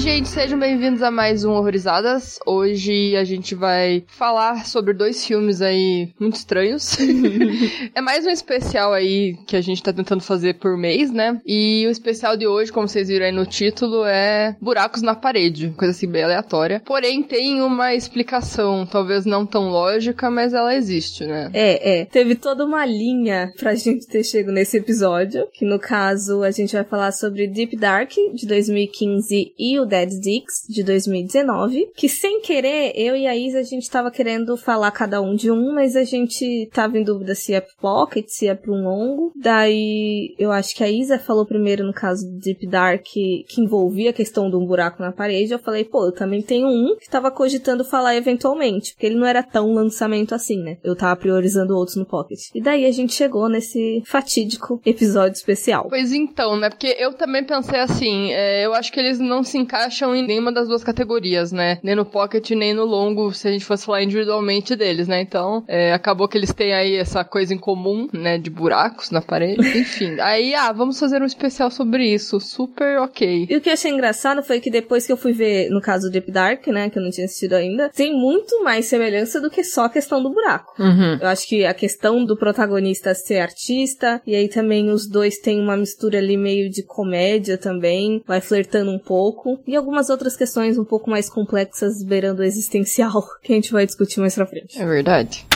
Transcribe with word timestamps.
Oi, 0.00 0.04
gente, 0.04 0.30
sejam 0.30 0.58
bem-vindos 0.58 1.02
a 1.02 1.10
mais 1.10 1.44
um 1.44 1.50
Horrorizadas. 1.50 2.38
Hoje 2.46 3.14
a 3.16 3.22
gente 3.22 3.54
vai 3.54 4.02
falar 4.06 4.64
sobre 4.64 4.94
dois 4.94 5.26
filmes 5.26 5.60
aí 5.60 6.08
muito 6.18 6.36
estranhos. 6.36 6.96
é 7.94 8.00
mais 8.00 8.24
um 8.24 8.30
especial 8.30 8.94
aí 8.94 9.36
que 9.46 9.54
a 9.54 9.60
gente 9.60 9.82
tá 9.82 9.92
tentando 9.92 10.22
fazer 10.22 10.54
por 10.54 10.74
mês, 10.74 11.12
né? 11.12 11.38
E 11.44 11.84
o 11.86 11.90
especial 11.90 12.34
de 12.34 12.46
hoje, 12.46 12.72
como 12.72 12.88
vocês 12.88 13.08
viram 13.08 13.26
aí 13.26 13.32
no 13.32 13.44
título, 13.44 14.06
é 14.06 14.56
Buracos 14.58 15.02
na 15.02 15.14
Parede, 15.14 15.74
coisa 15.76 15.90
assim 15.90 16.08
bem 16.08 16.24
aleatória. 16.24 16.80
Porém, 16.86 17.22
tem 17.22 17.60
uma 17.60 17.94
explicação, 17.94 18.86
talvez 18.86 19.26
não 19.26 19.44
tão 19.44 19.68
lógica, 19.68 20.30
mas 20.30 20.54
ela 20.54 20.74
existe, 20.74 21.26
né? 21.26 21.50
É, 21.52 22.00
é. 22.00 22.04
Teve 22.06 22.36
toda 22.36 22.64
uma 22.64 22.86
linha 22.86 23.52
pra 23.58 23.74
gente 23.74 24.06
ter 24.06 24.24
chegado 24.24 24.54
nesse 24.54 24.78
episódio, 24.78 25.46
que 25.52 25.66
no 25.66 25.78
caso 25.78 26.42
a 26.42 26.50
gente 26.50 26.72
vai 26.72 26.84
falar 26.84 27.12
sobre 27.12 27.46
Deep 27.46 27.76
Dark 27.76 28.12
de 28.32 28.46
2015 28.46 29.52
e 29.58 29.78
o 29.78 29.89
Dead 29.90 30.08
Dicks, 30.20 30.66
de 30.68 30.82
2019, 30.84 31.90
que 31.96 32.08
sem 32.08 32.40
querer, 32.40 32.92
eu 32.94 33.16
e 33.16 33.26
a 33.26 33.36
Isa, 33.36 33.58
a 33.58 33.62
gente 33.62 33.90
tava 33.90 34.10
querendo 34.10 34.56
falar 34.56 34.90
cada 34.92 35.20
um 35.20 35.34
de 35.34 35.50
um, 35.50 35.74
mas 35.74 35.96
a 35.96 36.04
gente 36.04 36.70
tava 36.72 36.98
em 36.98 37.04
dúvida 37.04 37.34
se 37.34 37.52
é 37.52 37.60
Pocket, 37.80 38.26
se 38.28 38.46
é 38.46 38.54
pro 38.54 38.72
longo. 38.72 39.32
Daí, 39.36 40.34
eu 40.38 40.52
acho 40.52 40.74
que 40.74 40.84
a 40.84 40.88
Isa 40.88 41.18
falou 41.18 41.44
primeiro, 41.44 41.84
no 41.84 41.92
caso 41.92 42.26
do 42.26 42.38
Deep 42.38 42.66
Dark, 42.66 43.02
que, 43.02 43.44
que 43.48 43.60
envolvia 43.60 44.10
a 44.10 44.14
questão 44.14 44.48
de 44.48 44.56
um 44.56 44.64
buraco 44.64 45.02
na 45.02 45.12
parede. 45.12 45.52
Eu 45.52 45.58
falei, 45.58 45.84
pô, 45.84 46.06
eu 46.06 46.12
também 46.12 46.42
tenho 46.42 46.68
um 46.68 46.96
que 46.96 47.10
tava 47.10 47.30
cogitando 47.30 47.84
falar 47.84 48.14
eventualmente, 48.16 48.92
porque 48.92 49.06
ele 49.06 49.16
não 49.16 49.26
era 49.26 49.42
tão 49.42 49.72
lançamento 49.72 50.34
assim, 50.34 50.62
né? 50.62 50.78
Eu 50.84 50.94
tava 50.94 51.16
priorizando 51.16 51.76
outros 51.76 51.96
no 51.96 52.06
Pocket. 52.06 52.38
E 52.54 52.62
daí 52.62 52.86
a 52.86 52.92
gente 52.92 53.12
chegou 53.12 53.48
nesse 53.48 54.02
fatídico 54.06 54.80
episódio 54.84 55.36
especial. 55.36 55.88
Pois 55.88 56.12
então, 56.12 56.56
né? 56.56 56.70
Porque 56.70 56.94
eu 56.98 57.14
também 57.14 57.44
pensei 57.44 57.80
assim, 57.80 58.30
é, 58.32 58.64
eu 58.64 58.74
acho 58.74 58.92
que 58.92 59.00
eles 59.00 59.18
não 59.18 59.42
se 59.42 59.58
encaixam 59.58 59.79
em 60.14 60.26
nenhuma 60.26 60.52
das 60.52 60.68
duas 60.68 60.82
categorias, 60.82 61.52
né? 61.52 61.78
Nem 61.82 61.94
no 61.94 62.04
pocket, 62.04 62.50
nem 62.50 62.74
no 62.74 62.84
longo, 62.84 63.32
se 63.32 63.48
a 63.48 63.52
gente 63.52 63.64
fosse 63.64 63.86
falar 63.86 64.02
individualmente 64.02 64.74
deles, 64.74 65.08
né? 65.08 65.20
Então, 65.20 65.64
é, 65.68 65.92
acabou 65.92 66.28
que 66.28 66.36
eles 66.36 66.52
têm 66.52 66.72
aí 66.72 66.96
essa 66.96 67.24
coisa 67.24 67.54
em 67.54 67.58
comum, 67.58 68.08
né? 68.12 68.38
De 68.38 68.50
buracos 68.50 69.10
na 69.10 69.20
parede. 69.20 69.60
Enfim, 69.78 70.18
aí, 70.20 70.54
ah, 70.54 70.72
vamos 70.72 70.98
fazer 70.98 71.22
um 71.22 71.26
especial 71.26 71.70
sobre 71.70 72.06
isso. 72.06 72.40
Super 72.40 72.98
ok. 72.98 73.46
E 73.48 73.56
o 73.56 73.60
que 73.60 73.68
eu 73.68 73.74
achei 73.74 73.90
engraçado 73.90 74.42
foi 74.42 74.60
que 74.60 74.70
depois 74.70 75.06
que 75.06 75.12
eu 75.12 75.16
fui 75.16 75.32
ver, 75.32 75.70
no 75.70 75.80
caso 75.80 76.08
do 76.08 76.12
Deep 76.12 76.30
Dark, 76.30 76.66
né? 76.68 76.90
Que 76.90 76.98
eu 76.98 77.02
não 77.02 77.10
tinha 77.10 77.26
assistido 77.26 77.54
ainda, 77.54 77.88
tem 77.90 78.12
muito 78.12 78.62
mais 78.64 78.86
semelhança 78.86 79.40
do 79.40 79.50
que 79.50 79.62
só 79.62 79.84
a 79.84 79.90
questão 79.90 80.22
do 80.22 80.30
buraco. 80.30 80.74
Uhum. 80.78 81.18
Eu 81.20 81.28
acho 81.28 81.46
que 81.46 81.64
a 81.64 81.74
questão 81.74 82.24
do 82.24 82.36
protagonista 82.36 83.14
ser 83.14 83.40
artista, 83.40 84.20
e 84.26 84.34
aí 84.34 84.48
também 84.48 84.90
os 84.90 85.08
dois 85.08 85.38
têm 85.38 85.60
uma 85.60 85.76
mistura 85.76 86.18
ali 86.18 86.36
meio 86.36 86.70
de 86.70 86.82
comédia 86.82 87.56
também, 87.56 88.22
vai 88.26 88.40
flertando 88.40 88.90
um 88.90 88.98
pouco 88.98 89.59
e 89.66 89.76
algumas 89.76 90.10
outras 90.10 90.36
questões 90.36 90.78
um 90.78 90.84
pouco 90.84 91.10
mais 91.10 91.28
complexas 91.28 92.02
beirando 92.02 92.42
o 92.42 92.44
existencial 92.44 93.22
que 93.42 93.52
a 93.52 93.56
gente 93.56 93.72
vai 93.72 93.86
discutir 93.86 94.20
mais 94.20 94.34
pra 94.34 94.46
frente. 94.46 94.80
É 94.80 94.86
verdade. 94.86 95.46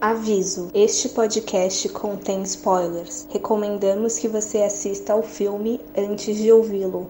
Aviso: 0.00 0.68
este 0.74 1.08
podcast 1.10 1.88
contém 1.90 2.42
spoilers. 2.42 3.28
Recomendamos 3.30 4.18
que 4.18 4.26
você 4.26 4.58
assista 4.58 5.12
ao 5.12 5.22
filme 5.22 5.80
antes 5.96 6.36
de 6.36 6.50
ouvi-lo. 6.50 7.08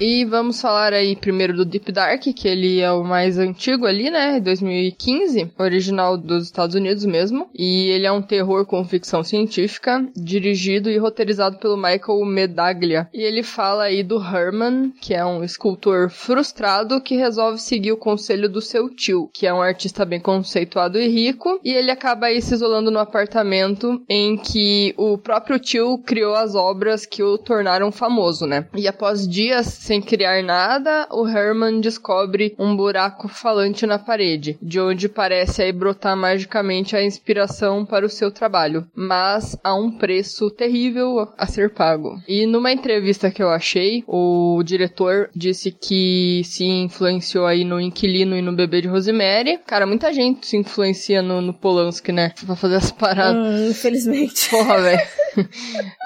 E 0.00 0.24
vamos 0.24 0.60
falar 0.60 0.92
aí 0.92 1.14
primeiro 1.14 1.54
do 1.54 1.64
Deep 1.64 1.92
Dark, 1.92 2.22
que 2.22 2.48
ele 2.48 2.80
é 2.80 2.90
o 2.90 3.04
mais 3.04 3.38
antigo 3.38 3.86
ali, 3.86 4.10
né? 4.10 4.40
2015, 4.40 5.52
original 5.58 6.16
dos 6.16 6.44
Estados 6.44 6.74
Unidos 6.74 7.04
mesmo. 7.04 7.48
E 7.54 7.88
ele 7.90 8.06
é 8.06 8.12
um 8.12 8.22
terror 8.22 8.66
com 8.66 8.84
ficção 8.84 9.22
científica, 9.22 10.04
dirigido 10.16 10.90
e 10.90 10.98
roteirizado 10.98 11.58
pelo 11.58 11.76
Michael 11.76 12.24
Medaglia. 12.24 13.08
E 13.12 13.22
ele 13.22 13.42
fala 13.42 13.84
aí 13.84 14.02
do 14.02 14.16
Herman, 14.16 14.92
que 15.00 15.14
é 15.14 15.24
um 15.24 15.44
escultor 15.44 16.10
frustrado 16.10 17.00
que 17.00 17.16
resolve 17.16 17.58
seguir 17.58 17.92
o 17.92 17.96
conselho 17.96 18.48
do 18.48 18.60
seu 18.60 18.88
tio, 18.88 19.30
que 19.32 19.46
é 19.46 19.54
um 19.54 19.62
artista 19.62 20.04
bem 20.04 20.20
conceituado 20.20 20.98
e 20.98 21.06
rico. 21.08 21.60
E 21.62 21.72
ele 21.72 21.90
acaba 21.90 22.26
aí 22.26 22.40
se 22.42 22.54
isolando 22.54 22.90
no 22.90 22.98
apartamento 22.98 24.02
em 24.08 24.36
que 24.36 24.94
o 24.96 25.16
próprio 25.16 25.58
tio 25.58 25.98
criou 25.98 26.34
as 26.34 26.54
obras 26.54 27.06
que 27.06 27.22
o 27.22 27.38
tornaram 27.38 27.92
famoso, 27.92 28.46
né? 28.46 28.66
E 28.74 28.88
após 28.88 29.28
dias 29.28 29.81
sem 29.82 30.00
criar 30.00 30.40
nada, 30.44 31.08
o 31.10 31.26
Herman 31.26 31.80
descobre 31.80 32.54
um 32.56 32.76
buraco 32.76 33.26
falante 33.26 33.84
na 33.84 33.98
parede, 33.98 34.56
de 34.62 34.78
onde 34.78 35.08
parece 35.08 35.60
aí 35.60 35.72
brotar 35.72 36.16
magicamente 36.16 36.94
a 36.94 37.02
inspiração 37.02 37.84
para 37.84 38.06
o 38.06 38.08
seu 38.08 38.30
trabalho, 38.30 38.86
mas 38.94 39.58
a 39.64 39.74
um 39.74 39.90
preço 39.90 40.48
terrível 40.50 41.28
a 41.36 41.46
ser 41.48 41.70
pago. 41.70 42.22
E 42.28 42.46
numa 42.46 42.70
entrevista 42.70 43.28
que 43.28 43.42
eu 43.42 43.50
achei, 43.50 44.04
o 44.06 44.62
diretor 44.64 45.28
disse 45.34 45.72
que 45.72 46.42
se 46.44 46.64
influenciou 46.64 47.44
aí 47.44 47.64
no 47.64 47.80
Inquilino 47.80 48.36
e 48.36 48.42
no 48.42 48.52
Bebê 48.52 48.82
de 48.82 48.88
Rosemary. 48.88 49.58
Cara, 49.66 49.84
muita 49.84 50.12
gente 50.12 50.46
se 50.46 50.56
influencia 50.56 51.20
no, 51.20 51.40
no 51.40 51.52
Polanski, 51.52 52.12
né? 52.12 52.32
Pra 52.46 52.54
fazer 52.54 52.76
as 52.76 52.92
paradas. 52.92 53.60
Hum, 53.60 53.70
infelizmente. 53.70 54.48
Porra, 54.48 54.80
velho. 54.80 55.02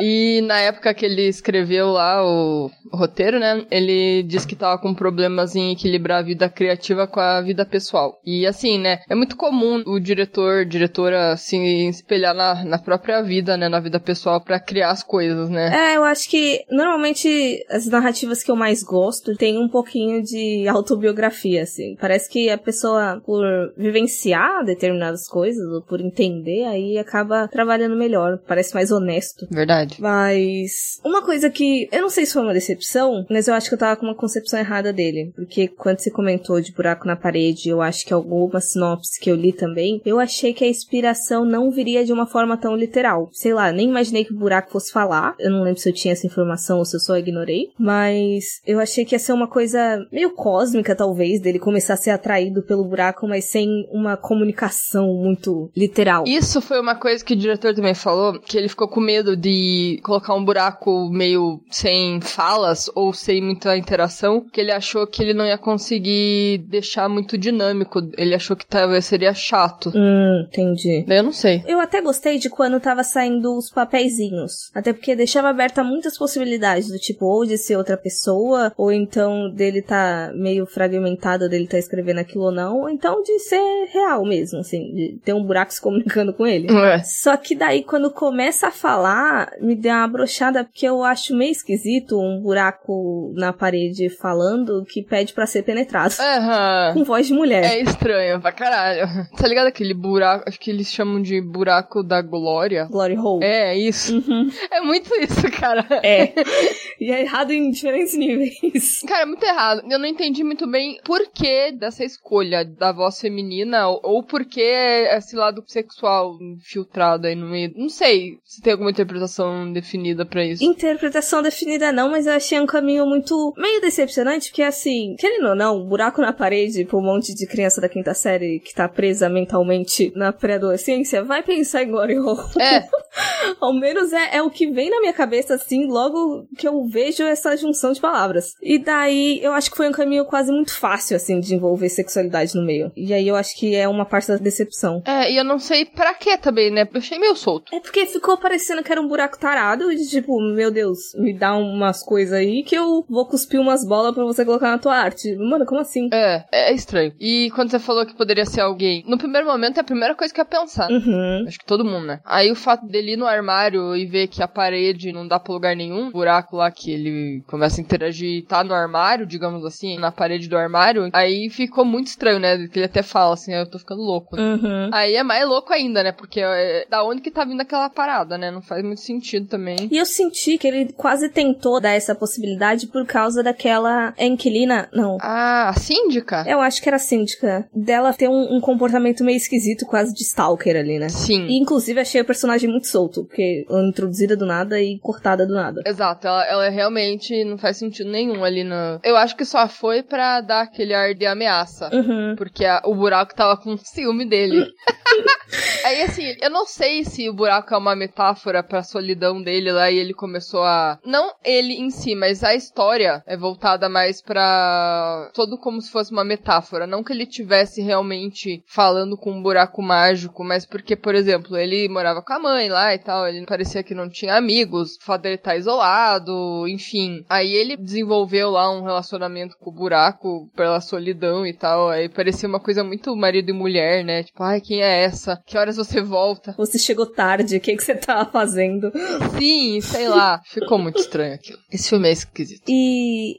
e 0.00 0.40
na 0.46 0.60
época 0.60 0.94
que 0.94 1.04
ele 1.04 1.28
escreveu 1.28 1.90
lá 1.90 2.24
o, 2.24 2.70
o 2.90 2.96
roteiro, 2.96 3.38
né? 3.38 3.65
Ele 3.70 4.22
disse 4.22 4.46
que 4.46 4.56
tava 4.56 4.80
com 4.80 4.94
problemas 4.94 5.54
em 5.54 5.72
equilibrar 5.72 6.20
a 6.20 6.26
vida 6.26 6.48
criativa 6.48 7.06
com 7.06 7.20
a 7.20 7.40
vida 7.40 7.64
pessoal. 7.64 8.18
E 8.24 8.46
assim, 8.46 8.78
né? 8.78 9.00
É 9.08 9.14
muito 9.14 9.36
comum 9.36 9.82
o 9.86 9.98
diretor, 9.98 10.64
diretora 10.64 11.36
se 11.36 11.56
espelhar 11.88 12.34
na, 12.34 12.64
na 12.64 12.78
própria 12.78 13.22
vida, 13.22 13.56
né? 13.56 13.68
Na 13.68 13.80
vida 13.80 14.00
pessoal 14.00 14.40
para 14.40 14.60
criar 14.60 14.90
as 14.90 15.02
coisas, 15.02 15.48
né? 15.48 15.92
É, 15.92 15.96
eu 15.96 16.04
acho 16.04 16.28
que 16.28 16.64
normalmente 16.70 17.64
as 17.70 17.86
narrativas 17.86 18.42
que 18.42 18.50
eu 18.50 18.56
mais 18.56 18.82
gosto 18.82 19.34
tem 19.36 19.58
um 19.58 19.68
pouquinho 19.68 20.22
de 20.22 20.66
autobiografia, 20.68 21.62
assim. 21.62 21.96
Parece 22.00 22.28
que 22.28 22.50
a 22.50 22.58
pessoa, 22.58 23.20
por 23.24 23.44
vivenciar 23.76 24.64
determinadas 24.64 25.28
coisas, 25.28 25.66
ou 25.72 25.82
por 25.82 26.00
entender, 26.00 26.64
aí 26.64 26.98
acaba 26.98 27.48
trabalhando 27.48 27.96
melhor. 27.96 28.38
Parece 28.46 28.74
mais 28.74 28.90
honesto. 28.90 29.46
Verdade. 29.50 29.96
Mas 30.00 31.00
uma 31.04 31.22
coisa 31.22 31.50
que 31.50 31.88
eu 31.92 32.02
não 32.02 32.10
sei 32.10 32.26
se 32.26 32.32
foi 32.32 32.42
uma 32.42 32.52
decepção, 32.52 33.24
mas 33.30 33.48
eu 33.48 33.54
acho 33.56 33.68
que 33.68 33.74
eu 33.74 33.78
tava 33.78 33.96
com 33.96 34.06
uma 34.06 34.14
concepção 34.14 34.58
errada 34.58 34.92
dele. 34.92 35.32
Porque 35.34 35.68
quando 35.68 35.98
você 35.98 36.10
comentou 36.10 36.60
de 36.60 36.72
buraco 36.72 37.06
na 37.06 37.16
parede, 37.16 37.68
eu 37.68 37.82
acho 37.82 38.04
que 38.04 38.12
alguma 38.12 38.60
sinopse 38.60 39.18
que 39.20 39.30
eu 39.30 39.34
li 39.34 39.52
também, 39.52 40.00
eu 40.04 40.20
achei 40.20 40.52
que 40.52 40.64
a 40.64 40.68
inspiração 40.68 41.44
não 41.44 41.70
viria 41.70 42.04
de 42.04 42.12
uma 42.12 42.26
forma 42.26 42.56
tão 42.56 42.76
literal. 42.76 43.28
Sei 43.32 43.52
lá, 43.52 43.72
nem 43.72 43.88
imaginei 43.88 44.24
que 44.24 44.32
o 44.32 44.38
buraco 44.38 44.70
fosse 44.70 44.92
falar. 44.92 45.34
Eu 45.38 45.50
não 45.50 45.62
lembro 45.62 45.80
se 45.80 45.88
eu 45.88 45.94
tinha 45.94 46.12
essa 46.12 46.26
informação 46.26 46.78
ou 46.78 46.84
se 46.84 46.96
eu 46.96 47.00
só 47.00 47.16
ignorei. 47.16 47.70
Mas 47.78 48.60
eu 48.66 48.78
achei 48.78 49.04
que 49.04 49.14
ia 49.14 49.18
ser 49.18 49.32
uma 49.32 49.48
coisa 49.48 50.06
meio 50.12 50.30
cósmica, 50.30 50.94
talvez, 50.94 51.40
dele 51.40 51.58
começar 51.58 51.94
a 51.94 51.96
ser 51.96 52.10
atraído 52.10 52.62
pelo 52.62 52.84
buraco, 52.84 53.26
mas 53.26 53.46
sem 53.46 53.86
uma 53.90 54.16
comunicação 54.16 55.06
muito 55.14 55.70
literal. 55.76 56.24
Isso 56.26 56.60
foi 56.60 56.80
uma 56.80 56.94
coisa 56.94 57.24
que 57.24 57.34
o 57.34 57.36
diretor 57.36 57.74
também 57.74 57.94
falou, 57.94 58.38
que 58.40 58.56
ele 58.56 58.68
ficou 58.68 58.88
com 58.88 59.00
medo 59.00 59.36
de 59.36 60.00
colocar 60.02 60.34
um 60.34 60.44
buraco 60.44 61.08
meio 61.10 61.60
sem 61.70 62.20
falas 62.20 62.90
ou 62.94 63.12
sem 63.12 63.45
muita 63.46 63.76
interação, 63.76 64.44
que 64.52 64.60
ele 64.60 64.72
achou 64.72 65.06
que 65.06 65.22
ele 65.22 65.34
não 65.34 65.46
ia 65.46 65.58
conseguir 65.58 66.58
deixar 66.68 67.08
muito 67.08 67.38
dinâmico. 67.38 68.00
Ele 68.16 68.34
achou 68.34 68.56
que 68.56 68.66
talvez 68.66 69.04
seria 69.04 69.32
chato. 69.32 69.92
Hum, 69.94 70.44
entendi. 70.48 71.04
Daí 71.06 71.18
eu 71.18 71.24
não 71.24 71.32
sei. 71.32 71.62
Eu 71.66 71.80
até 71.80 72.00
gostei 72.00 72.38
de 72.38 72.50
quando 72.50 72.80
tava 72.80 73.02
saindo 73.02 73.56
os 73.56 73.70
papeizinhos. 73.70 74.70
Até 74.74 74.92
porque 74.92 75.16
deixava 75.16 75.48
aberta 75.48 75.82
muitas 75.82 76.18
possibilidades, 76.18 76.88
do 76.88 76.98
tipo, 76.98 77.24
ou 77.26 77.46
de 77.46 77.56
ser 77.56 77.76
outra 77.76 77.96
pessoa, 77.96 78.72
ou 78.76 78.92
então 78.92 79.50
dele 79.50 79.82
tá 79.82 80.32
meio 80.34 80.66
fragmentado, 80.66 81.48
dele 81.48 81.66
tá 81.66 81.78
escrevendo 81.78 82.18
aquilo 82.18 82.44
ou 82.44 82.52
não, 82.52 82.80
ou 82.80 82.90
então 82.90 83.22
de 83.22 83.38
ser 83.38 83.88
real 83.92 84.24
mesmo, 84.24 84.60
assim, 84.60 84.92
de 84.94 85.20
ter 85.24 85.32
um 85.32 85.44
buraco 85.44 85.72
se 85.72 85.80
comunicando 85.80 86.32
com 86.32 86.46
ele. 86.46 86.66
É. 86.70 87.02
Só 87.02 87.36
que 87.36 87.54
daí, 87.54 87.82
quando 87.82 88.10
começa 88.10 88.68
a 88.68 88.72
falar, 88.72 89.52
me 89.60 89.74
deu 89.74 89.92
uma 89.92 90.08
brochada, 90.08 90.64
porque 90.64 90.86
eu 90.86 91.02
acho 91.02 91.34
meio 91.34 91.52
esquisito 91.52 92.18
um 92.18 92.40
buraco 92.40 93.32
na 93.36 93.52
parede 93.52 94.08
falando 94.08 94.84
que 94.84 95.02
pede 95.02 95.32
para 95.32 95.46
ser 95.46 95.62
penetrado. 95.62 96.14
Aham. 96.18 96.94
Com 96.94 97.04
voz 97.04 97.26
de 97.26 97.32
mulher. 97.32 97.64
É 97.64 97.80
estranho 97.80 98.40
pra 98.40 98.52
caralho. 98.52 99.06
Tá 99.36 99.46
ligado 99.46 99.66
aquele 99.66 99.94
buraco, 99.94 100.48
acho 100.48 100.58
que 100.58 100.70
eles 100.70 100.92
chamam 100.92 101.20
de 101.20 101.40
buraco 101.40 102.02
da 102.02 102.20
glória? 102.22 102.86
Glory 102.90 103.16
hole. 103.16 103.44
É, 103.44 103.76
isso. 103.76 104.16
Uhum. 104.16 104.50
É 104.70 104.80
muito 104.80 105.14
isso, 105.16 105.50
cara. 105.50 105.86
É. 106.02 106.32
E 106.98 107.12
é 107.12 107.20
errado 107.22 107.50
em 107.50 107.70
diferentes 107.70 108.16
níveis. 108.16 109.00
Cara, 109.06 109.22
é 109.22 109.26
muito 109.26 109.44
errado. 109.44 109.82
Eu 109.90 109.98
não 109.98 110.06
entendi 110.06 110.42
muito 110.42 110.66
bem 110.66 110.98
por 111.04 111.26
que 111.28 111.70
dessa 111.72 112.02
escolha 112.04 112.64
da 112.64 112.90
voz 112.90 113.20
feminina 113.20 113.86
ou, 113.86 114.22
por 114.22 114.46
que 114.46 114.60
esse 114.62 115.36
lado 115.36 115.62
sexual 115.66 116.38
infiltrado 116.40 117.26
aí 117.26 117.34
no 117.34 117.48
meio. 117.48 117.72
Não 117.76 117.90
sei 117.90 118.38
se 118.44 118.62
tem 118.62 118.72
alguma 118.72 118.90
interpretação 118.90 119.70
definida 119.72 120.24
pra 120.24 120.44
isso. 120.44 120.64
Interpretação 120.64 121.42
definida 121.42 121.92
não, 121.92 122.10
mas 122.10 122.26
eu 122.26 122.32
achei 122.32 122.58
um 122.58 122.66
caminho 122.66 123.06
muito 123.06 123.25
meio 123.56 123.80
decepcionante, 123.80 124.50
porque 124.50 124.62
assim, 124.62 125.14
querendo 125.18 125.48
ou 125.48 125.56
não, 125.56 125.78
um 125.78 125.86
buraco 125.86 126.20
na 126.20 126.32
parede 126.32 126.84
pra 126.84 126.98
um 126.98 127.02
monte 127.02 127.34
de 127.34 127.46
criança 127.46 127.80
da 127.80 127.88
quinta 127.88 128.14
série 128.14 128.60
que 128.60 128.74
tá 128.74 128.88
presa 128.88 129.28
mentalmente 129.28 130.12
na 130.14 130.32
pré-adolescência, 130.32 131.24
vai 131.24 131.42
pensar 131.42 131.82
em 131.82 131.90
Glory 131.90 132.18
Hole. 132.18 132.40
É. 132.60 132.84
Ao 133.60 133.72
menos 133.72 134.12
é, 134.12 134.36
é 134.36 134.42
o 134.42 134.50
que 134.50 134.70
vem 134.70 134.90
na 134.90 135.00
minha 135.00 135.12
cabeça, 135.12 135.54
assim, 135.54 135.86
logo 135.86 136.46
que 136.56 136.66
eu 136.66 136.86
vejo 136.86 137.22
essa 137.24 137.56
junção 137.56 137.92
de 137.92 138.00
palavras. 138.00 138.54
E 138.62 138.78
daí, 138.78 139.40
eu 139.42 139.52
acho 139.52 139.70
que 139.70 139.76
foi 139.76 139.88
um 139.88 139.92
caminho 139.92 140.24
quase 140.24 140.52
muito 140.52 140.76
fácil, 140.76 141.16
assim, 141.16 141.40
de 141.40 141.54
envolver 141.54 141.88
sexualidade 141.88 142.54
no 142.54 142.64
meio. 142.64 142.92
E 142.96 143.12
aí 143.12 143.26
eu 143.26 143.36
acho 143.36 143.56
que 143.56 143.74
é 143.74 143.88
uma 143.88 144.04
parte 144.04 144.28
da 144.28 144.36
decepção. 144.36 145.02
É, 145.06 145.32
e 145.32 145.36
eu 145.36 145.44
não 145.44 145.58
sei 145.58 145.84
pra 145.84 146.14
que 146.14 146.36
também, 146.38 146.70
né? 146.70 146.82
Eu 146.82 146.98
achei 146.98 147.18
meio 147.18 147.36
solto. 147.36 147.74
É 147.74 147.80
porque 147.80 148.06
ficou 148.06 148.36
parecendo 148.36 148.82
que 148.82 148.92
era 148.92 149.00
um 149.00 149.08
buraco 149.08 149.38
tarado, 149.38 149.94
de 149.94 150.08
tipo, 150.08 150.40
meu 150.40 150.70
Deus, 150.70 151.14
me 151.14 151.32
dá 151.32 151.56
umas 151.56 152.02
coisas 152.02 152.34
aí 152.34 152.62
que 152.62 152.74
eu 152.74 153.04
vou 153.16 153.26
cuspir 153.26 153.58
umas 153.58 153.84
bolas 153.86 154.14
pra 154.14 154.24
você 154.24 154.44
colocar 154.44 154.70
na 154.70 154.78
tua 154.78 154.94
arte. 154.94 155.34
Mano, 155.36 155.64
como 155.64 155.80
assim? 155.80 156.10
É, 156.12 156.44
é 156.52 156.72
estranho. 156.72 157.12
E 157.18 157.50
quando 157.54 157.70
você 157.70 157.78
falou 157.78 158.04
que 158.04 158.14
poderia 158.14 158.44
ser 158.44 158.60
alguém, 158.60 159.02
no 159.08 159.16
primeiro 159.16 159.46
momento 159.46 159.78
é 159.78 159.80
a 159.80 159.84
primeira 159.84 160.14
coisa 160.14 160.32
que 160.32 160.38
eu 160.40 160.44
ia 160.44 160.60
pensar. 160.60 160.90
Uhum. 160.90 161.44
Acho 161.48 161.58
que 161.58 161.64
todo 161.64 161.84
mundo, 161.84 162.06
né? 162.06 162.20
Aí 162.24 162.52
o 162.52 162.56
fato 162.56 162.86
dele 162.86 163.12
ir 163.12 163.16
no 163.16 163.26
armário 163.26 163.96
e 163.96 164.04
ver 164.04 164.26
que 164.28 164.42
a 164.42 164.48
parede 164.48 165.12
não 165.12 165.26
dá 165.26 165.40
pra 165.40 165.54
lugar 165.54 165.74
nenhum, 165.74 166.10
buraco 166.10 166.56
lá 166.56 166.70
que 166.70 166.92
ele 166.92 167.42
começa 167.46 167.80
a 167.80 167.82
interagir, 167.82 168.44
tá 168.46 168.62
no 168.62 168.74
armário, 168.74 169.26
digamos 169.26 169.64
assim, 169.64 169.98
na 169.98 170.12
parede 170.12 170.48
do 170.48 170.56
armário, 170.56 171.08
aí 171.12 171.48
ficou 171.48 171.84
muito 171.84 172.08
estranho, 172.08 172.38
né? 172.38 172.68
Que 172.68 172.78
ele 172.78 172.86
até 172.86 173.02
fala 173.02 173.32
assim, 173.34 173.54
"Ah, 173.54 173.60
eu 173.60 173.70
tô 173.70 173.78
ficando 173.78 174.02
louco. 174.02 174.36
né?" 174.36 174.42
Uhum. 174.42 174.90
Aí 174.92 175.14
é 175.14 175.22
mais 175.22 175.46
louco 175.48 175.72
ainda, 175.72 176.02
né? 176.02 176.12
Porque 176.12 176.40
é, 176.40 176.86
da 176.90 177.02
onde 177.02 177.22
que 177.22 177.30
tá 177.30 177.44
vindo 177.44 177.60
aquela 177.60 177.88
parada, 177.88 178.36
né? 178.36 178.50
Não 178.50 178.60
faz 178.60 178.84
muito 178.84 179.00
sentido 179.00 179.46
também. 179.46 179.88
E 179.90 179.96
eu 179.96 180.04
senti 180.04 180.58
que 180.58 180.66
ele 180.66 180.92
quase 180.92 181.28
tentou 181.28 181.80
dar 181.80 181.92
essa 181.92 182.14
possibilidade 182.14 182.86
por 182.88 183.05
causa 183.06 183.42
daquela 183.42 184.12
inquilina. 184.18 184.88
Não. 184.92 185.16
Ah, 185.20 185.68
a 185.70 185.74
síndica? 185.74 186.44
Eu 186.46 186.60
acho 186.60 186.82
que 186.82 186.88
era 186.88 186.96
a 186.96 187.00
síndica. 187.00 187.68
Dela 187.74 188.12
ter 188.12 188.28
um, 188.28 188.56
um 188.56 188.60
comportamento 188.60 189.24
meio 189.24 189.36
esquisito, 189.36 189.86
quase 189.86 190.12
de 190.12 190.22
stalker 190.22 190.76
ali, 190.76 190.98
né? 190.98 191.08
Sim. 191.08 191.46
E 191.46 191.56
inclusive 191.58 192.00
achei 192.00 192.20
o 192.20 192.24
personagem 192.24 192.68
muito 192.68 192.86
solto, 192.88 193.24
porque 193.24 193.64
ela 193.68 193.82
é 193.82 193.88
introduzida 193.88 194.36
do 194.36 194.44
nada 194.46 194.80
e 194.80 194.98
cortada 194.98 195.46
do 195.46 195.54
nada. 195.54 195.82
Exato, 195.86 196.26
ela, 196.26 196.44
ela 196.46 196.68
realmente 196.68 197.44
não 197.44 197.56
faz 197.56 197.76
sentido 197.76 198.10
nenhum 198.10 198.44
ali 198.44 198.64
no. 198.64 199.00
Eu 199.02 199.16
acho 199.16 199.36
que 199.36 199.44
só 199.44 199.66
foi 199.68 200.02
pra 200.02 200.40
dar 200.40 200.62
aquele 200.62 200.92
ar 200.94 201.14
de 201.14 201.26
ameaça. 201.26 201.88
Uhum. 201.92 202.34
Porque 202.36 202.64
a- 202.64 202.82
o 202.84 202.94
buraco 202.94 203.34
tava 203.34 203.56
com 203.56 203.76
ciúme 203.78 204.24
dele. 204.28 204.66
Aí, 205.84 206.02
assim, 206.02 206.34
eu 206.42 206.50
não 206.50 206.66
sei 206.66 207.04
se 207.04 207.28
o 207.28 207.34
buraco 207.34 207.72
é 207.72 207.78
uma 207.78 207.94
metáfora 207.94 208.62
pra 208.62 208.82
solidão 208.82 209.40
dele 209.40 209.70
lá 209.70 209.90
e 209.90 209.96
ele 209.98 210.12
começou 210.12 210.62
a. 210.64 210.98
Não 211.04 211.32
ele 211.44 211.74
em 211.74 211.90
si, 211.90 212.14
mas 212.14 212.42
a 212.42 212.54
história 212.54 212.85
é 213.26 213.36
voltada 213.36 213.88
mais 213.88 214.22
pra. 214.22 215.30
Todo 215.34 215.58
como 215.58 215.80
se 215.80 215.90
fosse 215.90 216.12
uma 216.12 216.24
metáfora. 216.24 216.86
Não 216.86 217.02
que 217.02 217.12
ele 217.12 217.26
tivesse 217.26 217.82
realmente 217.82 218.62
falando 218.66 219.16
com 219.16 219.32
um 219.32 219.42
buraco 219.42 219.82
mágico, 219.82 220.44
mas 220.44 220.64
porque, 220.64 220.96
por 220.96 221.14
exemplo, 221.14 221.56
ele 221.56 221.88
morava 221.88 222.22
com 222.22 222.32
a 222.32 222.38
mãe 222.38 222.68
lá 222.68 222.94
e 222.94 222.98
tal, 222.98 223.26
ele 223.26 223.44
parecia 223.46 223.82
que 223.82 223.94
não 223.94 224.08
tinha 224.08 224.36
amigos, 224.36 224.96
o 224.96 225.04
fato 225.04 225.22
dele 225.22 225.36
estar 225.36 225.56
isolado, 225.56 226.66
enfim. 226.68 227.24
Aí 227.28 227.52
ele 227.52 227.76
desenvolveu 227.76 228.50
lá 228.50 228.70
um 228.70 228.82
relacionamento 228.82 229.56
com 229.58 229.70
o 229.70 229.74
buraco 229.74 230.50
pela 230.54 230.80
solidão 230.80 231.46
e 231.46 231.52
tal. 231.52 231.88
Aí 231.88 232.08
parecia 232.08 232.48
uma 232.48 232.60
coisa 232.60 232.82
muito 232.82 233.14
marido 233.16 233.50
e 233.50 233.52
mulher, 233.52 234.04
né? 234.04 234.22
Tipo, 234.22 234.42
ai, 234.42 234.60
quem 234.60 234.82
é 234.82 235.04
essa? 235.04 235.42
Que 235.46 235.58
horas 235.58 235.76
você 235.76 236.00
volta? 236.00 236.54
Você 236.56 236.78
chegou 236.78 237.06
tarde, 237.06 237.56
o 237.56 237.60
que, 237.60 237.76
que 237.76 237.82
você 237.82 237.94
tava 237.94 238.30
fazendo? 238.30 238.92
Sim, 239.38 239.80
sei 239.80 240.08
lá. 240.08 240.40
Ficou 240.44 240.78
muito 240.78 240.98
estranho 240.98 241.34
aquilo. 241.34 241.58
Esse 241.70 241.88
filme 241.88 242.08
é 242.08 242.12
esquisito. 242.12 242.62
E 242.68 242.75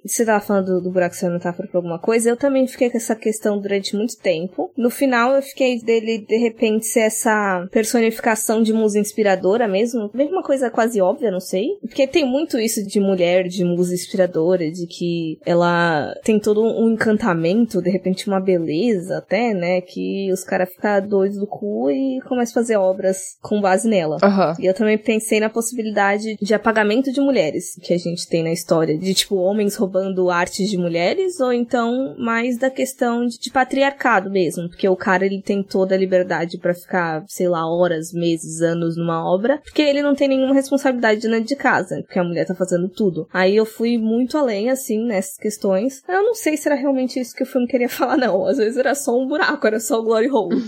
você 0.05 0.25
tava 0.25 0.43
falando 0.43 0.65
do, 0.65 0.81
do 0.81 0.91
buraco 0.91 1.15
ser 1.15 1.29
metáfora 1.29 1.67
pra 1.67 1.77
alguma 1.77 1.99
coisa, 1.99 2.29
eu 2.29 2.37
também 2.37 2.67
fiquei 2.67 2.89
com 2.89 2.97
essa 2.97 3.15
questão 3.15 3.59
durante 3.59 3.95
muito 3.95 4.17
tempo. 4.17 4.71
No 4.77 4.89
final, 4.89 5.35
eu 5.35 5.41
fiquei 5.41 5.79
dele, 5.81 6.19
de 6.19 6.37
repente, 6.37 6.85
ser 6.85 7.01
essa 7.01 7.67
personificação 7.71 8.61
de 8.61 8.73
musa 8.73 8.99
inspiradora 8.99 9.67
mesmo. 9.67 10.09
Mesmo 10.13 10.33
uma 10.33 10.43
coisa 10.43 10.69
quase 10.69 11.01
óbvia, 11.01 11.31
não 11.31 11.39
sei. 11.39 11.77
Porque 11.81 12.07
tem 12.07 12.25
muito 12.25 12.59
isso 12.59 12.85
de 12.85 12.99
mulher, 12.99 13.47
de 13.47 13.63
musa 13.63 13.93
inspiradora, 13.93 14.69
de 14.71 14.87
que 14.87 15.39
ela 15.45 16.13
tem 16.23 16.39
todo 16.39 16.61
um 16.61 16.91
encantamento, 16.91 17.81
de 17.81 17.89
repente 17.89 18.27
uma 18.27 18.39
beleza 18.39 19.17
até, 19.17 19.53
né? 19.53 19.81
Que 19.81 20.31
os 20.31 20.43
caras 20.43 20.69
ficam 20.69 21.07
doidos 21.07 21.37
do 21.37 21.47
cu 21.47 21.89
e 21.91 22.19
começam 22.27 22.51
a 22.51 22.63
fazer 22.63 22.77
obras 22.77 23.37
com 23.41 23.61
base 23.61 23.87
nela. 23.87 24.17
Aham. 24.21 24.55
E 24.59 24.65
eu 24.65 24.73
também 24.73 24.97
pensei 24.97 25.39
na 25.39 25.49
possibilidade 25.49 26.37
de 26.41 26.53
apagamento 26.53 27.11
de 27.11 27.19
mulheres 27.19 27.75
que 27.81 27.93
a 27.93 27.97
gente 27.97 28.27
tem 28.27 28.43
na 28.43 28.51
história. 28.51 28.97
De, 28.97 29.13
tipo, 29.13 29.26
homens 29.35 29.75
roubando 29.75 30.29
artes 30.29 30.69
de 30.69 30.77
mulheres, 30.77 31.39
ou 31.39 31.51
então 31.51 32.15
mais 32.17 32.57
da 32.57 32.69
questão 32.69 33.25
de, 33.25 33.39
de 33.39 33.51
patriarcado 33.51 34.29
mesmo. 34.29 34.69
Porque 34.69 34.87
o 34.87 34.95
cara, 34.95 35.25
ele 35.25 35.41
tem 35.41 35.63
toda 35.63 35.95
a 35.95 35.97
liberdade 35.97 36.57
pra 36.57 36.73
ficar, 36.73 37.23
sei 37.27 37.47
lá, 37.47 37.67
horas, 37.69 38.13
meses, 38.13 38.61
anos 38.61 38.97
numa 38.97 39.23
obra. 39.23 39.59
Porque 39.63 39.81
ele 39.81 40.01
não 40.01 40.15
tem 40.15 40.27
nenhuma 40.27 40.53
responsabilidade 40.53 41.21
dentro 41.21 41.47
de 41.47 41.55
casa. 41.55 42.01
Porque 42.03 42.19
a 42.19 42.23
mulher 42.23 42.45
tá 42.45 42.55
fazendo 42.55 42.89
tudo. 42.89 43.27
Aí 43.33 43.55
eu 43.55 43.65
fui 43.65 43.97
muito 43.97 44.37
além, 44.37 44.69
assim, 44.69 45.05
nessas 45.05 45.37
questões. 45.37 46.03
Eu 46.07 46.23
não 46.23 46.33
sei 46.33 46.57
se 46.57 46.67
era 46.67 46.75
realmente 46.75 47.19
isso 47.19 47.35
que 47.35 47.43
o 47.43 47.47
filme 47.47 47.67
queria 47.67 47.89
falar, 47.89 48.17
não. 48.17 48.45
Às 48.45 48.57
vezes 48.57 48.77
era 48.77 48.95
só 48.95 49.17
um 49.17 49.27
buraco, 49.27 49.65
era 49.65 49.79
só 49.79 49.99
o 49.99 50.03
Glory 50.03 50.29
Hole. 50.29 50.57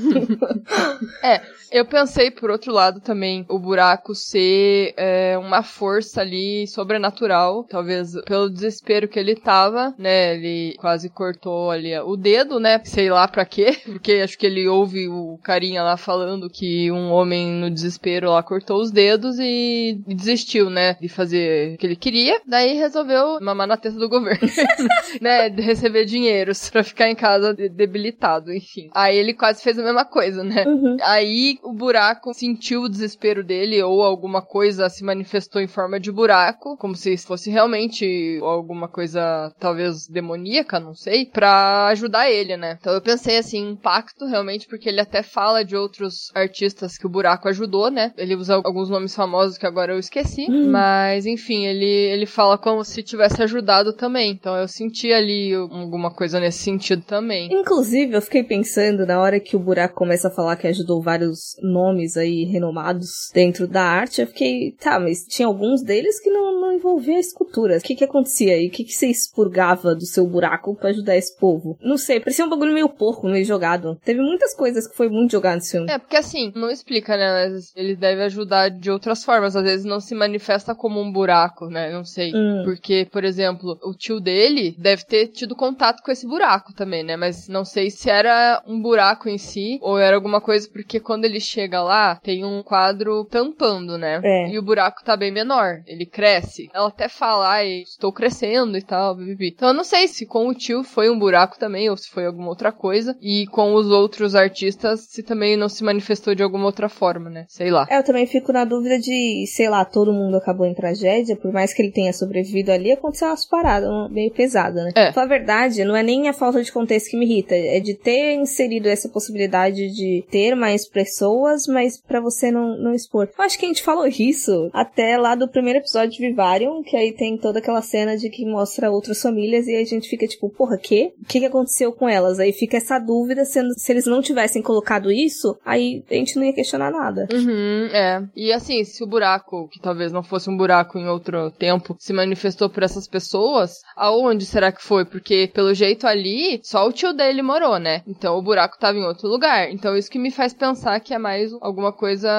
É, 1.21 1.41
eu 1.71 1.85
pensei, 1.85 2.31
por 2.31 2.49
outro 2.49 2.73
lado, 2.73 2.99
também, 2.99 3.45
o 3.47 3.59
buraco 3.59 4.15
ser 4.15 4.93
é, 4.97 5.37
uma 5.37 5.61
força 5.61 6.21
ali 6.21 6.65
sobrenatural. 6.67 7.63
Talvez 7.63 8.13
pelo 8.25 8.48
desespero 8.49 9.07
que 9.07 9.19
ele 9.19 9.35
tava, 9.35 9.93
né? 9.97 10.35
Ele 10.35 10.75
quase 10.77 11.09
cortou 11.09 11.71
ali 11.71 11.97
o 11.99 12.15
dedo, 12.15 12.59
né? 12.59 12.81
Sei 12.83 13.09
lá 13.09 13.27
pra 13.27 13.45
quê. 13.45 13.77
Porque 13.85 14.13
acho 14.23 14.37
que 14.37 14.45
ele 14.45 14.67
ouve 14.67 15.07
o 15.07 15.37
carinha 15.43 15.83
lá 15.83 15.97
falando 15.97 16.49
que 16.49 16.91
um 16.91 17.11
homem 17.11 17.47
no 17.51 17.69
desespero 17.69 18.29
lá 18.31 18.41
cortou 18.43 18.81
os 18.81 18.91
dedos 18.91 19.37
e, 19.39 20.01
desistiu, 20.07 20.69
né? 20.69 20.95
De 20.99 21.07
fazer 21.09 21.75
o 21.75 21.77
que 21.77 21.85
ele 21.87 21.95
queria. 21.95 22.41
Daí 22.45 22.73
resolveu 22.73 23.39
mamar 23.41 23.67
na 23.67 23.77
testa 23.77 23.99
do 23.99 24.09
governo, 24.09 24.47
né? 25.21 25.49
De 25.49 25.61
receber 25.61 26.05
dinheiros 26.05 26.69
pra 26.69 26.83
ficar 26.83 27.09
em 27.09 27.15
casa 27.15 27.53
de- 27.53 27.69
debilitado, 27.69 28.53
enfim. 28.53 28.89
Aí 28.93 29.17
ele 29.17 29.33
quase 29.33 29.61
fez 29.63 29.77
a 29.77 29.83
mesma 29.83 30.05
coisa, 30.05 30.43
né? 30.43 30.65
Uhum. 30.65 30.97
Aí 31.01 31.57
o 31.63 31.73
buraco 31.73 32.33
sentiu 32.33 32.83
o 32.83 32.89
desespero 32.89 33.43
dele 33.43 33.81
ou 33.83 34.01
alguma 34.03 34.41
coisa 34.41 34.89
se 34.89 35.03
manifestou 35.03 35.61
em 35.61 35.67
forma 35.67 35.99
de 35.99 36.11
buraco, 36.11 36.77
como 36.77 36.95
se 36.95 37.17
fosse 37.17 37.49
realmente 37.49 38.38
alguma 38.43 38.87
coisa 38.87 39.53
talvez 39.59 40.07
demoníaca, 40.07 40.79
não 40.79 40.93
sei, 40.93 41.25
pra 41.25 41.87
ajudar 41.87 42.29
ele, 42.29 42.55
né? 42.57 42.77
Então 42.79 42.93
eu 42.93 43.01
pensei 43.01 43.37
assim, 43.37 43.65
um 43.67 43.75
pacto 43.75 44.25
realmente, 44.25 44.67
porque 44.67 44.89
ele 44.89 45.01
até 45.01 45.21
fala 45.23 45.63
de 45.63 45.75
outros 45.75 46.31
artistas 46.33 46.97
que 46.97 47.05
o 47.05 47.09
buraco 47.09 47.47
ajudou, 47.47 47.89
né? 47.89 48.13
Ele 48.17 48.35
usa 48.35 48.55
alguns 48.55 48.89
nomes 48.89 49.15
famosos 49.15 49.57
que 49.57 49.65
agora 49.65 49.93
eu 49.93 49.99
esqueci, 49.99 50.45
Hum. 50.49 50.71
mas 50.71 51.25
enfim, 51.25 51.65
ele 51.65 51.85
ele 51.89 52.25
fala 52.25 52.57
como 52.57 52.83
se 52.83 53.03
tivesse 53.03 53.41
ajudado 53.43 53.93
também. 53.93 54.31
Então 54.31 54.55
eu 54.55 54.67
senti 54.67 55.11
ali 55.11 55.53
alguma 55.53 56.11
coisa 56.11 56.39
nesse 56.39 56.59
sentido 56.59 57.03
também. 57.03 57.51
Inclusive, 57.53 58.13
eu 58.13 58.21
fiquei 58.21 58.43
pensando 58.43 59.05
na 59.05 59.19
hora 59.19 59.39
que 59.39 59.55
o 59.55 59.59
buraco 59.59 59.95
começa 59.95 60.27
a 60.27 60.31
falar 60.31 60.55
que 60.55 60.67
ajudou 60.67 61.01
vários 61.01 61.55
nomes 61.61 62.17
aí 62.17 62.43
renomados 62.45 63.29
dentro 63.33 63.67
da 63.67 63.83
arte, 63.83 64.21
eu 64.21 64.27
fiquei, 64.27 64.71
tá, 64.79 64.99
mas 64.99 65.23
tinha 65.27 65.47
alguns 65.47 65.81
deles 65.81 66.19
que 66.21 66.29
não, 66.29 66.59
não 66.61 66.71
envolvia 66.73 67.17
a 67.17 67.19
escultura. 67.19 67.77
O 67.77 67.81
que 67.81 67.95
que 67.95 68.03
acontecia 68.29 68.53
aí? 68.53 68.67
O 68.67 68.71
que 68.71 68.83
que 68.83 68.93
você 68.93 69.07
expurgava 69.07 69.95
do 69.95 70.05
seu 70.05 70.25
buraco 70.27 70.75
pra 70.75 70.89
ajudar 70.89 71.17
esse 71.17 71.37
povo? 71.37 71.77
Não 71.81 71.97
sei, 71.97 72.19
parecia 72.19 72.45
um 72.45 72.49
bagulho 72.49 72.73
meio 72.73 72.87
porco, 72.87 73.27
meio 73.27 73.43
jogado. 73.43 73.97
Teve 74.05 74.21
muitas 74.21 74.53
coisas 74.55 74.87
que 74.87 74.95
foi 74.95 75.09
muito 75.09 75.31
jogado 75.31 75.55
nesse 75.55 75.71
filme. 75.71 75.91
É, 75.91 75.97
porque 75.97 76.15
assim, 76.15 76.51
não 76.55 76.69
explica, 76.69 77.17
né? 77.17 77.49
Mas 77.49 77.73
ele 77.75 77.95
deve 77.95 78.21
ajudar 78.23 78.69
de 78.69 78.91
outras 78.91 79.23
formas. 79.23 79.55
Às 79.55 79.63
vezes 79.63 79.85
não 79.85 79.99
se 79.99 80.13
manifesta 80.13 80.75
como 80.75 81.01
um 81.01 81.11
buraco, 81.11 81.67
né? 81.67 81.91
Não 81.91 82.05
sei. 82.05 82.31
Hum. 82.33 82.61
Porque, 82.63 83.07
por 83.11 83.23
exemplo, 83.23 83.77
o 83.83 83.93
tio 83.93 84.19
dele 84.19 84.75
deve 84.77 85.03
ter 85.05 85.27
tido 85.27 85.55
contato 85.55 86.03
com 86.03 86.11
esse 86.11 86.27
buraco 86.27 86.73
também, 86.73 87.03
né? 87.03 87.17
Mas 87.17 87.47
não 87.47 87.65
sei 87.65 87.89
se 87.89 88.09
era 88.09 88.61
um 88.67 88.79
buraco 88.81 89.27
em 89.27 89.37
si 89.37 89.79
ou 89.81 89.97
era 89.97 90.15
alguma 90.15 90.39
coisa. 90.39 90.69
porque 90.71 90.99
quando 90.99 91.25
ele 91.25 91.39
chega 91.39 91.81
lá, 91.81 92.15
tem 92.17 92.45
um 92.45 92.61
quadro 92.61 93.25
tampando, 93.25 93.97
né? 93.97 94.21
É. 94.23 94.49
E 94.49 94.59
o 94.59 94.61
buraco 94.61 95.03
tá 95.03 95.17
bem 95.17 95.31
menor. 95.31 95.81
Ele 95.87 96.05
cresce. 96.05 96.69
Ela 96.73 96.87
até 96.87 97.07
fala, 97.07 97.49
ai, 97.49 97.81
estou 97.81 98.11
crescendo 98.19 98.77
e 98.77 98.81
tal, 98.81 99.15
bibi. 99.15 99.53
Então 99.55 99.69
eu 99.69 99.73
não 99.73 99.83
sei 99.85 100.07
se 100.09 100.25
com 100.25 100.49
o 100.49 100.53
tio 100.53 100.83
foi 100.83 101.09
um 101.09 101.17
buraco 101.17 101.57
também, 101.57 101.89
ou 101.89 101.95
se 101.95 102.09
foi 102.09 102.25
alguma 102.25 102.49
outra 102.49 102.71
coisa. 102.71 103.17
E 103.21 103.47
com 103.47 103.73
os 103.73 103.87
outros 103.87 104.35
artistas, 104.35 105.07
se 105.09 105.23
também 105.23 105.55
não 105.55 105.69
se 105.69 105.83
manifestou 105.83 106.35
de 106.35 106.43
alguma 106.43 106.65
outra 106.65 106.89
forma, 106.89 107.29
né? 107.29 107.45
Sei 107.47 107.71
lá. 107.71 107.87
É, 107.89 107.97
eu 107.97 108.03
também 108.03 108.27
fico 108.27 108.51
na 108.51 108.65
dúvida 108.65 108.99
de, 108.99 109.45
sei 109.47 109.69
lá, 109.69 109.85
todo 109.85 110.11
mundo 110.11 110.35
acabou 110.35 110.65
em 110.65 110.73
tragédia, 110.73 111.37
por 111.37 111.53
mais 111.53 111.73
que 111.73 111.81
ele 111.81 111.91
tenha 111.91 112.11
sobrevivido 112.11 112.71
ali, 112.71 112.91
aconteceu 112.91 113.29
umas 113.29 113.47
paradas 113.47 113.89
meio 114.11 114.31
pesadas, 114.31 114.83
né? 114.83 114.91
É. 114.95 115.11
Pra 115.13 115.25
verdade, 115.25 115.85
não 115.85 115.95
é 115.95 116.03
nem 116.03 116.27
a 116.27 116.33
falta 116.33 116.61
de 116.61 116.71
contexto 116.71 117.09
que 117.09 117.17
me 117.17 117.25
irrita, 117.25 117.55
é 117.55 117.79
de 117.79 117.93
ter 117.93 118.33
inserido 118.35 118.89
essa 118.89 119.07
possibilidade 119.07 119.89
de 119.91 120.25
ter 120.29 120.55
mais 120.55 120.87
pessoas, 120.87 121.67
mas 121.67 121.97
pra 121.97 122.19
você 122.19 122.51
não, 122.51 122.77
não 122.77 122.93
expor. 122.93 123.29
Eu 123.37 123.45
acho 123.45 123.57
que 123.57 123.65
a 123.65 123.69
gente 123.69 123.83
falou 123.83 124.07
isso 124.07 124.69
até 124.73 125.17
lá 125.17 125.35
do 125.35 125.47
primeiro 125.47 125.79
episódio 125.79 126.11
de 126.11 126.27
Vivarium, 126.27 126.83
que 126.83 126.97
aí 126.97 127.13
tem 127.13 127.37
toda 127.37 127.59
aquela 127.59 127.81
cena 127.81 128.08
de 128.15 128.29
que 128.29 128.45
mostra 128.45 128.91
outras 128.91 129.21
famílias 129.21 129.67
e 129.67 129.75
aí 129.75 129.81
a 129.81 129.85
gente 129.85 130.09
fica 130.09 130.27
tipo, 130.27 130.49
porra, 130.49 130.77
quê? 130.77 131.13
O 131.21 131.25
que, 131.25 131.39
que 131.39 131.45
aconteceu 131.45 131.91
com 131.91 132.07
elas? 132.07 132.39
Aí 132.39 132.51
fica 132.51 132.77
essa 132.77 132.99
dúvida, 132.99 133.45
sendo, 133.45 133.73
se 133.77 133.91
eles 133.91 134.05
não 134.05 134.21
tivessem 134.21 134.61
colocado 134.61 135.11
isso, 135.11 135.57
aí 135.65 136.03
a 136.09 136.13
gente 136.13 136.35
não 136.35 136.43
ia 136.43 136.53
questionar 136.53 136.91
nada. 136.91 137.27
Uhum, 137.31 137.87
é. 137.93 138.23
E 138.35 138.51
assim, 138.51 138.83
se 138.83 139.03
o 139.03 139.07
buraco, 139.07 139.67
que 139.69 139.79
talvez 139.79 140.11
não 140.11 140.23
fosse 140.23 140.49
um 140.49 140.57
buraco 140.57 140.97
em 140.97 141.07
outro 141.07 141.51
tempo, 141.51 141.95
se 141.99 142.13
manifestou 142.13 142.69
por 142.69 142.83
essas 142.83 143.07
pessoas, 143.07 143.81
aonde 143.95 144.45
será 144.45 144.71
que 144.71 144.83
foi? 144.83 145.05
Porque, 145.05 145.49
pelo 145.53 145.73
jeito 145.73 146.07
ali, 146.07 146.59
só 146.63 146.87
o 146.87 146.91
tio 146.91 147.13
dele 147.13 147.41
morou, 147.41 147.77
né? 147.77 148.01
Então 148.07 148.37
o 148.37 148.41
buraco 148.41 148.77
tava 148.79 148.97
em 148.97 149.03
outro 149.03 149.27
lugar. 149.27 149.71
Então 149.71 149.97
isso 149.97 150.09
que 150.09 150.19
me 150.19 150.31
faz 150.31 150.53
pensar 150.53 150.99
que 150.99 151.13
é 151.13 151.17
mais 151.17 151.51
alguma 151.61 151.91
coisa 151.91 152.29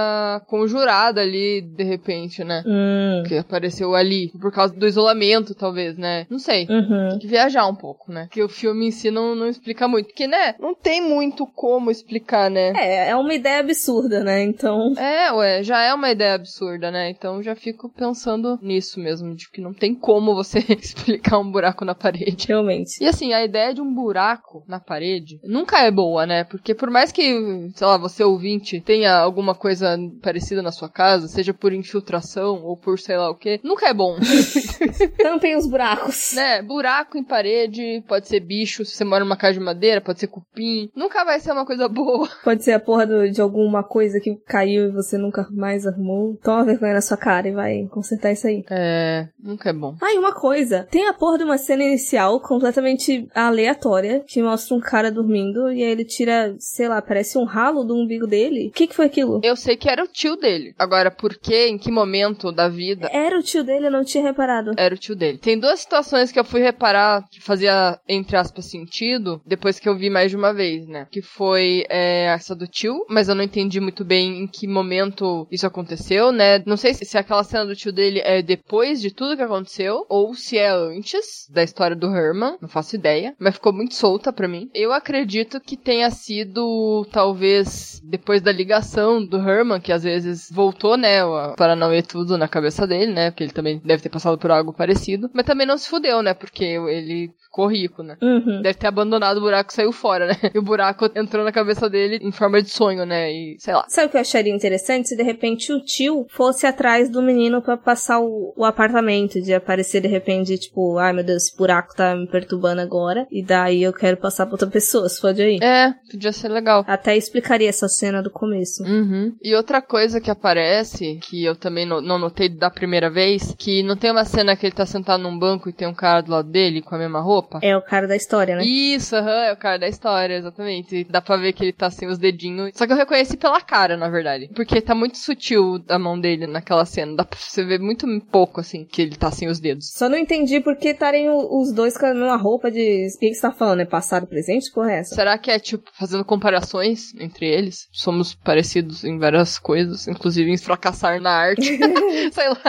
conjurada 0.47 1.21
ali, 1.21 1.61
de 1.61 1.85
repente, 1.85 2.45
né? 2.45 2.62
Hum. 2.67 3.23
Que 3.27 3.39
apareceu 3.39 3.95
ali. 3.95 4.33
Por 4.41 4.53
causa 4.53 4.75
do 4.75 4.87
isolamento, 4.87 5.55
talvez, 5.61 5.99
né? 5.99 6.26
Não 6.31 6.38
sei. 6.38 6.67
Uhum. 6.69 7.11
Tem 7.11 7.19
que 7.19 7.26
viajar 7.26 7.67
um 7.67 7.75
pouco, 7.75 8.11
né? 8.11 8.29
Que 8.31 8.43
o 8.43 8.49
filme 8.49 8.87
em 8.87 8.90
si 8.90 9.11
não, 9.11 9.35
não 9.35 9.47
explica 9.47 9.87
muito. 9.87 10.07
Porque, 10.07 10.26
né? 10.26 10.55
Não 10.59 10.75
tem 10.75 11.02
muito 11.02 11.47
como 11.47 11.90
explicar, 11.90 12.50
né? 12.50 12.73
É, 12.76 13.11
é 13.11 13.17
uma 13.17 13.35
ideia 13.35 13.61
absurda, 13.61 14.25
né? 14.25 14.43
Então. 14.43 14.95
É, 14.97 15.31
ué, 15.33 15.62
já 15.62 15.83
é 15.83 15.93
uma 15.93 16.11
ideia 16.11 16.35
absurda, 16.35 16.90
né? 16.90 17.11
Então 17.11 17.43
já 17.43 17.55
fico 17.55 17.90
pensando 17.90 18.59
nisso 18.62 18.99
mesmo, 18.99 19.35
de 19.37 19.50
que 19.50 19.61
não 19.61 19.75
tem 19.75 19.95
como 19.95 20.35
você 20.35 20.61
explicar 20.81 21.38
um 21.38 21.50
buraco 21.50 21.85
na 21.85 21.95
parede. 21.95 22.47
Realmente. 22.49 23.02
E 23.02 23.07
assim, 23.07 23.35
a 23.35 23.45
ideia 23.45 23.75
de 23.75 23.83
um 23.83 23.95
buraco 23.95 24.64
na 24.67 24.81
parede 24.81 25.38
nunca 25.45 25.81
é 25.81 25.90
boa, 25.90 26.25
né? 26.26 26.45
Porque 26.45 26.75
por 26.75 26.90
mais 26.90 27.12
que, 27.12 27.71
sei 27.75 27.87
lá, 27.87 27.99
você 27.99 28.25
ouvinte 28.25 28.81
tenha 28.81 29.14
alguma 29.14 29.55
coisa 29.55 29.99
parecida 30.23 30.62
na 30.62 30.73
sua 30.73 30.88
casa, 30.88 31.29
seja 31.29 31.52
por 31.52 31.73
infiltração 31.73 32.62
ou 32.64 32.76
por 32.76 32.99
sei 32.99 33.19
lá 33.19 33.31
o 33.31 33.35
que, 33.35 33.61
nunca 33.62 33.87
é 33.87 33.93
bom. 33.93 34.17
Tampem 35.40 35.56
os 35.56 35.66
buracos. 35.66 36.35
né? 36.35 36.61
Buraco 36.61 37.16
em 37.16 37.25
parede, 37.25 38.04
pode 38.06 38.28
ser 38.28 38.40
bicho, 38.40 38.85
se 38.85 38.94
você 38.94 39.04
mora 39.04 39.25
numa 39.25 39.37
casa 39.38 39.54
de 39.54 39.61
madeira, 39.64 39.99
pode 40.00 40.20
ser 40.20 40.26
cupim. 40.26 40.90
Nunca 40.94 41.25
vai 41.25 41.40
ser 41.40 41.50
uma 41.52 41.64
coisa 41.64 41.88
boa. 41.88 42.28
Pode 42.44 42.62
ser 42.62 42.73
a 42.73 42.80
porra 42.80 43.06
do- 43.06 43.30
de 43.30 43.40
alguma 43.40 43.82
coisa 43.82 44.20
que 44.20 44.35
caiu 44.47 44.88
e 44.88 44.92
você 44.92 45.16
nunca 45.16 45.47
mais 45.50 45.87
arrumou. 45.87 46.37
Toma 46.42 46.64
vergonha 46.64 46.94
na 46.94 47.00
sua 47.00 47.16
cara 47.16 47.49
e 47.49 47.52
vai 47.52 47.87
consertar 47.90 48.32
isso 48.32 48.47
aí. 48.47 48.64
É, 48.70 49.28
nunca 49.42 49.70
é 49.70 49.73
bom. 49.73 49.94
Ah, 50.02 50.12
e 50.12 50.18
uma 50.18 50.35
coisa. 50.35 50.87
Tem 50.90 51.06
a 51.09 51.14
porra 51.14 51.38
de 51.38 51.44
uma 51.44 51.56
cena 51.59 51.82
inicial 51.85 52.40
completamente 52.40 53.26
aleatória 53.35 54.23
que 54.26 54.42
mostra 54.42 54.76
um 54.76 54.80
cara 54.80 55.11
dormindo 55.11 55.73
e 55.73 55.82
aí 55.82 55.90
ele 55.90 56.04
tira, 56.04 56.54
sei 56.59 56.88
lá, 56.88 57.00
parece 57.00 57.38
um 57.38 57.44
ralo 57.44 57.82
do 57.85 57.94
umbigo 57.94 58.26
dele. 58.26 58.68
O 58.68 58.73
que 58.73 58.87
que 58.87 58.94
foi 58.97 59.06
aquilo? 59.06 59.40
Eu 59.42 59.56
sei 59.56 59.76
que 59.76 59.88
era 59.88 60.02
o 60.04 60.09
tio 60.09 60.37
dele. 60.37 60.75
Agora, 60.78 61.11
por 61.11 61.35
que, 61.38 61.66
em 61.68 61.78
que 61.78 61.90
momento 61.90 62.52
da 62.52 62.68
vida 62.68 63.09
Era 63.12 63.38
o 63.38 63.42
tio 63.42 63.62
dele, 63.64 63.87
eu 63.87 63.90
não 63.90 64.04
tinha 64.04 64.23
reparado. 64.25 64.73
era 64.76 64.94
o 64.94 64.99
tio 64.99 65.14
dele? 65.16 65.29
Tem 65.38 65.58
duas 65.58 65.80
situações 65.80 66.32
que 66.32 66.38
eu 66.38 66.44
fui 66.44 66.60
reparar 66.60 67.25
que 67.30 67.40
fazia, 67.40 67.99
entre 68.08 68.37
aspas, 68.37 68.66
sentido, 68.66 69.40
depois 69.46 69.78
que 69.78 69.88
eu 69.88 69.96
vi 69.96 70.10
mais 70.10 70.30
de 70.30 70.37
uma 70.37 70.52
vez, 70.52 70.87
né? 70.87 71.06
Que 71.10 71.22
foi 71.22 71.84
é, 71.88 72.26
essa 72.26 72.54
do 72.54 72.66
tio, 72.66 73.04
mas 73.08 73.28
eu 73.28 73.34
não 73.34 73.44
entendi 73.44 73.80
muito 73.80 74.04
bem 74.04 74.42
em 74.42 74.46
que 74.46 74.66
momento 74.66 75.46
isso 75.50 75.66
aconteceu, 75.66 76.32
né? 76.32 76.62
Não 76.66 76.76
sei 76.76 76.94
se, 76.94 77.04
se 77.04 77.18
aquela 77.18 77.44
cena 77.44 77.66
do 77.66 77.76
tio 77.76 77.92
dele 77.92 78.20
é 78.25 78.42
depois 78.42 79.00
de 79.00 79.10
tudo 79.10 79.37
que 79.37 79.42
aconteceu, 79.42 80.04
ou 80.08 80.34
se 80.34 80.58
é 80.58 80.70
antes 80.70 81.49
da 81.50 81.62
história 81.62 81.96
do 81.96 82.14
Herman, 82.14 82.56
não 82.60 82.68
faço 82.68 82.96
ideia, 82.96 83.34
mas 83.38 83.54
ficou 83.54 83.72
muito 83.72 83.94
solta 83.94 84.32
pra 84.32 84.49
mim. 84.49 84.70
Eu 84.75 84.92
acredito 84.92 85.60
que 85.60 85.76
tenha 85.76 86.10
sido, 86.10 87.06
talvez, 87.12 88.00
depois 88.04 88.42
da 88.42 88.52
ligação 88.52 89.25
do 89.25 89.37
Herman, 89.37 89.80
que 89.80 89.92
às 89.92 90.02
vezes 90.02 90.49
voltou, 90.50 90.96
né, 90.96 91.25
o 91.25 91.54
Paranauê 91.54 92.02
tudo 92.02 92.38
na 92.38 92.49
cabeça 92.49 92.87
dele, 92.87 93.12
né, 93.12 93.30
porque 93.30 93.44
ele 93.44 93.52
também 93.52 93.80
deve 93.84 94.02
ter 94.02 94.08
passado 94.08 94.38
por 94.38 94.50
algo 94.50 94.72
parecido, 94.72 95.20
mas 95.33 95.45
também 95.47 95.67
não 95.67 95.77
se 95.77 95.89
fudeu, 95.89 96.23
né, 96.23 96.33
porque 96.35 96.65
ele 96.65 97.31
ficou 97.45 97.67
rico, 97.67 98.03
né. 98.03 98.17
Uhum. 98.23 98.62
Deve 98.62 98.79
ter 98.79 98.87
abandonado 98.87 99.39
o 99.39 99.41
buraco 99.41 99.71
e 99.71 99.75
saiu 99.75 99.93
fora, 99.93 100.27
né? 100.29 100.35
E 100.55 100.59
o 100.59 100.62
buraco 100.62 101.11
entrou 101.17 101.45
na 101.45 101.50
cabeça 101.53 101.89
dele 101.91 102.19
em 102.23 102.31
forma 102.33 102.62
de 102.62 102.71
sonho, 102.71 103.05
né? 103.05 103.33
E 103.33 103.57
sei 103.59 103.75
lá. 103.75 103.85
Sabe 103.89 104.07
o 104.07 104.11
que 104.11 104.17
eu 104.17 104.21
acharia 104.21 104.55
interessante? 104.55 105.09
Se 105.09 105.17
de 105.17 105.23
repente 105.23 105.73
o 105.73 105.81
tio 105.85 106.27
fosse 106.31 106.67
atrás 106.67 107.11
do 107.11 107.21
menino 107.23 107.61
pra 107.62 107.77
passar 107.77 108.21
o, 108.21 108.55
o 108.57 108.65
apartamento, 108.65 109.41
de 109.41 109.53
aparecer 109.53 110.00
de 110.00 110.09
repente, 110.09 110.57
tipo, 110.59 110.97
ai 110.99 111.12
meu 111.12 111.25
Deus, 111.25 111.45
esse 111.45 111.57
buraco 111.57 111.95
tá 111.95 112.15
me 112.15 112.27
perturbando 112.29 112.81
agora, 112.81 113.27
e 113.31 113.45
daí 113.45 113.83
eu 113.83 113.93
quero 113.93 114.17
passar 114.17 114.47
pra 114.47 114.55
outra 114.55 114.69
pessoa, 114.69 115.09
se 115.09 115.21
pode 115.21 115.43
aí. 115.43 115.59
É, 115.62 115.93
podia 116.11 116.33
ser 116.33 116.49
legal. 116.49 116.85
Até 116.87 117.17
explicaria 117.17 117.69
essa 117.69 117.89
cena 117.89 118.23
do 118.23 118.31
começo. 118.31 118.83
Uhum. 118.85 119.35
E 119.43 119.55
outra 119.57 119.83
coisa 119.83 120.21
que 120.21 120.31
aparece, 120.31 121.19
que 121.23 121.45
eu 121.45 121.57
também 121.57 121.85
no- 121.87 122.00
não 122.00 122.19
notei 122.19 122.49
da 122.49 122.71
primeira 122.71 123.11
vez, 123.11 123.55
que 123.59 123.83
não 123.83 123.97
tem 123.97 124.11
uma 124.12 124.25
cena 124.25 124.55
que 124.57 124.67
ele 124.67 124.75
tá 124.75 124.87
sentado 124.87 125.10
num 125.19 125.38
banco 125.38 125.69
e 125.69 125.73
tem 125.73 125.87
um 125.87 125.95
cara 125.95 126.21
do 126.21 126.31
lado 126.31 126.49
dele 126.49 126.83
com 126.83 126.95
a 126.95 126.99
mesma 126.99 127.21
roupa? 127.21 127.61
É 127.62 127.76
o 127.76 127.83
cara 127.83 128.07
da 128.07 128.17
história, 128.17 128.57
né? 128.57 128.64
Isso, 128.64 129.14
aham, 129.17 129.45
é 129.45 129.52
o 129.52 129.57
cara 129.57 129.79
da 129.79 129.88
história, 129.88 130.35
exatamente. 130.35 130.97
E 130.97 131.05
dá 131.05 131.21
pra 131.21 131.37
ver 131.37 131.52
que 131.52 131.64
ele 131.64 131.73
tá 131.73 131.90
sem 131.90 132.09
os 132.09 132.19
dedinhos. 132.19 132.73
Só 132.75 132.87
que 132.87 132.93
eu 132.93 132.97
reconheci 132.97 133.37
pela 133.37 133.61
cara, 133.61 133.97
na 133.97 134.09
verdade. 134.09 134.50
Porque 134.55 134.81
tá 134.81 134.95
muito 134.95 135.19
sutil 135.19 135.83
a 135.88 135.99
mão 135.99 136.19
dele 136.19 136.47
naquela 136.47 136.85
cena. 136.85 137.17
Dá 137.17 137.25
pra 137.25 137.38
você 137.38 137.64
ver 137.64 137.81
muito 137.81 138.07
pouco, 138.31 138.61
assim, 138.61 138.85
que 138.85 139.02
ele 139.02 139.17
tá 139.17 139.31
sem 139.31 139.49
os 139.49 139.61
dedos. 139.61 139.90
Só 139.93 140.09
não 140.09 140.19
entendi 140.19 140.61
por 140.61 140.76
que 140.76 140.88
estarem 140.88 141.29
os 141.31 141.73
dois 141.73 141.97
com 141.97 142.07
a 142.07 142.14
mesma 142.14 142.37
roupa 142.37 142.71
de. 142.71 143.09
O 143.14 143.19
que 143.19 143.29
que 143.29 143.35
você 143.35 143.43
tá 143.43 143.52
falando? 143.52 143.81
É 143.81 143.85
passado, 143.85 144.26
presente? 144.26 144.71
Porra, 144.73 144.93
é 144.93 144.99
essa? 145.00 145.14
Será 145.14 145.37
que 145.38 145.50
é, 145.50 145.59
tipo, 145.59 145.90
fazendo 145.93 146.25
comparações 146.25 147.14
entre 147.19 147.47
eles? 147.47 147.88
Somos 147.93 148.35
parecidos 148.35 149.05
em 149.05 149.19
várias 149.19 149.59
coisas, 149.59 150.07
inclusive 150.09 150.50
em 150.50 150.57
fracassar 150.57 151.21
na 151.21 151.31
arte. 151.31 151.79
Sei 152.33 152.49
lá. 152.49 152.62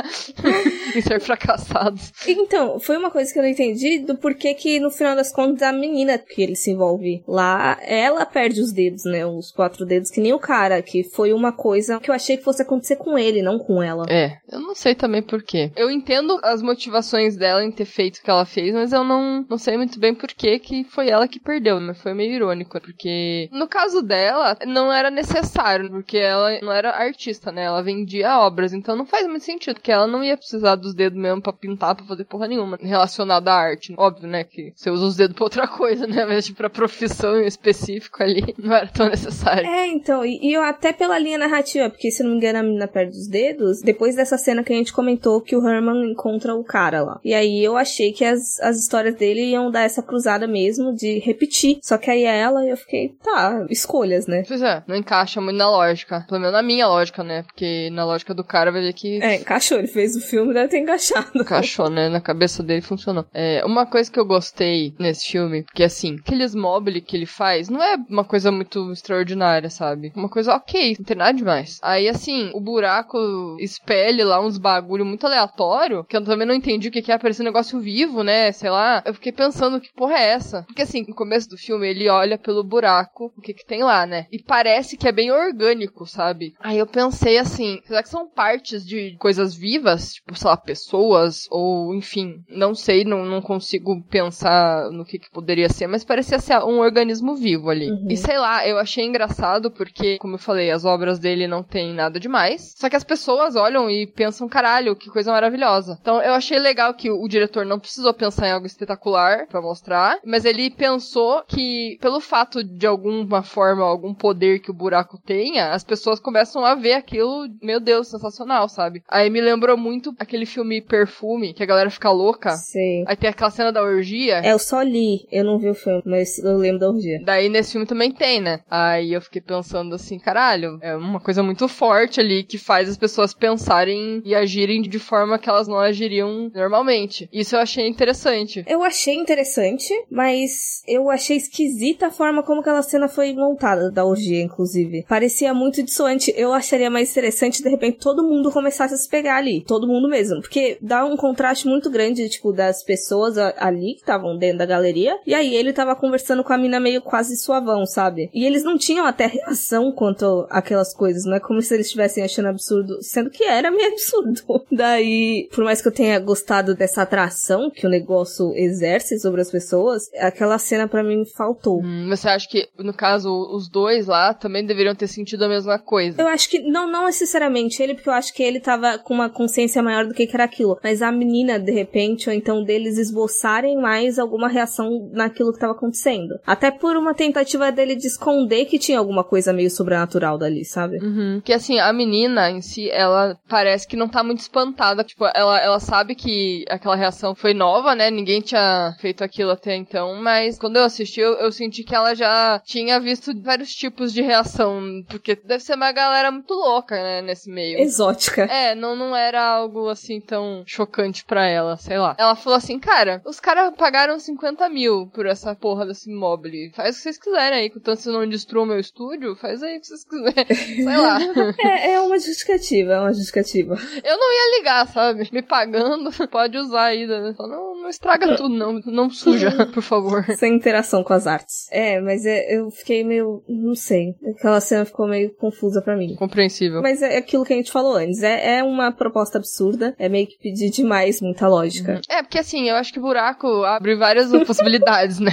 em 0.95 1.01
ser 1.01 1.19
fracassados. 1.19 2.11
Então, 2.39 2.79
foi 2.79 2.97
uma 2.97 3.11
coisa 3.11 3.31
que 3.31 3.39
eu 3.39 3.43
não 3.43 3.49
entendi 3.49 3.99
do 3.99 4.15
porquê 4.17 4.53
que, 4.53 4.79
no 4.79 4.89
final 4.89 5.15
das 5.15 5.31
contas, 5.31 5.61
a 5.63 5.71
menina 5.71 6.17
que 6.17 6.41
ele 6.41 6.55
se 6.55 6.71
envolve 6.71 7.23
lá, 7.27 7.77
ela 7.81 8.25
perde 8.25 8.61
os 8.61 8.71
dedos, 8.71 9.03
né? 9.05 9.25
Os 9.25 9.51
quatro 9.51 9.85
dedos, 9.85 10.09
que 10.09 10.21
nem 10.21 10.33
o 10.33 10.39
cara, 10.39 10.81
que 10.81 11.03
foi 11.03 11.33
uma 11.33 11.51
coisa 11.51 11.99
que 11.99 12.09
eu 12.09 12.15
achei 12.15 12.37
que 12.37 12.43
fosse 12.43 12.61
acontecer 12.61 12.95
com 12.95 13.17
ele, 13.17 13.41
não 13.41 13.59
com 13.59 13.81
ela. 13.81 14.05
É, 14.09 14.37
eu 14.51 14.59
não 14.59 14.75
sei 14.75 14.95
também 14.95 15.21
por 15.21 15.43
quê. 15.43 15.71
Eu 15.75 15.89
entendo 15.89 16.39
as 16.43 16.61
motivações 16.61 17.35
dela 17.35 17.63
em 17.63 17.71
ter 17.71 17.85
feito 17.85 18.17
o 18.17 18.23
que 18.23 18.29
ela 18.29 18.45
fez, 18.45 18.73
mas 18.73 18.93
eu 18.93 19.03
não, 19.03 19.45
não 19.49 19.57
sei 19.57 19.77
muito 19.77 19.99
bem 19.99 20.13
por 20.13 20.29
que 20.29 20.59
que 20.59 20.83
foi 20.83 21.09
ela 21.09 21.27
que 21.27 21.39
perdeu, 21.39 21.79
mas 21.79 22.01
foi 22.01 22.13
meio 22.13 22.33
irônico, 22.33 22.79
porque 22.79 23.49
no 23.51 23.67
caso 23.67 24.01
dela, 24.01 24.57
não 24.65 24.91
era 24.91 25.09
necessário, 25.09 25.89
porque 25.89 26.17
ela 26.17 26.59
não 26.61 26.71
era 26.71 26.91
artista, 26.91 27.51
né? 27.51 27.63
Ela 27.63 27.83
vendia 27.83 28.39
obras, 28.39 28.73
então 28.73 28.95
não 28.95 29.05
faz 29.05 29.27
muito 29.27 29.43
sentido, 29.43 29.75
porque 29.75 29.91
ela 29.91 30.07
não 30.07 30.23
ia 30.23 30.37
precisar 30.37 30.75
dos 30.75 30.93
dedos 30.93 31.19
mesmo 31.19 31.41
pra 31.41 31.53
pintar, 31.53 31.95
pra 31.95 32.05
fazer 32.05 32.20
porra 32.25 32.47
nenhuma 32.47 32.77
relacionada 32.81 33.51
à 33.51 33.55
arte. 33.55 33.93
Óbvio, 33.97 34.27
né, 34.27 34.43
que 34.43 34.73
você 34.75 34.89
usa 34.89 35.05
os 35.05 35.15
dedos 35.15 35.35
pra 35.35 35.43
outra 35.45 35.67
coisa, 35.67 36.05
né? 36.07 36.25
Mas 36.25 36.45
tipo, 36.45 36.57
pra 36.57 36.69
profissão 36.69 37.39
em 37.39 37.45
específico 37.47 38.21
ali, 38.21 38.53
não 38.57 38.73
era 38.75 38.87
tão 38.87 39.09
necessário. 39.09 39.65
É, 39.67 39.87
então, 39.87 40.25
e, 40.25 40.39
e 40.41 40.55
até 40.55 40.93
pela 40.93 41.17
linha 41.17 41.37
narrativa, 41.37 41.89
porque 41.89 42.11
se 42.11 42.23
não 42.23 42.31
me 42.31 42.37
engano 42.37 42.59
a 42.59 42.63
menina 42.63 42.87
perde 42.87 43.17
os 43.17 43.27
dedos, 43.27 43.81
depois 43.81 44.15
dessa 44.15 44.37
cena 44.37 44.63
que 44.63 44.73
a 44.73 44.75
gente 44.75 44.93
comentou 44.93 45.41
que 45.41 45.55
o 45.55 45.67
Herman 45.67 46.11
encontra 46.11 46.55
o 46.55 46.63
cara 46.63 47.01
lá. 47.03 47.19
E 47.23 47.33
aí 47.33 47.63
eu 47.63 47.77
achei 47.77 48.11
que 48.11 48.23
as, 48.25 48.59
as 48.59 48.77
histórias 48.77 49.15
dele 49.15 49.51
iam 49.51 49.71
dar 49.71 49.81
essa 49.81 50.01
cruzada 50.01 50.47
mesmo 50.47 50.93
de 50.95 51.19
repetir. 51.19 51.79
Só 51.81 51.97
que 51.97 52.09
aí 52.09 52.23
ela, 52.23 52.65
eu 52.65 52.77
fiquei, 52.77 53.15
tá, 53.23 53.65
escolhas, 53.69 54.27
né? 54.27 54.43
Pois 54.47 54.61
é, 54.61 54.83
não 54.87 54.95
encaixa 54.95 55.39
muito 55.41 55.57
na 55.57 55.69
lógica. 55.69 56.25
Pelo 56.27 56.39
menos 56.39 56.53
na 56.53 56.61
minha 56.63 56.87
lógica, 56.87 57.23
né? 57.23 57.43
Porque 57.43 57.89
na 57.91 58.05
lógica 58.05 58.33
do 58.33 58.43
cara 58.43 58.71
vai 58.71 58.81
ver 58.81 58.93
que 58.93 59.21
É, 59.21 59.35
encaixou, 59.35 59.77
ele 59.77 59.87
fez 59.87 60.15
o 60.15 60.21
filme, 60.21 60.53
deve 60.53 60.69
ter 60.69 60.79
encaixado. 60.79 61.29
encaixou, 61.35 61.89
né? 61.89 62.09
Na 62.11 62.21
cabeça 62.21 62.61
dele 62.61 62.81
funcionou. 62.81 63.25
É, 63.33 63.63
uma 63.65 63.85
coisa 63.85 64.11
que 64.11 64.19
eu 64.19 64.25
gostei 64.25 64.93
nesse 64.99 65.29
filme, 65.29 65.65
que 65.73 65.83
assim, 65.83 66.17
aqueles 66.19 66.53
mobile 66.53 67.01
que 67.01 67.15
ele 67.15 67.25
faz 67.25 67.69
não 67.69 67.81
é 67.81 67.95
uma 68.09 68.23
coisa 68.23 68.51
muito 68.51 68.91
extraordinária, 68.91 69.69
sabe? 69.69 70.11
Uma 70.15 70.29
coisa 70.29 70.55
ok, 70.55 70.95
não 70.97 71.05
tem 71.05 71.17
nada 71.17 71.33
demais. 71.33 71.79
Aí, 71.81 72.07
assim, 72.07 72.51
o 72.53 72.59
buraco 72.59 73.17
espelha 73.59 74.25
lá 74.25 74.41
uns 74.41 74.57
bagulho 74.57 75.05
muito 75.05 75.25
aleatório, 75.25 76.03
que 76.03 76.15
eu 76.15 76.23
também 76.23 76.47
não 76.47 76.55
entendi 76.55 76.89
o 76.89 76.91
que 76.91 77.11
é, 77.11 77.17
parecia 77.17 77.43
um 77.43 77.45
negócio 77.45 77.79
vivo, 77.79 78.23
né? 78.23 78.51
Sei 78.51 78.69
lá. 78.69 79.01
Eu 79.05 79.13
fiquei 79.13 79.31
pensando, 79.31 79.79
que 79.79 79.93
porra 79.93 80.15
é 80.15 80.29
essa? 80.31 80.63
Porque 80.63 80.81
assim, 80.81 81.05
no 81.07 81.15
começo 81.15 81.49
do 81.49 81.57
filme, 81.57 81.87
ele 81.87 82.09
olha 82.09 82.37
pelo 82.37 82.63
buraco, 82.63 83.33
o 83.37 83.41
que 83.41 83.53
que 83.53 83.65
tem 83.65 83.83
lá, 83.83 84.05
né? 84.05 84.27
E 84.31 84.41
parece 84.41 84.97
que 84.97 85.07
é 85.07 85.11
bem 85.11 85.31
orgânico, 85.31 86.05
sabe? 86.05 86.53
Aí 86.59 86.77
eu 86.77 86.87
pensei 86.87 87.37
assim, 87.37 87.79
será 87.85 88.03
que 88.03 88.09
são 88.09 88.29
partes 88.29 88.85
de 88.85 89.15
coisas 89.17 89.55
vivas? 89.55 90.13
Tipo, 90.13 90.37
sei 90.37 90.49
lá, 90.49 90.57
pessoas? 90.57 91.47
Ou, 91.49 91.93
enfim, 92.01 92.43
não 92.49 92.73
sei, 92.73 93.05
não, 93.05 93.23
não 93.23 93.41
consigo 93.41 94.01
pensar 94.09 94.89
no 94.89 95.05
que, 95.05 95.19
que 95.19 95.29
poderia 95.29 95.69
ser, 95.69 95.85
mas 95.85 96.03
parecia 96.03 96.39
ser 96.39 96.57
um 96.63 96.79
organismo 96.79 97.35
vivo 97.35 97.69
ali. 97.69 97.91
Uhum. 97.91 98.07
E 98.09 98.17
sei 98.17 98.39
lá, 98.39 98.67
eu 98.67 98.79
achei 98.79 99.05
engraçado 99.05 99.69
porque, 99.69 100.17
como 100.17 100.33
eu 100.33 100.39
falei, 100.39 100.71
as 100.71 100.83
obras 100.83 101.19
dele 101.19 101.47
não 101.47 101.61
tem 101.61 101.93
nada 101.93 102.19
demais. 102.19 102.73
Só 102.75 102.89
que 102.89 102.95
as 102.95 103.03
pessoas 103.03 103.55
olham 103.55 103.89
e 103.89 104.07
pensam, 104.07 104.49
caralho, 104.49 104.95
que 104.95 105.11
coisa 105.11 105.31
maravilhosa. 105.31 105.97
Então 106.01 106.19
eu 106.21 106.33
achei 106.33 106.57
legal 106.57 106.93
que 106.95 107.11
o 107.11 107.27
diretor 107.27 107.65
não 107.65 107.79
precisou 107.79 108.13
pensar 108.13 108.47
em 108.47 108.51
algo 108.51 108.65
espetacular 108.65 109.45
para 109.47 109.61
mostrar, 109.61 110.17
mas 110.25 110.43
ele 110.43 110.71
pensou 110.71 111.43
que, 111.47 111.99
pelo 112.01 112.19
fato 112.19 112.63
de 112.63 112.87
alguma 112.87 113.43
forma, 113.43 113.83
algum 113.83 114.13
poder 114.13 114.59
que 114.59 114.71
o 114.71 114.75
buraco 114.75 115.19
tenha, 115.23 115.71
as 115.71 115.83
pessoas 115.83 116.19
começam 116.19 116.65
a 116.65 116.73
ver 116.73 116.93
aquilo, 116.93 117.47
meu 117.61 117.79
Deus, 117.79 118.07
sensacional, 118.07 118.67
sabe? 118.67 119.03
Aí 119.07 119.29
me 119.29 119.39
lembrou 119.39 119.77
muito 119.77 120.15
aquele 120.17 120.47
filme 120.47 120.81
Perfume, 120.81 121.53
que 121.53 121.61
a 121.61 121.65
galera 121.65 121.80
fica 121.89 122.11
louca. 122.11 122.51
Sim. 122.51 123.03
Aí 123.07 123.15
tem 123.15 123.29
aquela 123.29 123.49
cena 123.49 123.71
da 123.71 123.81
orgia. 123.81 124.41
É, 124.43 124.51
eu 124.51 124.59
só 124.59 124.81
li, 124.81 125.25
eu 125.31 125.43
não 125.43 125.57
vi 125.57 125.69
o 125.69 125.75
filme, 125.75 126.01
mas 126.05 126.37
eu 126.37 126.57
lembro 126.57 126.79
da 126.79 126.89
orgia. 126.89 127.19
Daí 127.23 127.49
nesse 127.49 127.71
filme 127.71 127.87
também 127.87 128.11
tem, 128.11 128.41
né? 128.41 128.59
Aí 128.69 129.13
eu 129.13 129.21
fiquei 129.21 129.41
pensando 129.41 129.95
assim, 129.95 130.19
caralho, 130.19 130.77
é 130.81 130.95
uma 130.95 131.19
coisa 131.19 131.41
muito 131.41 131.67
forte 131.67 132.19
ali 132.19 132.43
que 132.43 132.57
faz 132.57 132.89
as 132.89 132.97
pessoas 132.97 133.33
pensarem 133.33 134.21
e 134.25 134.35
agirem 134.35 134.81
de 134.81 134.99
forma 134.99 135.39
que 135.39 135.49
elas 135.49 135.67
não 135.67 135.77
agiriam 135.77 136.51
normalmente. 136.53 137.29
Isso 137.31 137.55
eu 137.55 137.59
achei 137.59 137.87
interessante. 137.87 138.63
Eu 138.67 138.83
achei 138.83 139.15
interessante, 139.15 139.93
mas 140.09 140.83
eu 140.87 141.09
achei 141.09 141.37
esquisita 141.37 142.07
a 142.07 142.11
forma 142.11 142.43
como 142.43 142.61
aquela 142.61 142.81
cena 142.81 143.07
foi 143.07 143.33
montada, 143.33 143.91
da 143.91 144.05
orgia, 144.05 144.41
inclusive. 144.41 145.05
Parecia 145.07 145.53
muito 145.53 145.81
dissoante. 145.83 146.33
Eu 146.35 146.53
acharia 146.53 146.89
mais 146.89 147.11
interessante, 147.11 147.63
de 147.63 147.69
repente, 147.69 147.97
todo 147.97 148.27
mundo 148.27 148.51
começasse 148.51 148.93
a 148.93 148.97
se 148.97 149.09
pegar 149.09 149.37
ali. 149.37 149.63
Todo 149.65 149.87
mundo 149.87 150.09
mesmo. 150.09 150.41
Porque 150.41 150.77
dá 150.81 151.05
um 151.05 151.15
contraste 151.15 151.67
muito 151.71 151.89
grande, 151.89 152.29
tipo, 152.29 152.51
das 152.51 152.83
pessoas 152.83 153.37
ali 153.37 153.93
que 153.93 154.01
estavam 154.01 154.37
dentro 154.37 154.59
da 154.59 154.65
galeria. 154.65 155.17
E 155.25 155.33
aí 155.33 155.55
ele 155.55 155.73
tava 155.73 155.95
conversando 155.95 156.43
com 156.43 156.53
a 156.53 156.57
mina 156.57 156.79
meio 156.79 157.01
quase 157.01 157.35
suavão, 157.37 157.85
sabe? 157.85 158.29
E 158.33 158.45
eles 158.45 158.63
não 158.63 158.77
tinham 158.77 159.05
até 159.05 159.25
reação 159.25 159.91
quanto 159.91 160.45
aquelas 160.49 160.93
coisas. 160.93 161.25
Não 161.25 161.35
é 161.35 161.39
como 161.39 161.61
se 161.61 161.73
eles 161.73 161.87
estivessem 161.87 162.23
achando 162.23 162.49
absurdo, 162.49 163.01
sendo 163.01 163.29
que 163.29 163.43
era 163.43 163.71
meio 163.71 163.89
absurdo. 163.91 164.41
Daí, 164.71 165.49
por 165.53 165.63
mais 165.63 165.81
que 165.81 165.87
eu 165.87 165.91
tenha 165.91 166.19
gostado 166.19 166.75
dessa 166.75 167.01
atração 167.01 167.69
que 167.69 167.85
o 167.85 167.89
negócio 167.89 168.53
exerce 168.55 169.19
sobre 169.19 169.41
as 169.41 169.51
pessoas, 169.51 170.03
aquela 170.17 170.57
cena 170.57 170.87
para 170.87 171.03
mim 171.03 171.23
faltou. 171.25 171.81
Hum, 171.81 172.07
você 172.09 172.27
acha 172.27 172.47
que, 172.47 172.67
no 172.77 172.93
caso, 172.93 173.29
os 173.53 173.69
dois 173.69 174.07
lá 174.07 174.33
também 174.33 174.65
deveriam 174.65 174.95
ter 174.95 175.07
sentido 175.07 175.45
a 175.45 175.49
mesma 175.49 175.79
coisa? 175.79 176.21
Eu 176.21 176.27
acho 176.27 176.49
que, 176.49 176.59
não, 176.59 176.89
não 176.89 177.05
necessariamente 177.05 177.81
ele, 177.81 177.95
porque 177.95 178.09
eu 178.09 178.13
acho 178.13 178.33
que 178.33 178.43
ele 178.43 178.59
tava 178.59 178.97
com 178.97 179.13
uma 179.13 179.29
consciência 179.29 179.81
maior 179.81 180.05
do 180.05 180.13
que, 180.13 180.27
que 180.27 180.35
era 180.35 180.43
aquilo. 180.43 180.79
Mas 180.83 181.01
a 181.01 181.11
menina, 181.11 181.59
de 181.61 181.71
repente, 181.71 182.29
ou 182.29 182.35
então 182.35 182.63
deles 182.63 182.97
esboçarem 182.97 183.77
mais 183.77 184.19
alguma 184.19 184.47
reação 184.47 185.09
naquilo 185.11 185.53
que 185.53 185.59
tava 185.59 185.73
acontecendo. 185.73 186.39
Até 186.45 186.71
por 186.71 186.95
uma 186.95 187.13
tentativa 187.13 187.71
dele 187.71 187.95
de 187.95 188.07
esconder 188.07 188.65
que 188.65 188.79
tinha 188.79 188.99
alguma 188.99 189.23
coisa 189.23 189.53
meio 189.53 189.69
sobrenatural 189.69 190.37
dali, 190.37 190.65
sabe? 190.65 190.97
Uhum. 190.97 191.41
Que 191.43 191.53
assim, 191.53 191.79
a 191.79 191.91
menina 191.93 192.49
em 192.49 192.61
si, 192.61 192.89
ela 192.89 193.37
parece 193.47 193.87
que 193.87 193.95
não 193.95 194.07
tá 194.07 194.23
muito 194.23 194.39
espantada. 194.39 195.03
Tipo, 195.03 195.25
ela, 195.33 195.59
ela 195.59 195.79
sabe 195.79 196.15
que 196.15 196.65
aquela 196.69 196.95
reação 196.95 197.35
foi 197.35 197.53
nova, 197.53 197.95
né? 197.95 198.09
Ninguém 198.09 198.41
tinha 198.41 198.95
feito 198.99 199.23
aquilo 199.23 199.51
até 199.51 199.75
então, 199.75 200.15
mas 200.21 200.57
quando 200.57 200.77
eu 200.77 200.83
assisti, 200.83 201.19
eu, 201.19 201.33
eu 201.33 201.51
senti 201.51 201.83
que 201.83 201.95
ela 201.95 202.13
já 202.15 202.61
tinha 202.65 202.99
visto 202.99 203.31
vários 203.41 203.73
tipos 203.73 204.13
de 204.13 204.21
reação. 204.21 204.81
Porque 205.07 205.35
deve 205.35 205.63
ser 205.63 205.75
uma 205.75 205.91
galera 205.91 206.31
muito 206.31 206.53
louca, 206.53 206.95
né? 206.95 207.21
Nesse 207.21 207.49
meio. 207.49 207.79
Exótica. 207.79 208.43
É, 208.43 208.75
não, 208.75 208.95
não 208.95 209.15
era 209.15 209.43
algo 209.43 209.89
assim 209.89 210.19
tão 210.19 210.63
chocante 210.65 211.23
pra 211.25 211.47
ela, 211.51 211.77
sei 211.77 211.97
lá. 211.97 212.15
Ela 212.17 212.35
falou 212.35 212.57
assim, 212.57 212.79
cara, 212.79 213.21
os 213.25 213.39
caras 213.39 213.73
pagaram 213.77 214.19
50 214.19 214.67
mil 214.69 215.07
por 215.07 215.25
essa 215.25 215.55
porra 215.55 215.85
desse 215.85 216.09
imóvel. 216.09 216.41
Faz 216.73 216.95
o 216.95 216.97
que 216.97 217.03
vocês 217.03 217.17
quiserem 217.17 217.59
aí, 217.59 217.69
contanto 217.69 217.99
vocês 217.99 218.15
não 218.15 218.27
destruam 218.27 218.65
meu 218.65 218.79
estúdio, 218.79 219.35
faz 219.35 219.61
aí 219.61 219.77
o 219.77 219.81
que 219.81 219.87
vocês 219.87 220.03
quiserem. 220.03 220.45
sei 220.55 220.97
lá. 220.97 221.19
é, 221.59 221.91
é 221.93 221.99
uma 221.99 222.17
justificativa, 222.17 222.93
é 222.93 222.99
uma 222.99 223.13
justificativa. 223.13 223.75
Eu 224.03 224.17
não 224.17 224.33
ia 224.33 224.59
ligar, 224.59 224.87
sabe? 224.87 225.29
Me 225.31 225.41
pagando, 225.41 226.09
pode 226.29 226.57
usar 226.57 226.85
ainda, 226.85 227.21
né? 227.21 227.33
Só 227.35 227.47
não, 227.47 227.81
não 227.81 227.89
estraga 227.89 228.35
tudo, 228.35 228.55
não. 228.55 228.79
Não 228.85 229.09
suja, 229.09 229.51
por 229.73 229.83
favor. 229.83 230.23
Sem 230.37 230.55
interação 230.55 231.03
com 231.03 231.13
as 231.13 231.27
artes. 231.27 231.67
É, 231.71 231.99
mas 231.99 232.25
é, 232.25 232.55
eu 232.55 232.69
fiquei 232.71 233.03
meio. 233.03 233.43
Não 233.47 233.75
sei. 233.75 234.15
Aquela 234.37 234.61
cena 234.61 234.85
ficou 234.85 235.07
meio 235.07 235.33
confusa 235.35 235.81
para 235.81 235.95
mim. 235.95 236.15
Compreensível. 236.15 236.81
Mas 236.81 237.01
é 237.01 237.17
aquilo 237.17 237.45
que 237.45 237.53
a 237.53 237.55
gente 237.55 237.71
falou 237.71 237.95
antes. 237.95 238.23
É, 238.23 238.57
é 238.57 238.63
uma 238.63 238.91
proposta 238.91 239.37
absurda. 239.37 239.95
É 239.97 240.09
meio 240.09 240.27
que 240.27 240.37
pedir 240.37 240.69
demais 240.69 241.21
muita 241.21 241.40
lógica. 241.47 241.93
Uhum. 241.93 242.01
É, 242.09 242.21
porque 242.21 242.39
assim, 242.39 242.69
eu 242.69 242.75
acho 242.75 242.93
que 242.93 242.99
buraco 242.99 243.63
abre 243.63 243.95
várias 243.95 244.31
possibilidades, 244.45 245.19
né? 245.19 245.31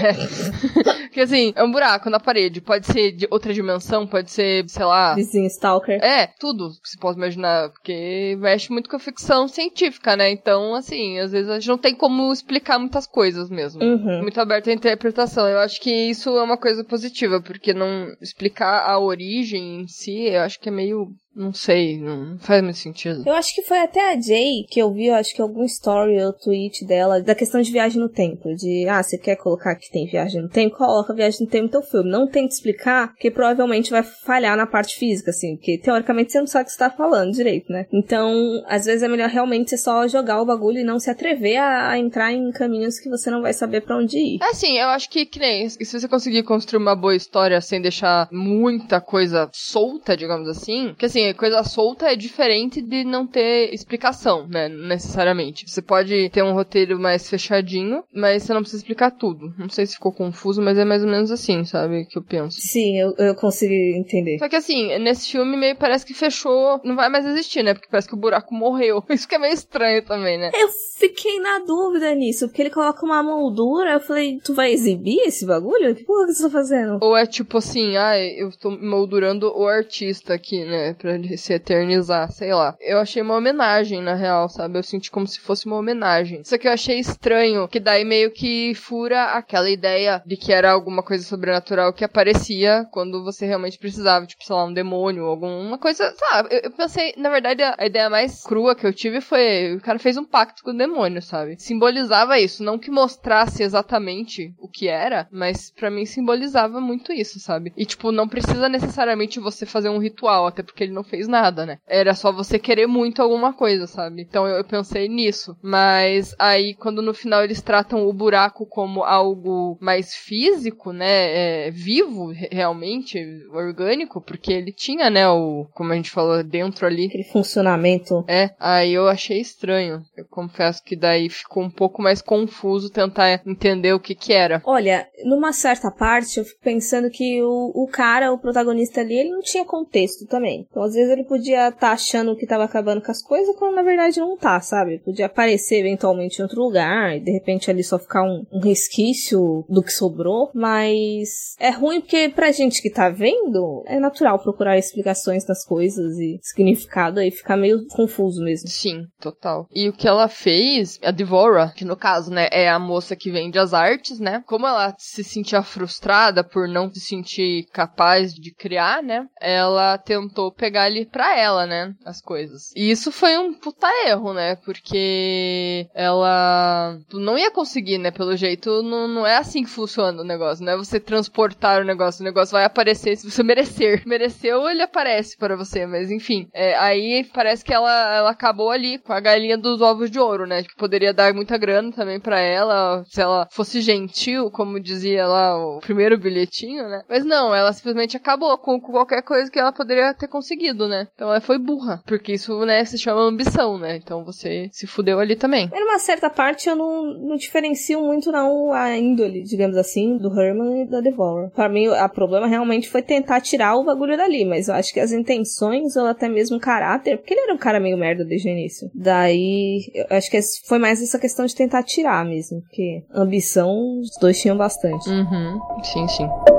porque 1.08 1.20
assim, 1.20 1.52
é 1.56 1.62
um 1.62 1.70
buraco 1.70 2.10
na 2.10 2.20
parede. 2.20 2.60
Pode 2.60 2.86
ser 2.86 3.12
de 3.12 3.26
outra 3.30 3.52
dimensão, 3.52 4.06
pode 4.06 4.30
ser, 4.30 4.64
sei 4.68 4.84
lá. 4.84 5.14
Vizinho 5.14 5.46
Stalker. 5.46 6.02
É, 6.02 6.26
tudo 6.38 6.70
que 6.82 6.88
se 6.88 6.98
pode 6.98 7.16
imaginar. 7.16 7.70
Porque 7.70 8.36
mexe 8.38 8.70
muito 8.70 8.88
com 8.88 8.96
a 8.96 9.00
ficção 9.00 9.48
científica, 9.48 10.16
né? 10.16 10.30
Então, 10.30 10.74
assim, 10.74 11.18
às 11.18 11.32
vezes 11.32 11.50
a 11.50 11.54
gente 11.54 11.68
não 11.68 11.78
tem 11.78 11.94
como 11.94 12.32
explicar 12.32 12.78
muitas 12.78 13.06
coisas 13.06 13.50
mesmo. 13.50 13.82
Uhum. 13.82 14.22
Muito 14.22 14.40
aberto 14.40 14.70
à 14.70 14.72
interpretação. 14.72 15.46
Eu 15.46 15.58
acho 15.58 15.80
que 15.80 15.90
isso 15.90 16.30
é 16.30 16.42
uma 16.42 16.56
coisa 16.56 16.84
positiva, 16.84 17.40
porque 17.40 17.72
não 17.72 18.08
explicar 18.20 18.88
a 18.88 18.98
origem 18.98 19.82
em 19.82 19.88
si, 19.88 20.28
eu 20.28 20.42
acho 20.42 20.58
que 20.60 20.68
é 20.68 20.72
meio 20.72 21.08
não 21.38 21.52
sei, 21.52 21.98
não 21.98 22.38
faz 22.40 22.62
muito 22.62 22.78
sentido. 22.78 23.22
Eu 23.24 23.34
acho 23.34 23.54
que 23.54 23.62
foi 23.62 23.78
até 23.78 24.12
a 24.12 24.20
Jay 24.20 24.64
que 24.68 24.80
eu 24.80 24.92
vi, 24.92 25.06
eu 25.06 25.14
acho 25.14 25.34
que 25.34 25.40
algum 25.40 25.64
story 25.64 26.20
ou 26.22 26.32
tweet 26.32 26.84
dela, 26.84 27.22
da 27.22 27.34
questão 27.34 27.60
de 27.60 27.70
viagem 27.70 28.00
no 28.00 28.08
tempo. 28.08 28.54
De, 28.56 28.86
ah, 28.88 29.02
você 29.02 29.16
quer 29.16 29.36
colocar 29.36 29.76
que 29.76 29.90
tem 29.90 30.06
viagem 30.06 30.42
no 30.42 30.48
tempo? 30.48 30.76
Coloca 30.76 31.14
viagem 31.14 31.42
no 31.42 31.46
tempo 31.46 31.64
no 31.64 31.70
teu 31.70 31.82
filme. 31.82 32.10
Não 32.10 32.26
tente 32.26 32.54
explicar, 32.54 33.12
porque 33.12 33.30
provavelmente 33.30 33.90
vai 33.90 34.02
falhar 34.02 34.56
na 34.56 34.66
parte 34.66 34.96
física, 34.96 35.30
assim. 35.30 35.56
Porque 35.56 35.78
teoricamente 35.78 36.32
você 36.32 36.40
não 36.40 36.46
sabe 36.46 36.64
o 36.64 36.66
que 36.66 36.72
você 36.72 36.78
tá 36.78 36.90
falando 36.90 37.32
direito, 37.32 37.72
né? 37.72 37.86
Então, 37.92 38.32
às 38.66 38.84
vezes 38.84 39.02
é 39.02 39.08
melhor 39.08 39.28
realmente 39.28 39.70
você 39.70 39.78
só 39.78 40.08
jogar 40.08 40.42
o 40.42 40.46
bagulho 40.46 40.80
e 40.80 40.84
não 40.84 40.98
se 40.98 41.10
atrever 41.10 41.58
a, 41.58 41.90
a 41.90 41.98
entrar 41.98 42.32
em 42.32 42.50
caminhos 42.50 42.98
que 42.98 43.08
você 43.08 43.30
não 43.30 43.42
vai 43.42 43.52
saber 43.52 43.82
para 43.82 43.96
onde 43.96 44.18
ir. 44.18 44.38
É 44.42 44.50
assim, 44.50 44.76
eu 44.76 44.88
acho 44.88 45.08
que, 45.08 45.24
que 45.24 45.38
nem, 45.38 45.68
se 45.68 46.00
você 46.00 46.08
conseguir 46.08 46.42
construir 46.42 46.82
uma 46.82 46.96
boa 46.96 47.14
história 47.14 47.60
sem 47.60 47.80
deixar 47.80 48.28
muita 48.32 49.00
coisa 49.00 49.48
solta, 49.52 50.16
digamos 50.16 50.48
assim, 50.48 50.94
que 50.98 51.06
assim, 51.06 51.27
coisa 51.34 51.62
solta 51.64 52.10
é 52.10 52.16
diferente 52.16 52.80
de 52.80 53.04
não 53.04 53.26
ter 53.26 53.72
explicação, 53.72 54.46
né? 54.46 54.68
Necessariamente. 54.68 55.68
Você 55.68 55.82
pode 55.82 56.28
ter 56.30 56.42
um 56.42 56.52
roteiro 56.52 56.98
mais 56.98 57.28
fechadinho, 57.28 58.02
mas 58.12 58.42
você 58.42 58.54
não 58.54 58.60
precisa 58.60 58.82
explicar 58.82 59.10
tudo. 59.10 59.52
Não 59.58 59.68
sei 59.68 59.86
se 59.86 59.94
ficou 59.94 60.12
confuso, 60.12 60.62
mas 60.62 60.78
é 60.78 60.84
mais 60.84 61.02
ou 61.02 61.10
menos 61.10 61.30
assim, 61.30 61.64
sabe? 61.64 62.06
Que 62.06 62.18
eu 62.18 62.22
penso. 62.22 62.60
Sim, 62.60 62.98
eu, 62.98 63.14
eu 63.18 63.34
consegui 63.34 63.96
entender. 63.96 64.38
Só 64.38 64.48
que 64.48 64.56
assim, 64.56 64.98
nesse 64.98 65.30
filme 65.30 65.56
meio 65.56 65.76
parece 65.76 66.04
que 66.04 66.14
fechou, 66.14 66.80
não 66.84 66.96
vai 66.96 67.08
mais 67.08 67.26
existir, 67.26 67.62
né? 67.62 67.74
Porque 67.74 67.88
parece 67.90 68.08
que 68.08 68.14
o 68.14 68.18
buraco 68.18 68.54
morreu. 68.54 69.02
Isso 69.10 69.28
que 69.28 69.34
é 69.34 69.38
meio 69.38 69.54
estranho 69.54 70.02
também, 70.04 70.38
né? 70.38 70.50
Eu 70.54 70.68
fiquei 70.98 71.38
na 71.40 71.60
dúvida 71.60 72.14
nisso, 72.14 72.48
porque 72.48 72.62
ele 72.62 72.70
coloca 72.70 73.04
uma 73.04 73.22
moldura, 73.22 73.92
eu 73.92 74.00
falei, 74.00 74.38
tu 74.42 74.54
vai 74.54 74.72
exibir 74.72 75.20
esse 75.26 75.46
bagulho? 75.46 75.94
Que 75.94 76.04
porra 76.04 76.26
que 76.26 76.34
você 76.34 76.42
tá 76.44 76.50
fazendo? 76.50 76.98
Ou 77.00 77.16
é 77.16 77.26
tipo 77.26 77.58
assim, 77.58 77.96
ah, 77.96 78.18
eu 78.18 78.50
tô 78.52 78.70
moldurando 78.70 79.52
o 79.54 79.66
artista 79.66 80.34
aqui, 80.34 80.64
né? 80.64 80.94
Pra 80.94 81.17
se 81.36 81.52
eternizar, 81.52 82.30
sei 82.30 82.52
lá. 82.54 82.76
Eu 82.80 82.98
achei 82.98 83.22
uma 83.22 83.36
homenagem, 83.36 84.02
na 84.02 84.14
real, 84.14 84.48
sabe? 84.48 84.78
Eu 84.78 84.82
senti 84.82 85.10
como 85.10 85.26
se 85.26 85.40
fosse 85.40 85.66
uma 85.66 85.76
homenagem. 85.76 86.42
Só 86.44 86.58
que 86.58 86.68
eu 86.68 86.72
achei 86.72 86.98
estranho, 86.98 87.68
que 87.68 87.80
daí 87.80 88.04
meio 88.04 88.30
que 88.30 88.74
fura 88.74 89.24
aquela 89.32 89.70
ideia 89.70 90.22
de 90.26 90.36
que 90.36 90.52
era 90.52 90.72
alguma 90.72 91.02
coisa 91.02 91.24
sobrenatural 91.24 91.92
que 91.92 92.04
aparecia 92.04 92.86
quando 92.90 93.22
você 93.24 93.46
realmente 93.46 93.78
precisava, 93.78 94.26
tipo, 94.26 94.44
sei 94.44 94.54
lá, 94.54 94.64
um 94.64 94.72
demônio, 94.72 95.24
alguma 95.24 95.78
coisa, 95.78 96.12
sabe? 96.16 96.48
Eu, 96.54 96.60
eu 96.64 96.70
pensei, 96.70 97.14
na 97.16 97.30
verdade, 97.30 97.62
a, 97.62 97.74
a 97.78 97.86
ideia 97.86 98.10
mais 98.10 98.42
crua 98.42 98.74
que 98.74 98.86
eu 98.86 98.92
tive 98.92 99.20
foi, 99.20 99.74
o 99.76 99.80
cara 99.80 99.98
fez 99.98 100.16
um 100.16 100.24
pacto 100.24 100.62
com 100.62 100.70
o 100.70 100.76
demônio, 100.76 101.22
sabe? 101.22 101.56
Simbolizava 101.58 102.38
isso, 102.38 102.62
não 102.62 102.78
que 102.78 102.90
mostrasse 102.90 103.62
exatamente 103.62 104.54
o 104.58 104.68
que 104.68 104.88
era, 104.88 105.28
mas 105.30 105.70
para 105.70 105.90
mim 105.90 106.04
simbolizava 106.06 106.80
muito 106.80 107.12
isso, 107.12 107.38
sabe? 107.40 107.72
E 107.76 107.84
tipo, 107.84 108.12
não 108.12 108.28
precisa 108.28 108.68
necessariamente 108.68 109.40
você 109.40 109.66
fazer 109.66 109.88
um 109.88 109.98
ritual, 109.98 110.46
até 110.46 110.62
porque 110.62 110.84
ele 110.84 110.92
não 110.98 111.04
fez 111.04 111.28
nada, 111.28 111.64
né? 111.64 111.78
Era 111.86 112.14
só 112.14 112.32
você 112.32 112.58
querer 112.58 112.86
muito 112.86 113.22
alguma 113.22 113.52
coisa, 113.52 113.86
sabe? 113.86 114.22
Então 114.22 114.46
eu, 114.46 114.56
eu 114.56 114.64
pensei 114.64 115.08
nisso. 115.08 115.56
Mas 115.62 116.34
aí, 116.38 116.74
quando 116.74 117.00
no 117.00 117.14
final 117.14 117.44
eles 117.44 117.62
tratam 117.62 118.06
o 118.06 118.12
buraco 118.12 118.66
como 118.66 119.04
algo 119.04 119.78
mais 119.80 120.14
físico, 120.14 120.92
né? 120.92 121.66
É, 121.66 121.70
vivo, 121.70 122.32
realmente, 122.50 123.18
orgânico, 123.52 124.20
porque 124.20 124.52
ele 124.52 124.72
tinha, 124.72 125.08
né, 125.08 125.28
o, 125.28 125.66
como 125.72 125.92
a 125.92 125.96
gente 125.96 126.10
falou, 126.10 126.42
dentro 126.42 126.86
ali. 126.86 127.06
Aquele 127.06 127.24
funcionamento. 127.24 128.24
É, 128.26 128.50
aí 128.58 128.92
eu 128.92 129.06
achei 129.06 129.40
estranho. 129.40 130.02
Eu 130.16 130.26
confesso 130.28 130.82
que 130.82 130.96
daí 130.96 131.28
ficou 131.30 131.62
um 131.62 131.70
pouco 131.70 132.02
mais 132.02 132.20
confuso 132.20 132.90
tentar 132.90 133.40
entender 133.46 133.92
o 133.92 134.00
que 134.00 134.14
que 134.14 134.32
era. 134.32 134.60
Olha, 134.64 135.06
numa 135.24 135.52
certa 135.52 135.90
parte, 135.90 136.38
eu 136.38 136.44
fico 136.44 136.60
pensando 136.62 137.10
que 137.10 137.40
o, 137.42 137.72
o 137.74 137.88
cara, 137.88 138.32
o 138.32 138.38
protagonista 138.38 139.00
ali, 139.00 139.14
ele 139.14 139.30
não 139.30 139.40
tinha 139.40 139.64
contexto 139.64 140.26
também. 140.26 140.66
Então, 140.68 140.82
às 140.88 140.94
vezes, 140.94 141.10
ele 141.10 141.24
podia 141.24 141.68
estar 141.68 141.80
tá 141.80 141.92
achando 141.92 142.36
que 142.36 142.46
tava 142.46 142.64
acabando 142.64 143.02
com 143.02 143.10
as 143.10 143.22
coisas, 143.22 143.54
quando 143.56 143.74
na 143.74 143.82
verdade 143.82 144.20
não 144.20 144.36
tá, 144.36 144.60
sabe? 144.60 144.98
Podia 144.98 145.26
aparecer 145.26 145.80
eventualmente 145.80 146.38
em 146.38 146.42
outro 146.42 146.62
lugar, 146.62 147.16
e 147.16 147.20
de 147.20 147.30
repente 147.30 147.70
ali 147.70 147.84
só 147.84 147.98
ficar 147.98 148.22
um, 148.22 148.44
um 148.52 148.60
resquício 148.60 149.64
do 149.68 149.82
que 149.82 149.92
sobrou, 149.92 150.50
mas 150.54 151.54
é 151.58 151.70
ruim 151.70 152.00
porque 152.00 152.28
pra 152.28 152.52
gente 152.52 152.82
que 152.82 152.90
tá 152.90 153.08
vendo, 153.08 153.82
é 153.86 153.98
natural 153.98 154.38
procurar 154.38 154.78
explicações 154.78 155.44
das 155.44 155.64
coisas 155.64 156.16
e 156.18 156.38
significado 156.42 157.20
aí 157.20 157.30
ficar 157.30 157.56
meio 157.56 157.86
confuso 157.88 158.42
mesmo. 158.42 158.68
Sim, 158.68 159.04
total. 159.20 159.66
E 159.74 159.88
o 159.88 159.92
que 159.92 160.08
ela 160.08 160.28
fez, 160.28 160.98
a 161.02 161.10
Devora, 161.10 161.72
que 161.74 161.84
no 161.84 161.96
caso, 161.96 162.30
né, 162.30 162.48
é 162.50 162.68
a 162.68 162.78
moça 162.78 163.16
que 163.16 163.30
vende 163.30 163.58
as 163.58 163.74
artes, 163.74 164.18
né? 164.18 164.42
Como 164.46 164.66
ela 164.66 164.94
se 164.98 165.22
sentia 165.22 165.62
frustrada 165.62 166.42
por 166.42 166.68
não 166.68 166.92
se 166.92 167.00
sentir 167.00 167.66
capaz 167.72 168.32
de 168.34 168.52
criar, 168.54 169.02
né? 169.02 169.26
Ela 169.40 169.98
tentou 169.98 170.52
pegar 170.52 170.77
ali 170.82 171.06
pra 171.06 171.36
ela, 171.36 171.66
né? 171.66 171.94
As 172.04 172.20
coisas. 172.20 172.72
E 172.74 172.90
isso 172.90 173.10
foi 173.12 173.36
um 173.38 173.54
puta 173.54 173.88
erro, 174.06 174.32
né? 174.32 174.56
Porque 174.56 175.88
ela 175.94 176.98
não 177.12 177.38
ia 177.38 177.50
conseguir, 177.50 177.98
né? 177.98 178.10
Pelo 178.10 178.36
jeito, 178.36 178.82
não, 178.82 179.08
não 179.08 179.26
é 179.26 179.36
assim 179.36 179.62
que 179.62 179.70
funciona 179.70 180.20
o 180.20 180.24
negócio, 180.24 180.64
não 180.64 180.72
é 180.72 180.76
você 180.76 181.00
transportar 181.00 181.82
o 181.82 181.84
negócio. 181.84 182.22
O 182.22 182.24
negócio 182.24 182.52
vai 182.52 182.64
aparecer 182.64 183.16
se 183.16 183.30
você 183.30 183.42
merecer. 183.44 184.02
Mereceu, 184.06 184.68
ele 184.68 184.82
aparece 184.82 185.36
para 185.36 185.56
você, 185.56 185.86
mas 185.86 186.10
enfim. 186.10 186.48
É, 186.52 186.76
aí 186.76 187.24
parece 187.32 187.64
que 187.64 187.72
ela, 187.72 188.14
ela 188.14 188.30
acabou 188.30 188.70
ali 188.70 188.98
com 188.98 189.12
a 189.12 189.20
galinha 189.20 189.56
dos 189.56 189.80
ovos 189.80 190.10
de 190.10 190.18
ouro, 190.18 190.46
né? 190.46 190.62
Que 190.62 190.76
poderia 190.76 191.12
dar 191.12 191.32
muita 191.34 191.56
grana 191.58 191.92
também 191.92 192.20
para 192.20 192.40
ela, 192.40 193.04
se 193.06 193.20
ela 193.20 193.46
fosse 193.50 193.80
gentil, 193.80 194.50
como 194.50 194.80
dizia 194.80 195.26
lá 195.26 195.56
o 195.56 195.80
primeiro 195.80 196.18
bilhetinho, 196.18 196.88
né? 196.88 197.02
Mas 197.08 197.24
não, 197.24 197.54
ela 197.54 197.72
simplesmente 197.72 198.16
acabou 198.16 198.56
com 198.58 198.80
qualquer 198.80 199.22
coisa 199.22 199.50
que 199.50 199.58
ela 199.58 199.72
poderia 199.72 200.14
ter 200.14 200.28
conseguido, 200.28 200.67
né? 200.88 201.08
Então 201.14 201.28
ela 201.28 201.40
foi 201.40 201.58
burra, 201.58 202.02
porque 202.06 202.32
isso, 202.32 202.58
né, 202.64 202.84
se 202.84 202.98
chama 202.98 203.22
ambição, 203.22 203.78
né? 203.78 203.96
Então 203.96 204.24
você 204.24 204.68
se 204.72 204.86
fudeu 204.86 205.18
ali 205.18 205.36
também. 205.36 205.70
Em 205.72 205.84
uma 205.84 205.98
certa 205.98 206.28
parte 206.28 206.68
eu 206.68 206.76
não, 206.76 207.04
não 207.04 207.36
diferencio 207.36 208.00
muito 208.00 208.30
não 208.30 208.72
a 208.72 208.96
índole, 208.96 209.42
digamos 209.42 209.76
assim, 209.76 210.16
do 210.16 210.28
Herman 210.28 210.82
e 210.82 210.86
da 210.86 211.00
Devourer. 211.00 211.50
Para 211.50 211.68
mim, 211.68 211.88
o 211.88 212.08
problema 212.08 212.46
realmente 212.46 212.88
foi 212.88 213.02
tentar 213.02 213.40
tirar 213.40 213.76
o 213.76 213.84
bagulho 213.84 214.16
dali, 214.16 214.44
mas 214.44 214.68
eu 214.68 214.74
acho 214.74 214.92
que 214.92 215.00
as 215.00 215.12
intenções 215.12 215.96
ou 215.96 216.06
até 216.06 216.28
mesmo 216.28 216.56
o 216.56 216.60
caráter, 216.60 217.18
porque 217.18 217.34
ele 217.34 217.42
era 217.42 217.54
um 217.54 217.58
cara 217.58 217.80
meio 217.80 217.96
merda 217.96 218.24
desde 218.24 218.48
o 218.48 218.52
início. 218.52 218.90
Daí, 218.94 219.90
eu 219.94 220.16
acho 220.16 220.30
que 220.30 220.38
foi 220.66 220.78
mais 220.78 221.02
essa 221.02 221.18
questão 221.18 221.46
de 221.46 221.54
tentar 221.54 221.82
tirar 221.82 222.24
mesmo, 222.24 222.60
porque 222.62 223.04
ambição 223.12 223.98
os 224.00 224.10
dois 224.20 224.40
tinham 224.40 224.56
bastante. 224.56 225.08
Uhum. 225.08 225.58
Sim, 225.82 226.08
sim. 226.08 226.57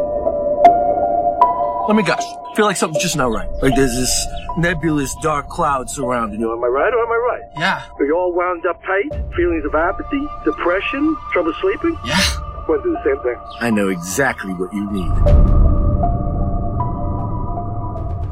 Let 1.90 1.96
me 1.96 2.04
guess. 2.04 2.24
I 2.24 2.54
feel 2.56 2.66
like 2.66 2.78
something's 2.78 3.02
just 3.02 3.16
not 3.16 3.32
right. 3.32 3.50
Like 3.64 3.76
there's 3.76 3.96
this 3.96 4.28
nebulous 4.60 5.16
dark 5.24 5.50
cloud 5.50 5.90
surrounding 5.90 6.40
you. 6.40 6.52
Am 6.54 6.64
I 6.64 6.68
right 6.68 6.94
or 6.94 7.02
am 7.02 7.12
I 7.12 7.16
right? 7.16 7.42
Yeah. 7.58 7.84
Are 7.98 8.06
you 8.06 8.16
all 8.16 8.32
wound 8.32 8.64
up 8.68 8.80
tight? 8.84 9.10
Feelings 9.36 9.66
of 9.66 9.74
apathy? 9.74 10.22
Depression? 10.46 11.18
Trouble 11.34 11.52
sleeping? 11.60 11.98
Yeah. 12.06 12.20
Went 12.68 12.84
through 12.84 12.94
the 12.94 13.04
same 13.04 13.20
thing. 13.24 13.38
I 13.60 13.72
know 13.72 13.88
exactly 13.90 14.54
what 14.54 14.72
you 14.72 14.88
need. 14.92 15.89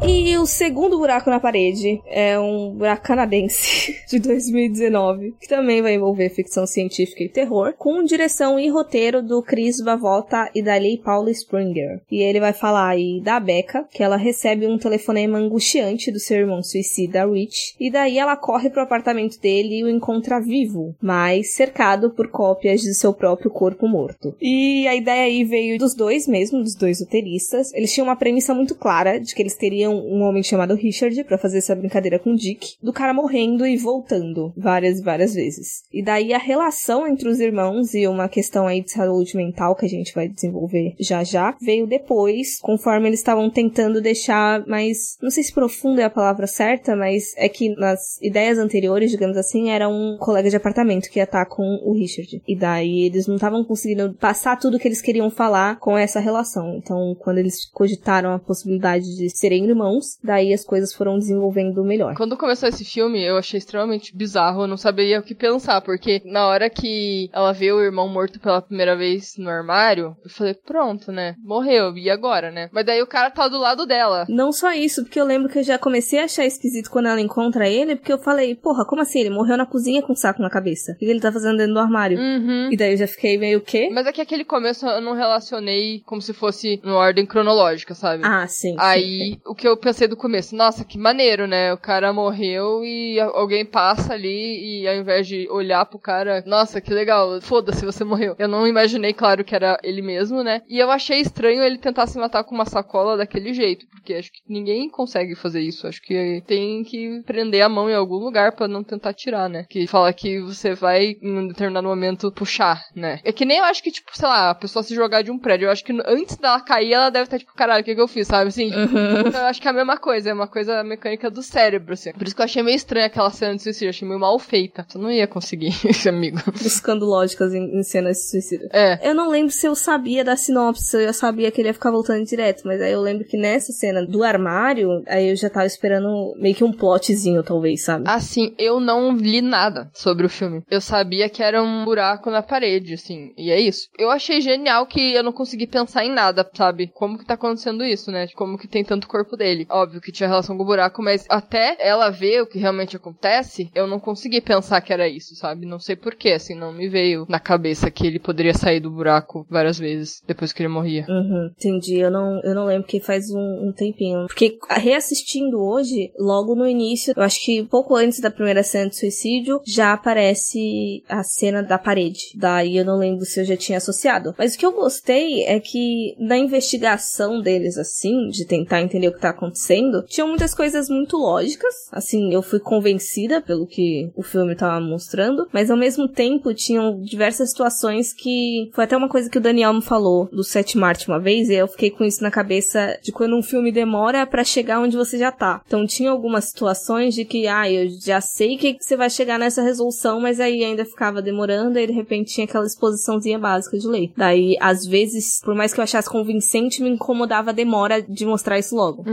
E 0.05 0.37
o 0.37 0.45
segundo 0.45 0.99
buraco 0.99 1.29
na 1.29 1.39
parede 1.39 1.99
é 2.05 2.39
um 2.39 2.71
buraco 2.75 3.03
canadense 3.03 3.95
de 4.07 4.19
2019, 4.19 5.35
que 5.41 5.47
também 5.47 5.81
vai 5.81 5.95
envolver 5.95 6.29
ficção 6.29 6.67
científica 6.67 7.23
e 7.23 7.29
terror, 7.29 7.73
com 7.77 8.03
direção 8.03 8.59
e 8.59 8.69
roteiro 8.69 9.23
do 9.23 9.41
Chris 9.41 9.81
Bavota 9.83 10.49
e 10.53 10.61
da 10.61 10.75
Lee 10.75 10.99
Paula 10.99 11.31
Springer. 11.31 12.01
E 12.11 12.21
ele 12.21 12.39
vai 12.39 12.53
falar 12.53 12.89
aí 12.89 13.19
da 13.21 13.39
Becca, 13.39 13.85
que 13.91 14.03
ela 14.03 14.17
recebe 14.17 14.67
um 14.67 14.77
telefonema 14.77 15.39
angustiante 15.39 16.11
do 16.11 16.19
seu 16.19 16.37
irmão 16.37 16.61
suicida, 16.61 17.25
Rich, 17.25 17.75
e 17.79 17.89
daí 17.89 18.19
ela 18.19 18.37
corre 18.37 18.69
pro 18.69 18.83
apartamento 18.83 19.39
dele 19.39 19.79
e 19.79 19.83
o 19.83 19.89
encontra 19.89 20.39
vivo, 20.39 20.95
mas 21.01 21.53
cercado 21.53 22.11
por 22.11 22.29
cópias 22.29 22.81
de 22.81 22.93
seu 22.93 23.13
próprio 23.13 23.49
corpo 23.49 23.87
morto. 23.87 24.35
E 24.39 24.87
a 24.87 24.95
ideia 24.95 25.23
aí 25.23 25.43
veio 25.43 25.79
dos 25.79 25.95
dois 25.95 26.27
mesmo, 26.27 26.61
dos 26.61 26.75
dois 26.75 26.99
roteiristas. 26.99 27.73
Eles 27.73 27.91
tinham 27.91 28.07
uma 28.07 28.15
premissa 28.15 28.53
muito 28.53 28.75
clara 28.75 29.19
de 29.19 29.33
que 29.33 29.41
eles 29.41 29.55
teriam 29.55 29.86
um 29.87 30.21
homem 30.21 30.43
chamado 30.43 30.75
Richard 30.75 31.23
para 31.23 31.37
fazer 31.37 31.59
essa 31.59 31.75
brincadeira 31.75 32.19
com 32.19 32.31
o 32.31 32.35
Dick, 32.35 32.75
do 32.81 32.93
cara 32.93 33.13
morrendo 33.13 33.65
e 33.65 33.77
voltando 33.77 34.53
várias 34.55 34.99
e 34.99 35.03
várias 35.03 35.33
vezes. 35.33 35.83
E 35.91 36.03
daí 36.03 36.33
a 36.33 36.37
relação 36.37 37.07
entre 37.07 37.27
os 37.29 37.39
irmãos 37.39 37.93
e 37.93 38.07
uma 38.07 38.29
questão 38.29 38.67
aí 38.67 38.81
de 38.81 38.91
saúde 38.91 39.35
mental 39.35 39.75
que 39.75 39.85
a 39.85 39.89
gente 39.89 40.13
vai 40.13 40.27
desenvolver 40.27 40.95
já 40.99 41.23
já 41.23 41.55
veio 41.61 41.87
depois, 41.87 42.59
conforme 42.59 43.07
eles 43.07 43.19
estavam 43.19 43.49
tentando 43.49 44.01
deixar 44.01 44.65
mais, 44.67 45.17
não 45.21 45.29
sei 45.29 45.43
se 45.43 45.53
profundo 45.53 46.01
é 46.01 46.03
a 46.03 46.09
palavra 46.09 46.47
certa, 46.47 46.95
mas 46.95 47.33
é 47.37 47.49
que 47.49 47.69
nas 47.75 48.21
ideias 48.21 48.57
anteriores, 48.57 49.11
digamos 49.11 49.37
assim, 49.37 49.69
era 49.69 49.87
um 49.87 50.17
colega 50.17 50.49
de 50.49 50.55
apartamento 50.55 51.09
que 51.09 51.19
ia 51.19 51.23
estar 51.23 51.45
com 51.45 51.63
o 51.83 51.93
Richard. 51.93 52.41
E 52.47 52.55
daí 52.55 53.05
eles 53.05 53.27
não 53.27 53.35
estavam 53.35 53.63
conseguindo 53.63 54.13
passar 54.13 54.57
tudo 54.57 54.79
que 54.79 54.87
eles 54.87 55.01
queriam 55.01 55.29
falar 55.29 55.79
com 55.79 55.97
essa 55.97 56.19
relação. 56.19 56.75
Então, 56.77 57.15
quando 57.19 57.37
eles 57.37 57.69
cogitaram 57.71 58.33
a 58.33 58.39
possibilidade 58.39 59.15
de 59.15 59.29
serem 59.29 59.65
irmãos, 59.77 60.17
daí 60.23 60.53
as 60.53 60.65
coisas 60.65 60.93
foram 60.93 61.19
desenvolvendo 61.19 61.83
melhor. 61.83 62.15
Quando 62.15 62.35
começou 62.35 62.67
esse 62.67 62.83
filme, 62.83 63.23
eu 63.23 63.37
achei 63.37 63.59
extremamente 63.59 64.15
bizarro, 64.15 64.63
eu 64.63 64.67
não 64.67 64.77
sabia 64.77 65.19
o 65.19 65.23
que 65.23 65.35
pensar, 65.35 65.81
porque 65.81 66.21
na 66.25 66.47
hora 66.47 66.69
que 66.69 67.29
ela 67.31 67.53
vê 67.53 67.71
o 67.71 67.81
irmão 67.81 68.09
morto 68.09 68.39
pela 68.39 68.61
primeira 68.61 68.95
vez 68.95 69.35
no 69.37 69.49
armário, 69.49 70.17
eu 70.23 70.29
falei, 70.29 70.55
pronto, 70.55 71.11
né? 71.11 71.35
Morreu, 71.43 71.95
e 71.95 72.09
agora, 72.09 72.49
né? 72.49 72.69
Mas 72.73 72.85
daí 72.85 73.01
o 73.01 73.07
cara 73.07 73.29
tá 73.29 73.47
do 73.47 73.59
lado 73.59 73.85
dela. 73.85 74.25
Não 74.27 74.51
só 74.51 74.73
isso, 74.73 75.03
porque 75.03 75.19
eu 75.19 75.25
lembro 75.25 75.49
que 75.49 75.59
eu 75.59 75.63
já 75.63 75.77
comecei 75.77 76.19
a 76.19 76.23
achar 76.23 76.45
esquisito 76.45 76.89
quando 76.89 77.07
ela 77.07 77.21
encontra 77.21 77.69
ele, 77.69 77.95
porque 77.95 78.11
eu 78.11 78.17
falei, 78.17 78.55
porra, 78.55 78.85
como 78.85 79.01
assim? 79.01 79.19
Ele 79.19 79.29
morreu 79.29 79.57
na 79.57 79.65
cozinha 79.65 80.01
com 80.01 80.13
um 80.13 80.15
saco 80.15 80.41
na 80.41 80.49
cabeça. 80.49 80.93
O 80.93 80.97
que 80.97 81.05
ele 81.05 81.19
tá 81.19 81.31
fazendo 81.31 81.57
dentro 81.57 81.73
do 81.73 81.79
armário? 81.79 82.17
Uhum. 82.17 82.69
E 82.71 82.77
daí 82.77 82.93
eu 82.93 82.97
já 82.97 83.07
fiquei 83.07 83.37
meio 83.37 83.61
quê? 83.61 83.89
Mas 83.91 84.07
é 84.07 84.11
que 84.11 84.21
aquele 84.21 84.43
começo 84.43 84.87
eu 84.87 85.01
não 85.01 85.13
relacionei 85.13 86.01
como 86.05 86.21
se 86.21 86.33
fosse 86.33 86.81
em 86.83 86.91
ordem 86.91 87.25
cronológica, 87.25 87.93
sabe? 87.93 88.23
Ah, 88.25 88.47
sim. 88.47 88.75
Aí, 88.79 89.33
sim. 89.33 89.41
o 89.45 89.53
que 89.53 89.66
eu 89.67 89.77
pensei 89.77 90.07
do 90.07 90.15
começo, 90.17 90.55
nossa, 90.55 90.83
que 90.85 90.97
maneiro, 90.97 91.47
né? 91.47 91.73
O 91.73 91.77
cara 91.77 92.11
morreu 92.13 92.83
e 92.83 93.19
alguém 93.19 93.65
passa 93.65 94.13
ali 94.13 94.81
e 94.83 94.87
ao 94.87 94.95
invés 94.95 95.27
de 95.27 95.47
olhar 95.49 95.85
pro 95.85 95.99
cara, 95.99 96.43
nossa, 96.45 96.79
que 96.81 96.93
legal, 96.93 97.39
foda-se, 97.41 97.85
você 97.85 98.03
morreu. 98.03 98.35
Eu 98.39 98.47
não 98.47 98.67
imaginei, 98.67 99.13
claro, 99.13 99.43
que 99.43 99.55
era 99.55 99.77
ele 99.83 100.01
mesmo, 100.01 100.43
né? 100.43 100.61
E 100.67 100.79
eu 100.79 100.89
achei 100.91 101.19
estranho 101.19 101.61
ele 101.63 101.77
tentar 101.77 102.07
se 102.07 102.17
matar 102.17 102.43
com 102.43 102.55
uma 102.55 102.65
sacola 102.65 103.17
daquele 103.17 103.53
jeito, 103.53 103.85
porque 103.89 104.13
acho 104.13 104.31
que 104.31 104.39
ninguém 104.47 104.89
consegue 104.89 105.35
fazer 105.35 105.61
isso. 105.61 105.87
Acho 105.87 106.01
que 106.01 106.41
tem 106.47 106.83
que 106.83 107.21
prender 107.25 107.61
a 107.61 107.69
mão 107.69 107.89
em 107.89 107.93
algum 107.95 108.15
lugar 108.17 108.53
para 108.53 108.67
não 108.67 108.83
tentar 108.83 109.13
tirar, 109.13 109.49
né? 109.49 109.65
Que 109.69 109.87
fala 109.87 110.11
que 110.13 110.39
você 110.39 110.73
vai, 110.73 111.17
em 111.21 111.37
um 111.37 111.47
determinado 111.47 111.87
momento, 111.87 112.31
puxar, 112.31 112.83
né? 112.95 113.19
É 113.23 113.31
que 113.31 113.45
nem 113.45 113.57
eu 113.57 113.65
acho 113.65 113.83
que, 113.83 113.91
tipo, 113.91 114.09
sei 114.13 114.27
lá, 114.27 114.49
a 114.51 114.55
pessoa 114.55 114.83
se 114.83 114.95
jogar 114.95 115.21
de 115.21 115.31
um 115.31 115.37
prédio. 115.39 115.65
Eu 115.67 115.71
acho 115.71 115.83
que 115.83 115.93
antes 116.05 116.37
dela 116.37 116.59
cair, 116.61 116.93
ela 116.93 117.09
deve 117.09 117.25
estar, 117.25 117.37
tipo, 117.39 117.53
caralho, 117.53 117.81
o 117.81 117.83
que, 117.85 117.95
que 117.95 118.01
eu 118.01 118.07
fiz, 118.07 118.27
sabe? 118.27 118.47
Assim, 118.49 118.67
Uhum. 118.73 119.27
eu 119.33 119.45
acho 119.45 119.56
que 119.61 119.67
é 119.67 119.71
a 119.71 119.73
mesma 119.73 119.97
coisa, 119.97 120.29
é 120.29 120.33
uma 120.33 120.47
coisa 120.47 120.83
mecânica 120.83 121.29
do 121.29 121.41
cérebro, 121.41 121.93
assim. 121.93 122.11
Por 122.13 122.25
isso 122.25 122.35
que 122.35 122.41
eu 122.41 122.45
achei 122.45 122.63
meio 122.63 122.75
estranha 122.75 123.07
aquela 123.07 123.29
cena 123.29 123.55
de 123.55 123.63
suicídio, 123.63 123.89
achei 123.89 124.07
meio 124.07 124.19
mal 124.19 124.37
feita. 124.39 124.85
Você 124.87 124.97
não 124.97 125.11
ia 125.11 125.27
conseguir, 125.27 125.73
esse 125.87 126.09
amigo. 126.09 126.39
Buscando 126.51 127.05
lógicas 127.05 127.53
em, 127.53 127.79
em 127.79 127.83
cenas 127.83 128.17
de 128.17 128.29
suicídio. 128.29 128.69
É. 128.71 128.99
Eu 129.07 129.15
não 129.15 129.29
lembro 129.29 129.51
se 129.51 129.65
eu 129.65 129.75
sabia 129.75 130.23
da 130.23 130.35
sinopse, 130.35 130.97
eu 130.97 131.13
sabia 131.13 131.51
que 131.51 131.61
ele 131.61 131.69
ia 131.69 131.73
ficar 131.73 131.91
voltando 131.91 132.25
direto, 132.25 132.63
mas 132.65 132.81
aí 132.81 132.91
eu 132.91 133.01
lembro 133.01 133.25
que 133.25 133.37
nessa 133.37 133.71
cena 133.71 134.05
do 134.05 134.23
armário, 134.23 135.03
aí 135.07 135.29
eu 135.29 135.35
já 135.35 135.49
tava 135.49 135.65
esperando 135.65 136.33
meio 136.37 136.55
que 136.55 136.63
um 136.63 136.71
plotzinho, 136.71 137.43
talvez, 137.43 137.83
sabe? 137.83 138.05
Assim, 138.07 138.53
eu 138.57 138.79
não 138.79 139.15
li 139.15 139.41
nada 139.41 139.89
sobre 139.93 140.25
o 140.25 140.29
filme. 140.29 140.61
Eu 140.69 140.81
sabia 140.81 141.29
que 141.29 141.43
era 141.43 141.61
um 141.61 141.85
buraco 141.85 142.29
na 142.29 142.41
parede, 142.41 142.93
assim, 142.93 143.33
e 143.37 143.51
é 143.51 143.59
isso. 143.59 143.87
Eu 143.97 144.09
achei 144.09 144.41
genial 144.41 144.85
que 144.85 145.13
eu 145.13 145.23
não 145.23 145.31
consegui 145.31 145.67
pensar 145.67 146.05
em 146.05 146.11
nada, 146.11 146.49
sabe? 146.53 146.91
Como 146.93 147.17
que 147.17 147.25
tá 147.25 147.33
acontecendo 147.33 147.83
isso, 147.83 148.11
né? 148.11 148.27
Como 148.35 148.57
que 148.57 148.67
tem 148.67 148.83
tanto 148.83 149.07
corpo 149.07 149.35
dele. 149.35 149.46
Ele. 149.47 149.65
Óbvio 149.69 150.01
que 150.01 150.11
tinha 150.11 150.29
relação 150.29 150.57
com 150.57 150.63
o 150.63 150.65
buraco, 150.65 151.01
mas 151.01 151.25
até 151.29 151.77
ela 151.79 152.09
ver 152.09 152.41
o 152.41 152.47
que 152.47 152.59
realmente 152.59 152.95
acontece, 152.95 153.69
eu 153.73 153.87
não 153.87 153.99
consegui 153.99 154.41
pensar 154.41 154.81
que 154.81 154.93
era 154.93 155.07
isso, 155.07 155.35
sabe? 155.35 155.65
Não 155.65 155.79
sei 155.79 155.95
porquê, 155.95 156.31
assim, 156.31 156.55
não 156.55 156.73
me 156.73 156.87
veio 156.87 157.25
na 157.29 157.39
cabeça 157.39 157.91
que 157.91 158.05
ele 158.05 158.19
poderia 158.19 158.53
sair 158.53 158.79
do 158.79 158.91
buraco 158.91 159.45
várias 159.49 159.77
vezes 159.77 160.21
depois 160.25 160.53
que 160.53 160.61
ele 160.61 160.69
morria. 160.69 161.05
Uhum, 161.07 161.49
entendi. 161.57 161.97
Eu 161.97 162.11
não, 162.11 162.41
eu 162.43 162.55
não 162.55 162.65
lembro 162.65 162.87
que 162.87 162.99
faz 162.99 163.29
um, 163.29 163.67
um 163.67 163.73
tempinho. 163.75 164.25
Porque 164.27 164.57
reassistindo 164.69 165.61
hoje, 165.61 166.11
logo 166.17 166.55
no 166.55 166.67
início, 166.67 167.13
eu 167.15 167.23
acho 167.23 167.43
que 167.43 167.63
pouco 167.63 167.95
antes 167.95 168.19
da 168.19 168.31
primeira 168.31 168.63
cena 168.63 168.89
de 168.89 168.95
suicídio, 168.95 169.61
já 169.65 169.93
aparece 169.93 171.03
a 171.07 171.23
cena 171.23 171.61
da 171.61 171.77
parede. 171.77 172.31
Daí 172.35 172.77
eu 172.77 172.85
não 172.85 172.97
lembro 172.97 173.25
se 173.25 173.39
eu 173.39 173.45
já 173.45 173.57
tinha 173.57 173.77
associado. 173.77 174.33
Mas 174.37 174.55
o 174.55 174.57
que 174.57 174.65
eu 174.65 174.71
gostei 174.71 175.43
é 175.43 175.59
que 175.59 176.15
na 176.19 176.37
investigação 176.37 177.41
deles, 177.41 177.77
assim, 177.77 178.27
de 178.29 178.45
tentar 178.45 178.81
entender 178.81 179.07
o 179.07 179.13
que 179.13 179.19
tá 179.19 179.29
acontecendo, 179.37 180.03
tinham 180.07 180.27
muitas 180.27 180.53
coisas 180.53 180.89
muito 180.89 181.17
lógicas. 181.17 181.73
Assim, 181.91 182.33
eu 182.33 182.41
fui 182.41 182.59
convencida 182.59 183.41
pelo 183.41 183.67
que 183.67 184.11
o 184.15 184.23
filme 184.23 184.55
tava 184.55 184.79
mostrando, 184.79 185.47
mas 185.53 185.71
ao 185.71 185.77
mesmo 185.77 186.07
tempo 186.07 186.53
tinham 186.53 186.99
diversas 187.01 187.49
situações 187.49 188.13
que 188.13 188.69
foi 188.73 188.83
até 188.83 188.97
uma 188.97 189.09
coisa 189.09 189.29
que 189.29 189.37
o 189.37 189.41
Daniel 189.41 189.73
me 189.73 189.81
falou 189.81 190.27
do 190.31 190.43
Sete 190.43 190.77
Marte 190.77 191.07
uma 191.07 191.19
vez, 191.19 191.49
e 191.49 191.55
eu 191.55 191.67
fiquei 191.67 191.91
com 191.91 192.03
isso 192.03 192.23
na 192.23 192.31
cabeça 192.31 192.97
de 193.01 193.11
quando 193.11 193.35
um 193.35 193.43
filme 193.43 193.71
demora 193.71 194.25
para 194.25 194.43
chegar 194.43 194.79
onde 194.79 194.97
você 194.97 195.17
já 195.17 195.31
tá. 195.31 195.61
Então 195.65 195.85
tinha 195.85 196.11
algumas 196.11 196.45
situações 196.45 197.13
de 197.13 197.23
que, 197.23 197.47
ah, 197.47 197.71
eu 197.71 197.89
já 198.03 198.19
sei 198.19 198.57
que 198.57 198.77
você 198.79 198.97
vai 198.97 199.09
chegar 199.09 199.37
nessa 199.37 199.61
resolução, 199.61 200.19
mas 200.19 200.39
aí 200.39 200.63
ainda 200.63 200.85
ficava 200.85 201.21
demorando, 201.21 201.79
e 201.79 201.87
de 201.87 201.93
repente 201.93 202.33
tinha 202.33 202.45
aquela 202.45 202.65
exposiçãozinha 202.65 203.39
básica 203.39 203.77
de 203.77 203.87
lei. 203.87 204.11
Daí, 204.17 204.57
às 204.59 204.85
vezes, 204.85 205.39
por 205.43 205.55
mais 205.55 205.73
que 205.73 205.79
eu 205.79 205.83
achasse 205.83 206.09
convincente, 206.09 206.81
me 206.81 206.89
incomodava 206.89 207.51
a 207.51 207.53
demora 207.53 208.01
de 208.01 208.25
mostrar 208.25 208.57
isso 208.57 208.75
logo. 208.75 209.03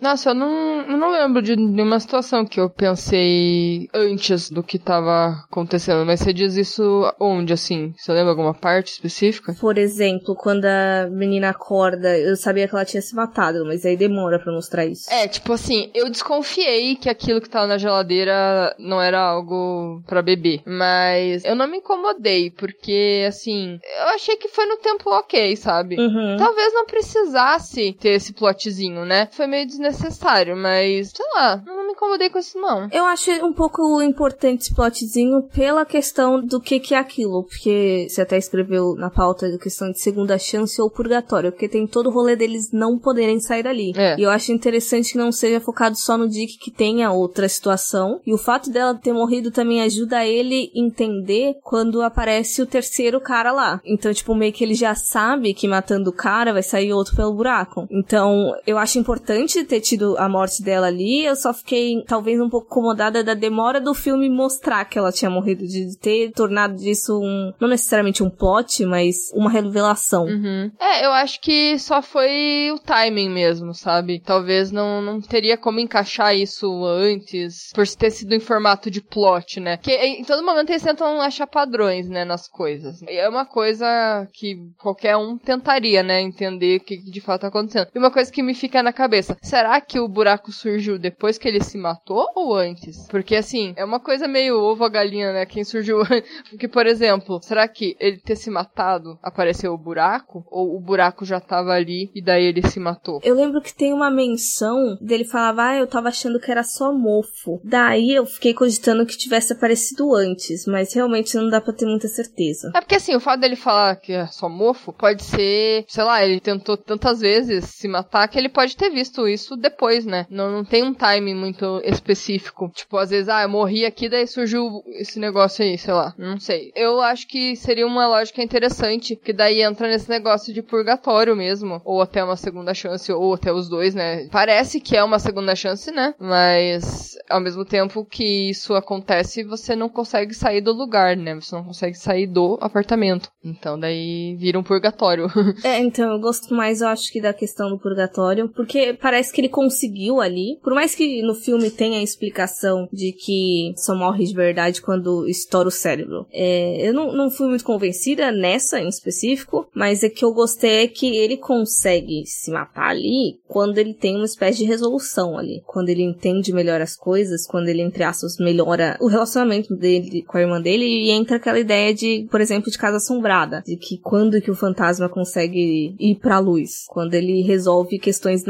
Nossa, 0.00 0.30
eu 0.30 0.34
não, 0.34 0.80
eu 0.82 0.96
não 0.96 1.12
lembro 1.12 1.42
de 1.42 1.56
nenhuma 1.56 2.00
situação 2.00 2.44
que 2.44 2.60
eu 2.60 2.68
pensei 2.68 3.88
antes 3.94 4.50
do 4.50 4.62
que 4.62 4.78
tava 4.78 5.44
acontecendo, 5.48 6.04
mas 6.04 6.20
você 6.20 6.32
diz 6.32 6.56
isso 6.56 7.12
onde, 7.20 7.52
assim? 7.52 7.94
Você 7.96 8.12
lembra 8.12 8.30
alguma 8.30 8.54
parte 8.54 8.92
específica? 8.92 9.54
Por 9.60 9.78
exemplo, 9.78 10.34
quando 10.34 10.64
a 10.64 11.08
menina 11.10 11.50
acorda, 11.50 12.16
eu 12.18 12.36
sabia 12.36 12.68
que 12.68 12.74
ela 12.74 12.84
tinha 12.84 13.02
se 13.02 13.14
matado, 13.14 13.64
mas 13.64 13.84
aí 13.84 13.96
demora 13.96 14.38
para 14.38 14.52
mostrar 14.52 14.86
isso. 14.86 15.10
É, 15.10 15.26
tipo 15.28 15.52
assim, 15.52 15.90
eu 15.94 16.10
desconfiei 16.10 16.96
que 16.96 17.08
aquilo 17.08 17.40
que 17.40 17.48
tava 17.48 17.66
na 17.66 17.78
geladeira 17.78 18.74
não 18.78 19.00
era 19.00 19.20
algo 19.20 20.02
para 20.06 20.22
beber, 20.22 20.62
mas 20.66 21.44
eu 21.44 21.54
não 21.54 21.66
me 21.66 21.78
incomodei, 21.78 22.50
porque, 22.50 23.24
assim, 23.26 23.78
eu 23.98 24.04
achei 24.14 24.36
que 24.36 24.48
foi 24.48 24.66
no 24.66 24.76
tempo 24.76 25.10
ok, 25.10 25.56
sabe? 25.56 25.96
Uhum. 25.98 26.36
Talvez 26.38 26.72
não 26.72 26.86
precisasse 26.86 27.92
ter 27.94 28.10
esse 28.10 28.32
plotzinho, 28.32 29.04
né? 29.04 29.21
Foi 29.30 29.46
meio 29.46 29.66
desnecessário, 29.66 30.56
mas, 30.56 31.10
sei 31.10 31.26
lá, 31.34 31.62
não 31.64 31.86
me 31.86 31.92
incomodei 31.92 32.30
com 32.30 32.38
isso 32.38 32.58
não. 32.58 32.88
Eu 32.90 33.04
acho 33.04 33.30
um 33.44 33.52
pouco 33.52 34.02
importante 34.02 34.62
esse 34.62 34.74
plotzinho 34.74 35.42
pela 35.54 35.84
questão 35.84 36.40
do 36.40 36.60
que 36.60 36.80
que 36.80 36.94
é 36.94 36.98
aquilo, 36.98 37.44
porque 37.44 38.06
você 38.08 38.22
até 38.22 38.36
escreveu 38.36 38.94
na 38.94 39.10
pauta 39.10 39.46
a 39.46 39.58
questão 39.58 39.90
de 39.90 40.00
segunda 40.00 40.38
chance 40.38 40.80
ou 40.80 40.90
purgatório, 40.90 41.52
porque 41.52 41.68
tem 41.68 41.86
todo 41.86 42.08
o 42.08 42.12
rolê 42.12 42.36
deles 42.36 42.70
não 42.72 42.98
poderem 42.98 43.40
sair 43.40 43.62
dali. 43.62 43.92
É. 43.96 44.16
E 44.18 44.22
eu 44.22 44.30
acho 44.30 44.52
interessante 44.52 45.12
que 45.12 45.18
não 45.18 45.32
seja 45.32 45.60
focado 45.60 45.96
só 45.96 46.16
no 46.16 46.28
Dick 46.28 46.58
que 46.58 46.70
tenha 46.70 47.12
outra 47.12 47.48
situação, 47.48 48.20
e 48.26 48.32
o 48.32 48.38
fato 48.38 48.70
dela 48.70 48.94
ter 48.94 49.12
morrido 49.12 49.50
também 49.50 49.82
ajuda 49.82 50.26
ele 50.26 50.70
entender 50.74 51.56
quando 51.62 52.02
aparece 52.02 52.62
o 52.62 52.66
terceiro 52.66 53.20
cara 53.20 53.52
lá. 53.52 53.80
Então, 53.84 54.12
tipo, 54.12 54.34
meio 54.34 54.52
que 54.52 54.64
ele 54.64 54.74
já 54.74 54.94
sabe 54.94 55.54
que 55.54 55.68
matando 55.68 56.10
o 56.10 56.14
cara 56.14 56.52
vai 56.52 56.62
sair 56.62 56.92
outro 56.92 57.16
pelo 57.16 57.34
buraco. 57.34 57.86
Então, 57.90 58.54
eu 58.66 58.78
acho 58.78 58.98
importante 59.12 59.62
ter 59.64 59.80
tido 59.80 60.16
a 60.18 60.28
morte 60.28 60.62
dela 60.62 60.86
ali, 60.86 61.24
eu 61.24 61.36
só 61.36 61.52
fiquei 61.52 62.02
talvez 62.06 62.40
um 62.40 62.48
pouco 62.48 62.66
incomodada 62.66 63.22
da 63.22 63.34
demora 63.34 63.78
do 63.80 63.92
filme 63.92 64.28
mostrar 64.30 64.86
que 64.86 64.98
ela 64.98 65.12
tinha 65.12 65.30
morrido, 65.30 65.66
de 65.66 65.98
ter 65.98 66.32
tornado 66.32 66.74
disso 66.76 67.20
um, 67.20 67.52
não 67.60 67.68
necessariamente 67.68 68.22
um 68.22 68.30
plot, 68.30 68.86
mas 68.86 69.30
uma 69.34 69.50
revelação. 69.50 70.24
Uhum. 70.24 70.70
É, 70.80 71.04
eu 71.04 71.12
acho 71.12 71.40
que 71.40 71.78
só 71.78 72.00
foi 72.00 72.70
o 72.72 72.78
timing 72.78 73.28
mesmo, 73.28 73.74
sabe? 73.74 74.18
Talvez 74.18 74.72
não, 74.72 75.02
não 75.02 75.20
teria 75.20 75.58
como 75.58 75.78
encaixar 75.78 76.34
isso 76.34 76.84
antes, 76.84 77.70
por 77.74 77.86
ter 77.86 78.10
sido 78.10 78.34
em 78.34 78.40
formato 78.40 78.90
de 78.90 79.02
plot, 79.02 79.60
né? 79.60 79.76
Que 79.76 79.92
em 79.92 80.24
todo 80.24 80.44
momento 80.44 80.70
eles 80.70 80.82
tentam 80.82 81.20
achar 81.20 81.46
padrões, 81.46 82.08
né, 82.08 82.24
nas 82.24 82.48
coisas. 82.48 83.02
E 83.02 83.16
é 83.16 83.28
uma 83.28 83.44
coisa 83.44 84.26
que 84.32 84.56
qualquer 84.78 85.16
um 85.16 85.36
tentaria, 85.36 86.02
né, 86.02 86.20
entender 86.22 86.78
o 86.78 86.84
que 86.84 86.96
de 86.96 87.20
fato 87.20 87.42
tá 87.42 87.48
acontecendo. 87.48 87.88
E 87.94 87.98
uma 87.98 88.10
coisa 88.10 88.32
que 88.32 88.42
me 88.42 88.54
fica 88.54 88.82
na 88.82 88.92
cabeça, 88.92 89.01
será 89.42 89.80
que 89.80 89.98
o 89.98 90.08
buraco 90.08 90.52
surgiu 90.52 90.98
depois 90.98 91.38
que 91.38 91.48
ele 91.48 91.62
se 91.62 91.78
matou 91.78 92.26
ou 92.34 92.54
antes? 92.54 93.06
Porque 93.08 93.36
assim, 93.36 93.72
é 93.76 93.84
uma 93.84 94.00
coisa 94.00 94.28
meio 94.28 94.58
ovo 94.58 94.84
a 94.84 94.88
galinha, 94.88 95.32
né? 95.32 95.46
Quem 95.46 95.64
surgiu 95.64 96.02
Porque, 96.50 96.68
por 96.68 96.86
exemplo, 96.86 97.40
será 97.42 97.66
que 97.68 97.96
ele 98.00 98.18
ter 98.18 98.36
se 98.36 98.50
matado 98.50 99.18
apareceu 99.22 99.72
o 99.72 99.78
buraco? 99.78 100.44
Ou 100.50 100.76
o 100.76 100.80
buraco 100.80 101.24
já 101.24 101.40
tava 101.40 101.72
ali 101.72 102.10
e 102.14 102.22
daí 102.22 102.44
ele 102.44 102.66
se 102.66 102.80
matou? 102.80 103.20
Eu 103.22 103.34
lembro 103.34 103.60
que 103.60 103.74
tem 103.74 103.92
uma 103.92 104.10
menção 104.10 104.96
dele 105.00 105.24
falava, 105.24 105.68
ah, 105.68 105.76
eu 105.76 105.86
tava 105.86 106.08
achando 106.08 106.40
que 106.40 106.50
era 106.50 106.62
só 106.62 106.92
mofo. 106.92 107.60
Daí 107.64 108.12
eu 108.12 108.26
fiquei 108.26 108.54
cogitando 108.54 109.06
que 109.06 109.16
tivesse 109.16 109.52
aparecido 109.52 110.14
antes, 110.14 110.66
mas 110.66 110.92
realmente 110.94 111.36
não 111.36 111.48
dá 111.48 111.60
pra 111.60 111.72
ter 111.72 111.86
muita 111.86 112.08
certeza. 112.08 112.72
É 112.74 112.80
porque 112.80 112.96
assim, 112.96 113.14
o 113.14 113.20
fato 113.20 113.40
dele 113.40 113.56
falar 113.56 113.96
que 113.96 114.12
é 114.12 114.26
só 114.26 114.48
mofo 114.48 114.92
pode 114.92 115.22
ser, 115.22 115.84
sei 115.88 116.04
lá, 116.04 116.24
ele 116.24 116.40
tentou 116.40 116.76
tantas 116.76 117.20
vezes 117.20 117.64
se 117.64 117.88
matar 117.88 118.28
que 118.28 118.38
ele 118.38 118.48
pode 118.48 118.76
ter 118.76 118.90
visto 118.92 119.28
isso 119.28 119.56
depois, 119.56 120.04
né? 120.04 120.26
Não, 120.30 120.50
não 120.50 120.64
tem 120.64 120.82
um 120.82 120.94
time 120.94 121.34
muito 121.34 121.80
específico. 121.84 122.70
Tipo, 122.74 122.98
às 122.98 123.10
vezes, 123.10 123.28
ah, 123.28 123.42
eu 123.42 123.48
morri 123.48 123.84
aqui, 123.84 124.08
daí 124.08 124.26
surgiu 124.26 124.82
esse 124.86 125.18
negócio 125.18 125.64
aí, 125.64 125.76
sei 125.78 125.94
lá. 125.94 126.14
Não 126.18 126.38
sei. 126.38 126.72
Eu 126.74 127.00
acho 127.00 127.26
que 127.26 127.56
seria 127.56 127.86
uma 127.86 128.06
lógica 128.06 128.42
interessante, 128.42 129.16
que 129.16 129.32
daí 129.32 129.62
entra 129.62 129.88
nesse 129.88 130.08
negócio 130.08 130.52
de 130.52 130.62
purgatório 130.62 131.36
mesmo. 131.36 131.80
Ou 131.84 132.02
até 132.02 132.22
uma 132.22 132.36
segunda 132.36 132.74
chance, 132.74 133.12
ou 133.12 133.34
até 133.34 133.52
os 133.52 133.68
dois, 133.68 133.94
né? 133.94 134.28
Parece 134.30 134.80
que 134.80 134.96
é 134.96 135.02
uma 135.02 135.18
segunda 135.18 135.54
chance, 135.54 135.90
né? 135.90 136.14
Mas 136.18 137.16
ao 137.28 137.40
mesmo 137.40 137.64
tempo 137.64 138.04
que 138.04 138.50
isso 138.50 138.74
acontece, 138.74 139.42
você 139.42 139.74
não 139.74 139.88
consegue 139.88 140.34
sair 140.34 140.60
do 140.60 140.72
lugar, 140.72 141.16
né? 141.16 141.34
Você 141.34 141.54
não 141.54 141.64
consegue 141.64 141.96
sair 141.96 142.26
do 142.26 142.58
apartamento. 142.60 143.30
Então 143.44 143.78
daí 143.78 144.36
vira 144.36 144.58
um 144.58 144.62
purgatório. 144.62 145.26
é, 145.64 145.78
então 145.78 146.12
eu 146.12 146.20
gosto 146.20 146.54
mais, 146.54 146.80
eu 146.80 146.88
acho 146.88 147.10
que 147.12 147.20
da 147.20 147.32
questão 147.32 147.68
do 147.68 147.78
purgatório, 147.78 148.48
porque 148.48 148.78
parece 149.00 149.32
que 149.32 149.40
ele 149.40 149.48
conseguiu 149.48 150.20
ali. 150.20 150.58
Por 150.62 150.74
mais 150.74 150.94
que 150.94 151.22
no 151.22 151.34
filme 151.34 151.70
tenha 151.70 151.98
a 151.98 152.02
explicação 152.02 152.88
de 152.92 153.12
que 153.12 153.74
só 153.76 153.94
morre 153.94 154.24
de 154.24 154.34
verdade 154.34 154.80
quando 154.80 155.28
estoura 155.28 155.68
o 155.68 155.72
cérebro. 155.72 156.26
É, 156.32 156.88
eu 156.88 156.94
não, 156.94 157.12
não 157.12 157.30
fui 157.30 157.48
muito 157.48 157.64
convencida 157.64 158.30
nessa 158.32 158.80
em 158.80 158.88
específico, 158.88 159.68
mas 159.74 160.02
é 160.02 160.08
que 160.08 160.24
eu 160.24 160.32
gostei 160.32 160.84
é 160.84 160.88
que 160.88 161.16
ele 161.16 161.36
consegue 161.36 162.24
se 162.26 162.50
matar 162.50 162.90
ali 162.90 163.38
quando 163.46 163.78
ele 163.78 163.94
tem 163.94 164.16
uma 164.16 164.24
espécie 164.24 164.58
de 164.58 164.64
resolução 164.64 165.36
ali. 165.36 165.62
Quando 165.66 165.88
ele 165.88 166.02
entende 166.02 166.52
melhor 166.52 166.80
as 166.80 166.96
coisas, 166.96 167.46
quando 167.46 167.68
ele, 167.68 167.82
entre 167.82 168.02
aspas, 168.02 168.36
melhora 168.38 168.96
o 169.00 169.06
relacionamento 169.06 169.76
dele 169.76 170.22
com 170.22 170.38
a 170.38 170.40
irmã 170.40 170.60
dele 170.60 170.84
e 170.84 171.10
entra 171.10 171.36
aquela 171.36 171.58
ideia 171.58 171.92
de, 171.94 172.26
por 172.30 172.40
exemplo, 172.40 172.70
de 172.70 172.78
casa 172.78 172.96
assombrada. 172.96 173.62
De 173.66 173.76
que 173.76 173.98
quando 173.98 174.40
que 174.40 174.50
o 174.50 174.56
fantasma 174.56 175.08
consegue 175.08 175.94
ir 175.98 176.16
pra 176.16 176.38
luz? 176.38 176.84
Quando 176.88 177.14
ele 177.14 177.42
resolve 177.42 177.98
questões 177.98 178.44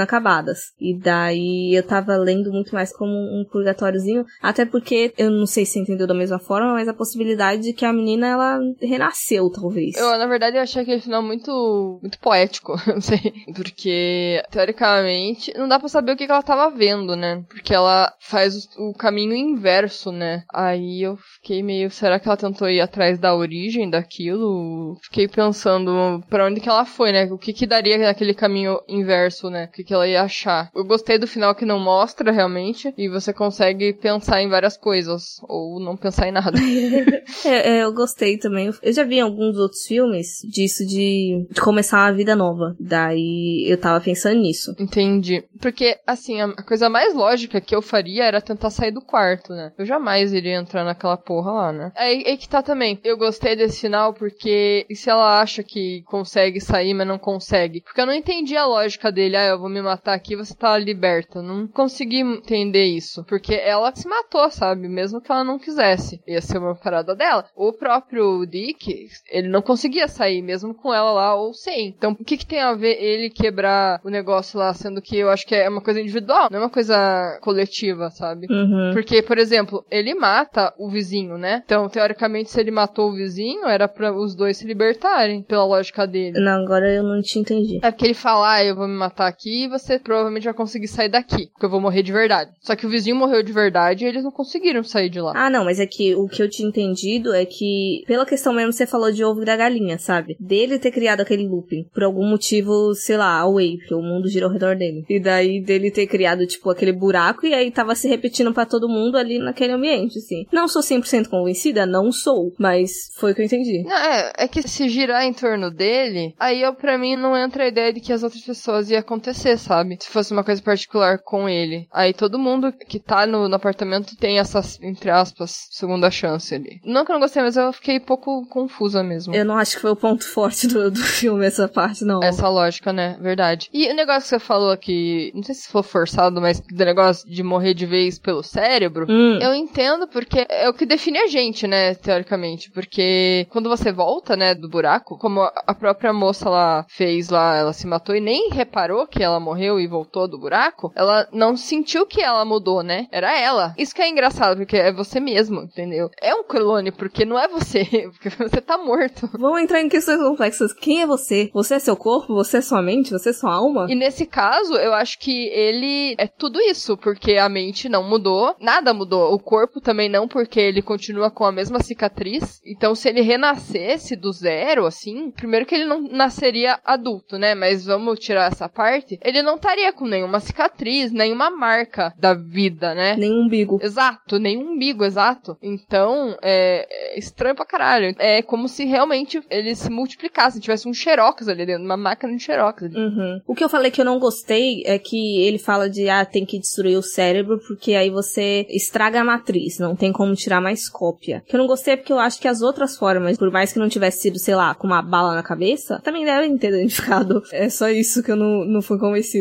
E 0.81 0.99
daí 0.99 1.75
eu 1.75 1.83
tava 1.83 2.17
lendo 2.17 2.53
muito 2.53 2.75
mais 2.75 2.95
como 2.95 3.13
um 3.13 3.45
purgatóriozinho, 3.51 4.25
até 4.41 4.65
porque 4.65 5.13
eu 5.19 5.31
não 5.31 5.47
sei 5.47 5.65
se 5.65 5.79
entendeu 5.79 6.07
da 6.07 6.15
mesma 6.15 6.39
forma, 6.39 6.73
mas 6.73 6.89
a 6.89 6.95
possibilidade 6.95 7.63
de 7.63 7.73
que 7.73 7.85
a 7.85 7.93
menina 7.93 8.29
ela 8.29 8.59
renasceu, 8.81 9.51
talvez. 9.51 9.97
Eu, 9.97 10.19
na 10.19 10.27
verdade, 10.27 10.57
eu 10.57 10.63
achei 10.63 10.83
aquele 10.83 11.01
final 11.01 11.23
muito, 11.23 11.99
muito 12.01 12.19
poético, 12.19 12.75
não 12.87 13.01
sei. 13.01 13.33
Porque, 13.55 14.43
teoricamente, 14.51 15.53
não 15.57 15.69
dá 15.69 15.79
pra 15.79 15.89
saber 15.89 16.13
o 16.13 16.17
que, 16.17 16.27
que 16.27 16.33
ela 16.33 16.43
tava 16.43 16.71
vendo, 16.71 17.17
né? 17.17 17.43
Porque 17.49 17.75
ela 17.75 18.13
faz 18.21 18.69
o, 18.77 18.91
o 18.91 18.95
caminho 18.95 19.35
inverso, 19.35 20.13
né? 20.13 20.45
Aí 20.53 21.03
eu 21.03 21.17
fiquei 21.17 21.63
meio, 21.63 21.91
será 21.91 22.21
que 22.21 22.29
ela 22.29 22.37
tentou 22.37 22.69
ir 22.69 22.81
atrás 22.81 23.19
da 23.19 23.35
origem 23.35 23.89
daquilo? 23.89 24.99
Fiquei 25.03 25.27
pensando 25.27 26.23
para 26.29 26.47
onde 26.47 26.61
que 26.61 26.69
ela 26.69 26.85
foi, 26.85 27.13
né? 27.13 27.25
O 27.33 27.39
que 27.39 27.53
que 27.53 27.67
daria 27.67 27.99
naquele 27.99 28.35
caminho 28.35 28.81
inverso, 28.89 29.49
né? 29.49 29.65
O 29.65 29.73
que 29.73 29.85
que 29.85 29.95
ela 29.95 30.07
ia 30.07 30.12
achar? 30.17 30.71
Eu 30.75 30.85
gostei 30.85 31.19
do 31.19 31.27
final 31.27 31.55
que 31.55 31.67
não 31.67 31.79
mostra 31.79 32.31
realmente 32.31 32.63
mente 32.63 32.95
e 32.97 33.09
você 33.09 33.33
consegue 33.33 33.93
pensar 33.93 34.41
em 34.41 34.49
várias 34.49 34.77
coisas 34.77 35.41
ou 35.49 35.81
não 35.81 35.97
pensar 35.97 36.29
em 36.29 36.33
nada. 36.33 36.59
é, 37.45 37.77
é, 37.77 37.83
eu 37.83 37.93
gostei 37.93 38.39
também. 38.39 38.71
Eu 38.83 38.93
já 38.93 39.05
vi 39.05 39.21
alguns 39.21 39.57
outros 39.57 39.85
filmes 39.87 40.41
disso 40.45 40.87
de, 40.87 41.47
de 41.51 41.61
começar 41.61 41.99
uma 41.99 42.13
vida 42.13 42.37
nova. 42.37 42.77
Daí 42.79 43.65
eu 43.69 43.79
tava 43.79 44.01
pensando 44.01 44.41
nisso. 44.41 44.75
Entendi. 44.79 45.45
Porque, 45.61 45.99
assim, 46.07 46.41
a 46.41 46.63
coisa 46.63 46.89
mais 46.89 47.15
lógica 47.15 47.61
que 47.61 47.75
eu 47.75 47.83
faria 47.83 48.25
era 48.25 48.41
tentar 48.41 48.71
sair 48.71 48.93
do 48.93 49.01
quarto, 49.01 49.53
né? 49.53 49.73
Eu 49.77 49.85
jamais 49.85 50.33
iria 50.33 50.57
entrar 50.57 50.85
naquela 50.85 51.17
porra 51.17 51.53
lá, 51.53 51.73
né? 51.73 51.93
Aí, 51.97 52.25
aí 52.27 52.37
que 52.37 52.49
tá 52.49 52.63
também. 52.63 52.99
Eu 53.05 53.17
gostei 53.17 53.57
desse 53.57 53.81
final 53.81 54.15
porque 54.15 54.87
e 54.89 54.95
se 54.95 55.11
ela 55.11 55.41
acha 55.41 55.63
que 55.63 56.03
consegue 56.07 56.61
sair, 56.61 56.95
mas 56.95 57.07
não 57.07 57.19
consegue? 57.19 57.81
Porque 57.81 58.01
eu 58.01 58.07
não 58.07 58.15
entendi 58.15 58.57
a 58.57 58.67
lógica 58.67 59.11
dele. 59.11 59.37
Ah, 59.37 59.47
eu 59.47 59.59
vou 59.59 59.69
me 59.69 59.81
matar 59.83 59.92
aqui, 60.13 60.37
você 60.37 60.55
tá 60.55 60.77
liberta. 60.79 61.43
Não 61.43 61.67
consegui 61.67 62.21
entender 62.21 62.85
isso. 62.85 63.25
Porque 63.25 63.55
ela 63.55 63.95
se 63.95 64.09
matou, 64.09 64.51
sabe? 64.51 64.89
Mesmo 64.89 65.21
que 65.21 65.31
ela 65.31 65.45
não 65.45 65.59
quisesse. 65.59 66.21
Ia 66.27 66.41
ser 66.41 66.59
uma 66.59 66.75
parada 66.75 67.15
dela. 67.15 67.45
O 67.57 67.73
próprio 67.73 68.45
Dick, 68.47 69.09
ele 69.31 69.49
não 69.49 69.63
conseguia 69.63 70.09
sair, 70.09 70.43
mesmo 70.43 70.75
com 70.75 70.93
ela 70.93 71.13
lá 71.13 71.35
ou 71.35 71.53
sem. 71.53 71.89
Então, 71.89 72.13
o 72.13 72.25
que, 72.25 72.37
que 72.37 72.47
tem 72.47 72.61
a 72.61 72.75
ver 72.75 73.03
ele 73.03 73.31
quebrar 73.31 74.01
o 74.05 74.11
negócio 74.11 74.59
lá, 74.59 74.73
sendo 74.75 75.01
que 75.03 75.17
eu 75.17 75.31
acho 75.31 75.47
que 75.47 75.55
é 75.55 75.69
uma 75.69 75.83
coisa 75.83 76.01
individual, 76.01 76.49
não 76.51 76.59
é 76.59 76.63
uma 76.63 76.71
coisa 76.71 77.39
coletiva, 77.43 78.11
sabe? 78.11 78.47
Uhum. 78.51 78.91
Porque, 78.93 79.23
por 79.23 79.39
exemplo, 79.39 79.85
ele 79.91 80.15
mata 80.15 80.73
o 80.79 80.89
vizinho, 80.89 81.37
né? 81.37 81.63
Então, 81.65 81.89
teoricamente, 81.89 82.51
se 82.51 82.61
ele 82.61 82.71
matou 82.71 83.11
o 83.11 83.15
vizinho, 83.15 83.67
era 83.67 83.89
para 83.89 84.13
os 84.13 84.35
dois 84.35 84.57
se 84.57 84.67
libertarem, 84.67 85.43
pela 85.43 85.65
lógica 85.65 86.07
dele. 86.07 86.39
Não, 86.41 86.63
agora 86.65 86.91
eu 86.91 87.03
não 87.03 87.21
te 87.21 87.39
entendi. 87.39 87.79
É 87.83 87.91
porque 87.91 88.07
ele 88.07 88.15
fala, 88.15 88.55
ah, 88.55 88.65
eu 88.65 88.77
vou 88.77 88.87
me 88.87 88.95
matar 88.95 89.27
aqui 89.27 89.65
e 89.65 89.69
você 89.69 89.82
provavelmente 90.03 90.45
vai 90.45 90.55
conseguir 90.55 90.89
sair 90.89 91.09
daqui, 91.09 91.49
porque 91.53 91.67
eu 91.67 91.71
vou 91.71 91.81
morrer 91.81 92.03
de 92.03 92.13
verdade. 92.13 92.51
Só 92.61 92.75
que 92.77 92.87
o 92.87 92.91
vizinho 92.91 93.17
morreu 93.17 93.43
de 93.43 93.53
verdade 93.53 94.05
e 94.05 94.09
eles 94.09 94.25
não 94.25 94.31
conseguiram 94.31 94.83
sair 94.83 95.09
de 95.09 95.21
lá. 95.21 95.33
Ah, 95.35 95.51
não, 95.51 95.65
mas 95.65 95.81
é 95.81 95.87
que 95.87 96.15
o 96.15 96.29
que 96.29 96.43
eu 96.43 96.49
tinha 96.49 96.69
entendido 96.69 97.35
é 97.35 97.45
que, 97.45 98.03
pela 98.07 98.27
questão 98.27 98.53
mesmo, 98.53 98.73
você 98.73 98.87
falou 98.87 99.13
de 99.13 99.25
ovo 99.25 99.45
da 99.45 99.57
galinha, 99.57 99.99
sabe? 99.99 100.37
Dele 100.39 100.79
ter 100.79 100.91
criado 100.91 101.21
aquele 101.21 101.47
looping, 101.47 101.87
por 101.93 102.05
algum 102.05 102.29
motivo, 102.29 102.95
sei 102.95 103.17
lá, 103.17 103.39
away, 103.41 103.79
porque 103.79 103.95
o 103.95 104.03
mundo 104.03 104.29
gira 104.29 104.47
ao 104.47 104.53
redor 104.53 104.77
dele. 104.77 105.05
E 105.09 105.21
daí 105.21 105.61
dele 105.61 105.91
ter 105.91 106.07
criado, 106.07 106.47
tipo, 106.47 106.71
aquele 106.71 106.93
buraco 106.93 107.47
e 107.47 107.55
aí 107.55 107.71
tava 107.71 107.95
se 107.95 108.09
repetindo 108.09 108.53
para 108.53 108.67
todo 108.67 108.89
mundo 108.89 109.17
ali 109.17 109.39
naquele 109.39 109.73
ambiente, 109.73 110.19
assim. 110.19 110.47
Não 110.53 110.69
sou 110.69 110.83
100% 110.83 111.29
convencida? 111.29 111.87
Não 111.87 112.13
sou, 112.13 112.53
mas 112.59 113.11
foi 113.17 113.33
o 113.33 113.35
que 113.35 113.43
eu 113.43 113.47
entendi. 113.47 113.83
Não, 113.83 113.97
é, 113.97 114.33
é 114.39 114.49
que 114.49 114.63
se 114.63 114.89
girar 114.89 115.25
em 115.25 115.33
torno 115.33 115.71
dele, 115.71 116.35
aí 116.39 116.63
eu, 116.63 116.75
pra 116.75 116.99
mim, 116.99 117.17
não 117.17 117.37
entra 117.37 117.65
a 117.65 117.69
ideia 117.69 117.93
de 117.93 118.01
que 118.01 118.13
as 118.13 118.23
outras 118.23 118.43
pessoas 118.43 118.91
ia 118.91 119.01
acontecer, 119.01 119.59
sabe? 119.59 119.72
Se 120.01 120.09
fosse 120.09 120.33
uma 120.33 120.45
coisa 120.45 120.63
particular 120.63 121.19
com 121.19 121.49
ele. 121.49 121.87
Aí 121.93 122.13
todo 122.13 122.39
mundo 122.39 122.73
que 122.73 122.99
tá 122.99 123.27
no, 123.27 123.49
no 123.49 123.57
apartamento 123.57 124.17
tem 124.17 124.39
essas, 124.39 124.81
entre 124.83 125.11
aspas, 125.11 125.69
segunda 125.71 126.11
chance 126.11 126.55
ali. 126.55 126.81
Não 126.85 127.05
que 127.05 127.11
eu 127.11 127.15
não 127.15 127.21
gostei, 127.21 127.43
mas 127.43 127.57
eu 127.57 127.73
fiquei 127.73 128.01
pouco 128.01 128.47
confusa 128.47 129.03
mesmo. 129.03 129.35
Eu 129.35 129.45
não 129.45 129.57
acho 129.57 129.77
que 129.77 129.83
foi 129.83 129.91
o 129.91 129.97
ponto 129.97 130.25
forte 130.25 130.67
do, 130.67 130.91
do 130.91 131.01
filme, 131.01 131.47
essa 131.47 131.69
parte, 131.69 132.05
não. 132.05 132.23
Essa 132.23 132.49
lógica, 132.49 132.93
né? 132.93 133.17
Verdade. 133.21 133.69
E 133.73 133.91
o 133.91 133.95
negócio 133.95 134.23
que 134.23 134.29
você 134.29 134.39
falou 134.39 134.71
aqui, 134.71 135.33
não 135.35 135.43
sei 135.43 135.55
se 135.55 135.69
foi 135.69 135.83
forçado, 135.83 136.41
mas 136.41 136.61
do 136.61 136.85
negócio 136.85 137.29
de 137.29 137.43
morrer 137.43 137.75
de 137.75 137.87
vez 137.87 138.19
pelo 138.19 138.43
cérebro, 138.43 139.07
hum. 139.09 139.39
eu 139.41 139.55
entendo 139.55 140.07
porque 140.07 140.47
é 140.49 140.69
o 140.69 140.75
que 140.75 140.87
define 140.87 141.19
a 141.19 141.27
gente, 141.27 141.67
né, 141.67 141.95
teoricamente. 141.95 142.71
Porque 142.71 143.47
quando 143.51 143.69
você 143.69 143.93
volta, 143.93 144.37
né, 144.37 144.55
do 144.55 144.69
buraco, 144.69 145.19
como 145.19 145.41
a 145.43 145.75
própria 145.75 146.13
moça 146.13 146.49
lá 146.49 146.85
fez 146.89 147.29
lá, 147.29 147.57
ela 147.57 147.73
se 147.73 147.87
matou 147.87 148.15
e 148.15 148.21
nem 148.21 148.51
reparou 148.51 149.07
que 149.07 149.23
ela 149.23 149.41
morreu 149.41 149.62
e 149.63 149.87
voltou 149.87 150.29
do 150.29 150.39
buraco, 150.39 150.93
ela 150.95 151.29
não 151.33 151.57
sentiu 151.57 152.07
que 152.07 152.21
ela 152.21 152.45
mudou, 152.45 152.83
né? 152.83 153.07
Era 153.11 153.39
ela. 153.39 153.75
Isso 153.79 153.95
que 153.95 154.03
é 154.03 154.09
engraçado, 154.09 154.57
porque 154.57 154.77
é 154.77 154.93
você 154.93 155.21
mesmo, 155.21 155.63
entendeu? 155.63 156.11
É 156.21 156.35
um 156.35 156.45
clone, 156.45 156.91
porque 156.91 157.25
não 157.25 157.39
é 157.39 157.49
você, 157.49 157.85
porque 158.13 158.31
você 158.31 158.61
tá 158.61 158.77
morto. 158.79 159.29
Vamos 159.39 159.61
entrar 159.61 159.81
em 159.81 159.89
questões 159.89 160.21
complexas. 160.21 160.73
Quem 160.73 161.03
é 161.03 161.07
você? 161.07 161.51
Você 161.53 161.75
é 161.75 161.79
seu 161.79 161.97
corpo? 161.97 162.35
Você 162.35 162.59
é 162.59 162.61
sua 162.61 162.83
mente? 162.83 163.11
Você 163.11 163.31
é 163.31 163.33
sua 163.33 163.55
alma? 163.55 163.87
E 163.89 163.95
nesse 163.95 164.27
caso, 164.27 164.75
eu 164.75 164.93
acho 164.95 165.19
que 165.19 165.49
ele 165.49 166.15
é 166.19 166.27
tudo 166.27 166.61
isso, 166.61 166.97
porque 166.97 167.37
a 167.37 167.49
mente 167.49 167.89
não 167.89 168.03
mudou, 168.03 168.55
nada 168.61 168.95
mudou. 168.95 169.33
O 169.33 169.39
corpo 169.39 169.81
também 169.81 170.09
não, 170.09 170.27
porque 170.27 170.61
ele 170.61 170.83
continua 170.83 171.31
com 171.31 171.45
a 171.45 171.53
mesma 171.53 171.83
cicatriz. 171.83 172.61
Então, 172.65 172.95
se 172.95 173.09
ele 173.09 173.21
renascesse 173.21 174.17
do 174.17 174.33
zero, 174.33 174.87
assim, 174.87 175.31
primeiro 175.31 175.67
que 175.67 175.75
ele 175.75 175.85
não 175.85 176.01
nasceria 176.03 176.79
adulto, 176.85 177.39
né? 177.39 177.55
Mas 177.55 177.85
vamos 177.85 178.19
tirar 178.19 178.51
essa 178.51 178.69
parte. 178.69 179.19
Ele 179.23 179.43
não 179.43 179.52
estaria 179.57 179.93
com 179.93 180.07
nenhuma 180.07 180.41
cicatriz, 180.41 181.13
nenhuma 181.13 181.51
marca 181.51 182.13
da 182.19 182.35
vida, 182.35 182.95
né? 182.95 183.17
Nem 183.17 183.33
umbigo. 183.33 183.79
Exato, 183.83 184.39
nem 184.39 184.59
umbigo, 184.59 185.05
exato. 185.05 185.57
Então, 185.63 186.37
é, 186.43 186.87
é 186.91 187.19
estranho 187.19 187.55
pra 187.55 187.65
caralho. 187.65 188.15
É 188.19 188.43
como 188.43 188.69
se 188.69 188.85
realmente 188.85 189.43
ele 189.51 189.75
se 189.75 189.91
multiplicasse, 189.91 190.61
tivesse 190.61 190.89
um 190.89 190.95
xerox 190.95 191.49
ali 191.49 191.67
dentro, 191.67 191.85
uma 191.85 191.97
máquina 191.97 192.37
de 192.37 192.43
xerox. 192.43 192.83
Ali. 192.85 192.97
Uhum. 192.97 193.41
O 193.47 193.55
que 193.55 193.65
eu 193.65 193.69
falei 193.69 193.91
que 193.91 194.01
eu 194.01 194.05
não 194.05 194.19
gostei 194.19 194.83
é 194.87 194.99
que 194.99 195.43
ele 195.43 195.59
fala 195.59 195.89
de, 195.89 196.09
ah, 196.09 196.25
tem 196.25 196.45
que 196.45 196.59
destruir 196.59 196.97
o 196.97 197.03
cérebro, 197.03 197.61
porque 197.67 197.95
aí 197.95 198.11
você 198.11 198.67
estraga 198.71 199.21
a 199.21 199.25
matriz, 199.25 199.79
não 199.79 199.95
tem 199.95 200.13
como 200.13 200.35
tirar 200.35 200.61
mais 200.61 200.89
cópia. 200.89 201.43
Que 201.47 201.57
eu 201.57 201.59
não 201.59 201.67
gostei 201.67 201.97
porque 201.97 202.13
eu 202.13 202.19
acho 202.19 202.41
que 202.41 202.49
as 202.49 202.63
outras 202.63 202.97
formas, 202.97 203.37
por 203.37 203.51
mais 203.51 203.73
que 203.73 203.79
não 203.79 203.89
tivesse 203.89 204.23
sido, 204.23 204.39
sei 204.39 204.55
lá, 204.55 204.75
com 204.75 204.87
uma 204.87 205.03
bala 205.03 205.35
na 205.35 205.43
cabeça, 205.43 206.01
também 206.03 206.25
devem 206.25 206.57
ter 206.57 206.71
danificado. 206.71 207.43
É 207.53 207.69
só 207.69 207.89
isso 207.89 208.23
que 208.23 208.31
eu 208.31 208.37
não, 208.37 208.65
não 208.65 208.83
fui 208.83 208.99